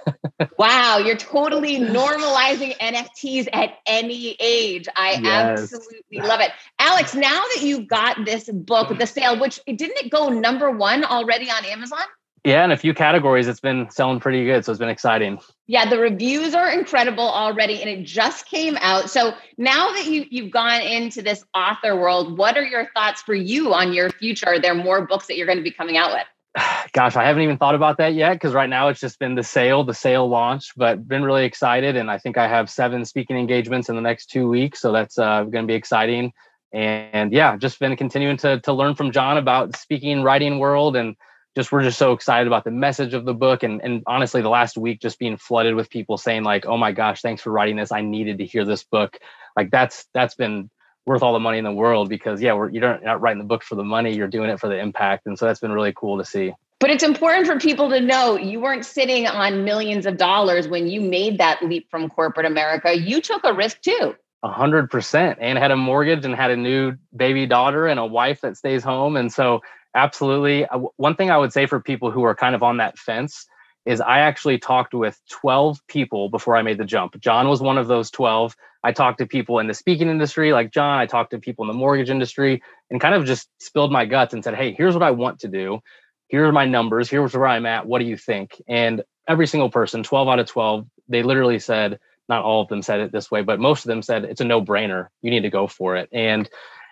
wow, 0.59 0.97
you're 0.97 1.15
totally 1.15 1.77
normalizing 1.79 2.77
NFTs 2.77 3.47
at 3.53 3.77
any 3.85 4.35
age. 4.41 4.87
I 4.93 5.13
yes. 5.13 5.61
absolutely 5.61 6.19
love 6.19 6.41
it, 6.41 6.51
Alex. 6.77 7.15
Now 7.15 7.41
that 7.55 7.59
you've 7.61 7.87
got 7.87 8.25
this 8.25 8.49
book, 8.51 8.97
the 8.99 9.07
sale, 9.07 9.39
which 9.39 9.61
didn't 9.65 9.97
it 9.97 10.11
go 10.11 10.27
number 10.27 10.69
one 10.69 11.05
already 11.05 11.49
on 11.49 11.63
Amazon? 11.63 12.03
Yeah, 12.43 12.63
in 12.63 12.71
a 12.71 12.77
few 12.77 12.93
categories, 12.93 13.47
it's 13.47 13.59
been 13.59 13.89
selling 13.89 14.19
pretty 14.19 14.45
good. 14.45 14.63
So 14.63 14.71
it's 14.71 14.79
been 14.79 14.89
exciting. 14.89 15.39
Yeah, 15.65 15.89
the 15.89 15.99
reviews 15.99 16.53
are 16.53 16.69
incredible 16.69 17.27
already, 17.27 17.81
and 17.81 17.89
it 17.89 18.03
just 18.05 18.45
came 18.45 18.77
out. 18.79 19.09
So 19.09 19.33
now 19.57 19.91
that 19.91 20.05
you 20.05 20.25
you've 20.29 20.51
gone 20.51 20.81
into 20.81 21.21
this 21.21 21.43
author 21.53 21.95
world, 21.95 22.37
what 22.37 22.57
are 22.57 22.63
your 22.63 22.89
thoughts 22.93 23.21
for 23.21 23.35
you 23.35 23.73
on 23.73 23.91
your 23.91 24.09
future? 24.11 24.47
Are 24.47 24.59
there 24.59 24.75
more 24.75 25.05
books 25.05 25.27
that 25.27 25.35
you're 25.35 25.47
going 25.47 25.57
to 25.57 25.63
be 25.63 25.71
coming 25.71 25.97
out 25.97 26.13
with? 26.13 26.25
Gosh, 26.93 27.15
I 27.15 27.25
haven't 27.25 27.43
even 27.43 27.57
thought 27.57 27.75
about 27.75 27.97
that 27.97 28.13
yet 28.13 28.33
because 28.33 28.53
right 28.53 28.69
now 28.69 28.87
it's 28.87 28.99
just 28.99 29.19
been 29.19 29.35
the 29.35 29.43
sale, 29.43 29.83
the 29.83 29.93
sale 29.93 30.27
launch, 30.27 30.73
but 30.75 31.07
been 31.07 31.23
really 31.23 31.45
excited. 31.45 31.95
And 31.95 32.09
I 32.09 32.17
think 32.17 32.37
I 32.37 32.47
have 32.47 32.69
seven 32.69 33.05
speaking 33.05 33.37
engagements 33.37 33.89
in 33.89 33.95
the 33.95 34.01
next 34.01 34.27
two 34.27 34.47
weeks. 34.47 34.81
So 34.81 34.91
that's 34.91 35.17
uh, 35.17 35.43
going 35.43 35.65
to 35.65 35.67
be 35.67 35.75
exciting. 35.75 36.33
And, 36.73 37.09
and 37.13 37.33
yeah, 37.33 37.57
just 37.57 37.79
been 37.79 37.95
continuing 37.95 38.37
to, 38.37 38.59
to 38.61 38.73
learn 38.73 38.95
from 38.95 39.11
Jon 39.11 39.37
about 39.37 39.75
speaking, 39.75 40.23
writing 40.23 40.59
world 40.59 40.95
and 40.95 41.15
just 41.57 41.71
we're 41.71 41.81
just 41.81 41.97
so 41.97 42.13
excited 42.13 42.45
about 42.45 42.63
the 42.63 42.71
message 42.71 43.15
of 43.15 43.25
the 43.25 43.33
book. 43.33 43.63
And 43.63 43.81
and 43.83 44.03
honestly 44.05 44.41
the 44.41 44.49
last 44.49 44.77
week 44.77 45.01
just 45.01 45.17
being 45.17 45.37
flooded 45.37 45.73
with 45.73 45.89
people 45.89 46.17
saying 46.17 46.43
like 46.43 46.67
oh 46.67 46.77
my 46.77 46.91
gosh 46.91 47.21
thanks 47.21 47.41
for 47.41 47.51
writing 47.51 47.75
this. 47.75 47.91
I 47.91 48.01
needed 48.01 48.37
to 48.37 48.45
hear 48.45 48.63
this 48.63 48.83
book. 48.83 49.17
Like 49.55 49.71
that's 49.71 50.05
that's 50.13 50.35
been 50.35 50.69
worth 51.07 51.23
all 51.23 51.33
the 51.33 51.39
money 51.39 51.57
in 51.57 51.63
the 51.63 51.71
world 51.71 52.09
because 52.09 52.41
yeah 52.41 52.53
we're 52.53 52.69
you're 52.69 52.99
not 52.99 53.21
writing 53.21 53.39
the 53.39 53.47
book 53.47 53.63
for 53.63 53.73
the 53.73 53.83
money. 53.83 54.15
You're 54.15 54.27
doing 54.27 54.51
it 54.51 54.59
for 54.59 54.69
the 54.69 54.77
impact. 54.77 55.25
And 55.25 55.37
so 55.37 55.45
that's 55.45 55.59
been 55.59 55.71
really 55.71 55.93
cool 55.93 56.19
to 56.19 56.25
see. 56.25 56.53
But 56.79 56.91
it's 56.91 57.03
important 57.03 57.47
for 57.47 57.59
people 57.59 57.89
to 57.89 57.99
know 57.99 58.37
you 58.37 58.59
weren't 58.59 58.85
sitting 58.85 59.25
on 59.25 59.63
millions 59.63 60.05
of 60.05 60.17
dollars 60.17 60.67
when 60.67 60.87
you 60.87 61.01
made 61.01 61.39
that 61.39 61.63
leap 61.63 61.89
from 61.89 62.07
corporate 62.07 62.45
america. 62.45 62.95
You 62.95 63.19
took 63.19 63.43
a 63.43 63.53
risk 63.53 63.81
too. 63.81 64.15
A 64.43 64.49
hundred 64.49 64.91
percent. 64.91 65.39
And 65.41 65.57
had 65.57 65.71
a 65.71 65.75
mortgage 65.75 66.23
and 66.23 66.35
had 66.35 66.51
a 66.51 66.55
new 66.55 66.97
baby 67.15 67.47
daughter 67.47 67.87
and 67.87 67.99
a 67.99 68.05
wife 68.05 68.41
that 68.41 68.57
stays 68.57 68.83
home. 68.83 69.17
And 69.17 69.33
so 69.33 69.61
absolutely. 69.95 70.65
Uh, 70.65 70.79
one 70.97 71.15
thing 71.15 71.31
I 71.31 71.37
would 71.37 71.53
say 71.53 71.65
for 71.65 71.79
people 71.79 72.11
who 72.11 72.23
are 72.23 72.35
kind 72.35 72.55
of 72.55 72.63
on 72.63 72.77
that 72.77 72.97
fence 72.97 73.45
is 73.85 74.01
I 74.01 74.19
actually 74.19 74.57
talked 74.57 74.93
with 74.93 75.19
12 75.29 75.79
people 75.87 76.29
before 76.29 76.57
I 76.57 76.61
made 76.61 76.77
the 76.77 76.85
jump. 76.85 77.19
Jon 77.19 77.47
was 77.47 77.61
one 77.61 77.77
of 77.77 77.87
those 77.87 78.11
12. 78.11 78.55
I 78.83 78.91
talked 78.91 79.19
to 79.19 79.25
people 79.25 79.59
in 79.59 79.67
the 79.67 79.73
speaking 79.73 80.09
industry 80.09 80.51
like 80.51 80.71
Jon. 80.71 80.99
I 80.99 81.05
talked 81.05 81.31
to 81.31 81.39
people 81.39 81.63
in 81.63 81.67
the 81.67 81.73
mortgage 81.73 82.09
industry 82.09 82.61
and 82.89 82.99
kind 82.99 83.15
of 83.15 83.25
just 83.25 83.47
spilled 83.59 83.91
my 83.91 84.05
guts 84.05 84.33
and 84.33 84.43
said, 84.43 84.55
Hey, 84.55 84.73
here's 84.73 84.93
what 84.93 85.03
I 85.03 85.11
want 85.11 85.39
to 85.39 85.47
do. 85.47 85.79
Here 86.27 86.45
are 86.45 86.51
my 86.51 86.65
numbers. 86.65 87.09
Here's 87.09 87.33
where 87.33 87.47
I'm 87.47 87.65
at. 87.65 87.85
What 87.85 87.99
do 87.99 88.05
you 88.05 88.17
think? 88.17 88.61
And 88.67 89.03
every 89.27 89.47
single 89.47 89.69
person, 89.69 90.03
12 90.03 90.27
out 90.27 90.39
of 90.39 90.47
12, 90.47 90.85
they 91.07 91.23
literally 91.23 91.59
said, 91.59 91.99
not 92.29 92.43
all 92.43 92.61
of 92.61 92.67
them 92.67 92.81
said 92.81 92.99
it 92.99 93.11
this 93.11 93.31
way, 93.31 93.41
but 93.41 93.59
most 93.59 93.85
of 93.85 93.89
them 93.89 94.01
said 94.01 94.25
it's 94.25 94.41
a 94.41 94.45
no 94.45 94.61
brainer. 94.61 95.07
You 95.21 95.31
need 95.31 95.43
to 95.43 95.49
go 95.49 95.67
for 95.67 95.95
it. 95.95 96.09
And 96.11 96.49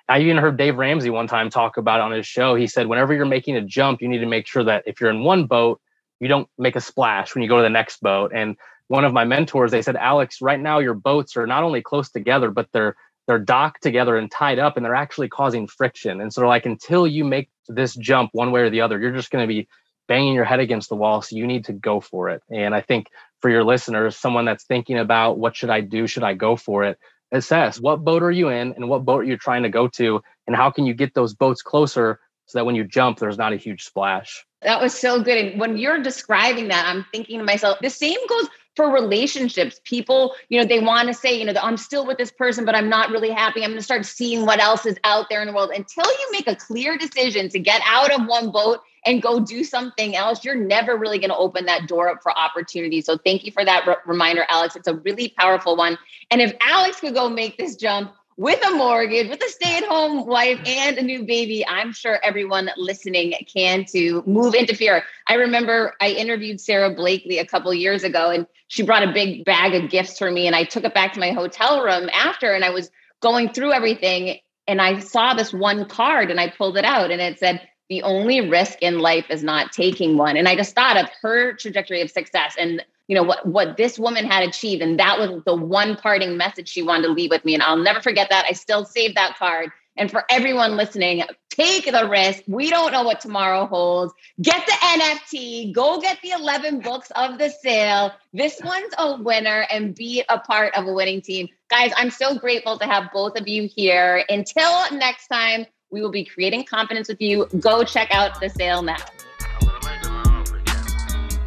I 0.08 0.20
even 0.20 0.38
heard 0.38 0.58
Dave 0.58 0.78
Ramsey 0.78 1.10
one 1.10 1.28
time 1.28 1.50
talk 1.50 1.78
about 1.78 2.02
on 2.02 2.12
his 2.12 2.28
show. 2.28 2.56
He 2.56 2.68
said, 2.68 2.88
whenever 2.88 3.14
you're 3.14 3.26
making 3.26 3.56
a 3.56 3.62
jump, 3.62 4.02
you 4.02 4.08
need 4.08 4.20
to 4.20 4.28
make 4.28 4.46
sure 4.48 4.64
that 4.64 4.84
if 4.86 5.02
you're 5.02 5.10
in 5.10 5.24
one 5.24 5.48
boat, 5.48 5.82
you 6.20 6.28
don't 6.28 6.48
make 6.58 6.76
a 6.76 6.82
splash 6.82 7.34
when 7.34 7.42
you 7.42 7.50
go 7.50 7.58
to 7.58 7.64
the 7.64 7.70
next 7.70 8.02
boat. 8.02 8.32
And 8.34 8.56
one 8.88 9.04
of 9.04 9.14
my 9.14 9.26
mentors, 9.26 9.72
they 9.72 9.82
said, 9.82 9.96
Alex, 9.96 10.42
right 10.42 10.60
now 10.60 10.80
your 10.80 10.94
boats 10.94 11.36
are 11.36 11.48
not 11.48 11.64
only 11.64 11.82
close 11.82 12.10
together, 12.10 12.52
but 12.52 12.70
they're 12.72 12.96
they're 13.28 13.40
docked 13.40 13.82
together 13.82 14.18
and 14.18 14.30
tied 14.30 14.60
up, 14.60 14.78
and 14.78 14.86
they're 14.86 14.94
actually 14.94 15.30
causing 15.30 15.68
friction. 15.68 16.22
And 16.22 16.32
so, 16.32 16.48
like, 16.48 16.68
until 16.68 17.08
you 17.08 17.24
make 17.24 17.50
this 17.68 17.96
jump 17.96 18.30
one 18.34 18.52
way 18.52 18.62
or 18.62 18.70
the 18.70 18.82
other, 18.82 19.00
you're 19.00 19.16
just 19.16 19.32
going 19.32 19.44
to 19.44 19.48
be 19.48 19.68
banging 20.08 20.36
your 20.36 20.46
head 20.46 20.60
against 20.60 20.90
the 20.90 20.96
wall. 20.96 21.24
So 21.24 21.36
you 21.36 21.48
need 21.48 21.66
to 21.66 21.74
go 21.74 22.00
for 22.00 22.30
it. 22.30 22.44
And 22.52 22.76
I 22.76 22.82
think 22.82 23.08
for 23.42 23.50
your 23.50 23.64
listeners, 23.64 24.16
someone 24.16 24.46
that's 24.46 24.66
thinking 24.66 25.00
about 25.00 25.40
what 25.40 25.56
should 25.56 25.72
I 25.72 25.82
do? 25.82 26.06
Should 26.06 26.24
I 26.24 26.36
go 26.36 26.56
for 26.56 26.84
it? 26.84 27.00
Assess 27.36 27.80
what 27.80 28.04
boat 28.04 28.24
are 28.24 28.32
you 28.32 28.50
in 28.50 28.74
and 28.74 28.90
what 28.90 29.06
boat 29.06 29.26
you're 29.26 29.38
trying 29.38 29.64
to 29.64 29.70
go 29.70 29.88
to 29.88 30.22
and 30.48 30.56
how 30.56 30.70
can 30.72 30.86
you 30.86 30.94
get 30.94 31.14
those 31.14 31.34
boats 31.34 31.62
closer 31.62 32.20
so 32.46 32.60
that 32.60 32.66
when 32.66 32.76
you 32.76 32.84
jump 32.84 33.20
there's 33.20 33.38
not 33.38 33.54
a 33.54 33.58
huge 33.58 33.84
splash. 33.84 34.46
That 34.62 34.82
was 34.82 34.98
so 34.98 35.22
good. 35.22 35.38
And 35.38 35.60
when 35.60 35.78
you're 35.78 36.02
describing 36.02 36.70
that 36.70 36.86
i'm 36.88 37.06
thinking 37.12 37.40
to 37.40 37.46
myself 37.46 37.78
the 37.82 37.90
same 37.90 38.20
goes 38.28 38.48
for 38.76 38.92
relationships. 38.92 39.80
People 39.84 40.36
you 40.50 40.60
know 40.60 40.66
they 40.66 40.80
want 40.80 41.08
to 41.08 41.14
say 41.14 41.38
you 41.38 41.46
know 41.46 41.54
i'm 41.62 41.78
still 41.78 42.06
with 42.06 42.18
this 42.18 42.32
person 42.32 42.66
but 42.66 42.76
i'm 42.76 42.90
not 42.90 43.10
really 43.10 43.32
happy. 43.32 43.64
I'm 43.64 43.72
going 43.72 43.80
to 43.80 43.84
start 43.84 44.06
seeing 44.06 44.46
what 44.46 44.60
else 44.60 44.86
is 44.86 44.98
out 45.04 45.28
there 45.30 45.42
in 45.42 45.48
the 45.48 45.54
world. 45.54 45.72
Until 45.76 46.06
you 46.06 46.28
make 46.32 46.48
a 46.48 46.56
clear 46.56 46.98
decision 46.98 47.50
to 47.50 47.60
get 47.60 47.82
out 47.86 48.12
of 48.12 48.28
one 48.28 48.52
boat 48.52 48.80
and 49.06 49.22
go 49.22 49.40
do 49.40 49.64
something 49.64 50.16
else, 50.16 50.44
you're 50.44 50.56
never 50.56 50.98
really 50.98 51.20
going 51.20 51.30
to 51.30 51.38
open 51.38 51.66
that 51.66 51.88
door 51.88 52.10
up 52.10 52.24
for 52.24 52.38
opportunity. 52.38 53.02
So 53.02 53.18
thank 53.18 53.46
you 53.46 53.52
for 53.52 53.64
that 53.64 53.86
re- 53.88 53.98
reminder, 54.06 54.46
Alex. 54.50 54.76
It's 54.76 54.88
a 54.88 54.96
really 54.96 55.34
powerful 55.38 55.78
one. 55.78 55.98
And 56.32 56.42
if 56.42 56.54
Alex 56.62 57.00
could 57.00 57.14
go 57.14 57.30
make 57.30 57.58
this 57.58 57.76
jump, 57.76 58.12
with 58.38 58.66
a 58.66 58.72
mortgage, 58.72 59.30
with 59.30 59.42
a 59.42 59.50
stay 59.50 59.78
at 59.78 59.86
home 59.86 60.26
wife 60.26 60.60
and 60.66 60.98
a 60.98 61.02
new 61.02 61.24
baby, 61.24 61.66
I'm 61.66 61.94
sure 61.94 62.20
everyone 62.22 62.70
listening 62.76 63.34
can 63.54 63.86
to 63.94 64.24
move 64.26 64.56
into 64.56 64.76
fear. 64.76 65.04
I 65.28 65.36
remember 65.36 65.94
I 66.02 66.10
interviewed 66.10 66.60
Sara 66.60 66.94
Blakely 66.94 67.38
a 67.38 67.46
couple 67.46 67.74
years 67.74 68.04
ago 68.04 68.32
and 68.32 68.46
she 68.68 68.84
brought 68.84 69.08
a 69.08 69.14
big 69.14 69.46
bag 69.46 69.74
of 69.76 69.90
gifts 69.90 70.18
for 70.18 70.30
me 70.30 70.48
and 70.48 70.56
I 70.56 70.66
took 70.66 70.84
it 70.84 70.94
back 70.94 71.14
to 71.14 71.20
my 71.20 71.32
hotel 71.32 71.82
room 71.82 72.10
after 72.14 72.52
and 72.52 72.66
I 72.66 72.72
was 72.72 72.92
going 73.22 73.54
through 73.54 73.72
everything 73.72 74.40
and 74.68 74.82
I 74.82 75.00
saw 75.00 75.34
this 75.34 75.54
one 75.54 75.88
card 75.88 76.30
and 76.30 76.40
I 76.40 76.50
pulled 76.50 76.78
it 76.78 76.86
out 76.86 77.12
and 77.12 77.22
it 77.22 77.40
said 77.40 77.62
the 77.90 78.02
only 78.04 78.42
risk 78.42 78.80
in 78.82 79.00
life 79.00 79.26
is 79.30 79.44
not 79.44 79.72
taking 79.72 80.18
one. 80.18 80.38
And 80.38 80.48
I 80.48 80.56
just 80.56 80.76
thought 80.76 80.98
of 80.98 81.10
her 81.22 81.54
trajectory 81.54 82.02
of 82.02 82.10
success 82.10 82.56
and 82.58 82.84
you 83.08 83.16
know 83.16 83.24
what 83.24 83.46
what 83.46 83.78
this 83.78 84.00
woman 84.00 84.26
had 84.26 84.48
achieved 84.48 84.82
and 84.82 85.00
that 85.00 85.20
was 85.20 85.44
the 85.46 85.56
one 85.56 85.96
parting 85.96 86.38
message 86.38 86.68
she 86.68 86.82
wanted 86.82 87.04
to 87.04 87.14
leave 87.14 87.30
with 87.30 87.46
me 87.46 87.54
and 87.54 87.62
I'll 87.62 87.78
never 87.78 88.02
forget 88.02 88.30
that. 88.32 88.46
I 88.50 88.54
still 88.54 88.84
save 88.86 89.16
that 89.16 89.38
card. 89.38 89.70
And 89.98 90.12
for 90.12 90.26
everyone 90.30 90.76
listening, 90.76 91.24
take 91.50 91.86
the 91.86 92.08
risk. 92.10 92.44
We 92.48 92.70
don't 92.70 92.92
know 92.92 93.04
what 93.04 93.22
tomorrow 93.22 93.66
holds. 93.66 94.14
Get 94.42 94.66
the 94.66 94.74
NFT, 94.74 95.74
go 95.74 96.02
get 96.02 96.20
the 96.22 96.32
11 96.32 96.82
books 96.82 97.12
of 97.16 97.38
the 97.38 97.50
sale. 97.50 98.12
This 98.34 98.60
one's 98.62 98.94
a 98.98 99.22
winner 99.22 99.66
and 99.72 99.96
be 99.96 100.24
a 100.28 100.38
part 100.38 100.76
of 100.76 100.86
a 100.86 100.94
winning 100.94 101.22
team. 101.22 101.48
Guys, 101.70 101.94
I'm 101.96 102.10
so 102.10 102.38
grateful 102.38 102.78
to 102.80 102.86
have 102.86 103.10
both 103.14 103.40
of 103.40 103.48
you 103.48 103.70
here. 103.74 104.26
Until 104.28 104.98
next 104.98 105.28
time, 105.28 105.66
we 105.92 106.02
will 106.02 106.12
be 106.12 106.26
creating 106.26 106.66
confidence 106.66 107.08
with 107.08 107.22
you. 107.22 107.48
Go 107.60 107.84
check 107.84 108.10
out 108.12 108.40
the 108.40 108.50
sale 108.50 108.82
now. 108.82 108.98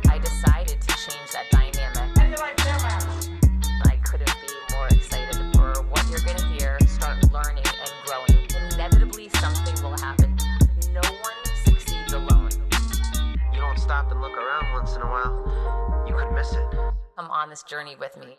I 0.09 0.19
decided 0.19 0.81
to 0.81 0.89
change 0.89 1.31
that 1.33 1.47
dynamic. 1.51 2.19
I 3.85 3.97
couldn't 4.05 4.35
be 4.41 4.75
more 4.75 4.87
excited 4.89 5.37
for 5.55 5.83
what 5.91 6.09
you're 6.09 6.21
going 6.21 6.39
to 6.39 6.47
hear, 6.59 6.79
start 6.87 7.31
learning 7.33 7.65
and 7.67 7.93
growing. 8.07 8.47
Inevitably, 8.73 9.29
something 9.31 9.83
will 9.83 9.99
happen. 9.99 10.37
No 10.93 11.01
one 11.01 11.45
succeeds 11.65 12.13
alone. 12.13 12.51
You 13.53 13.61
don't 13.61 13.79
stop 13.79 14.11
and 14.11 14.21
look 14.21 14.37
around 14.37 14.73
once 14.73 14.95
in 14.95 15.03
a 15.03 15.07
while, 15.07 16.05
you 16.09 16.15
could 16.15 16.33
miss 16.33 16.53
it. 16.53 16.65
Come 17.17 17.31
on 17.31 17.51
this 17.51 17.65
journey 17.65 17.97
with 17.99 18.17
me. 18.17 18.39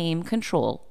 control 0.23 0.90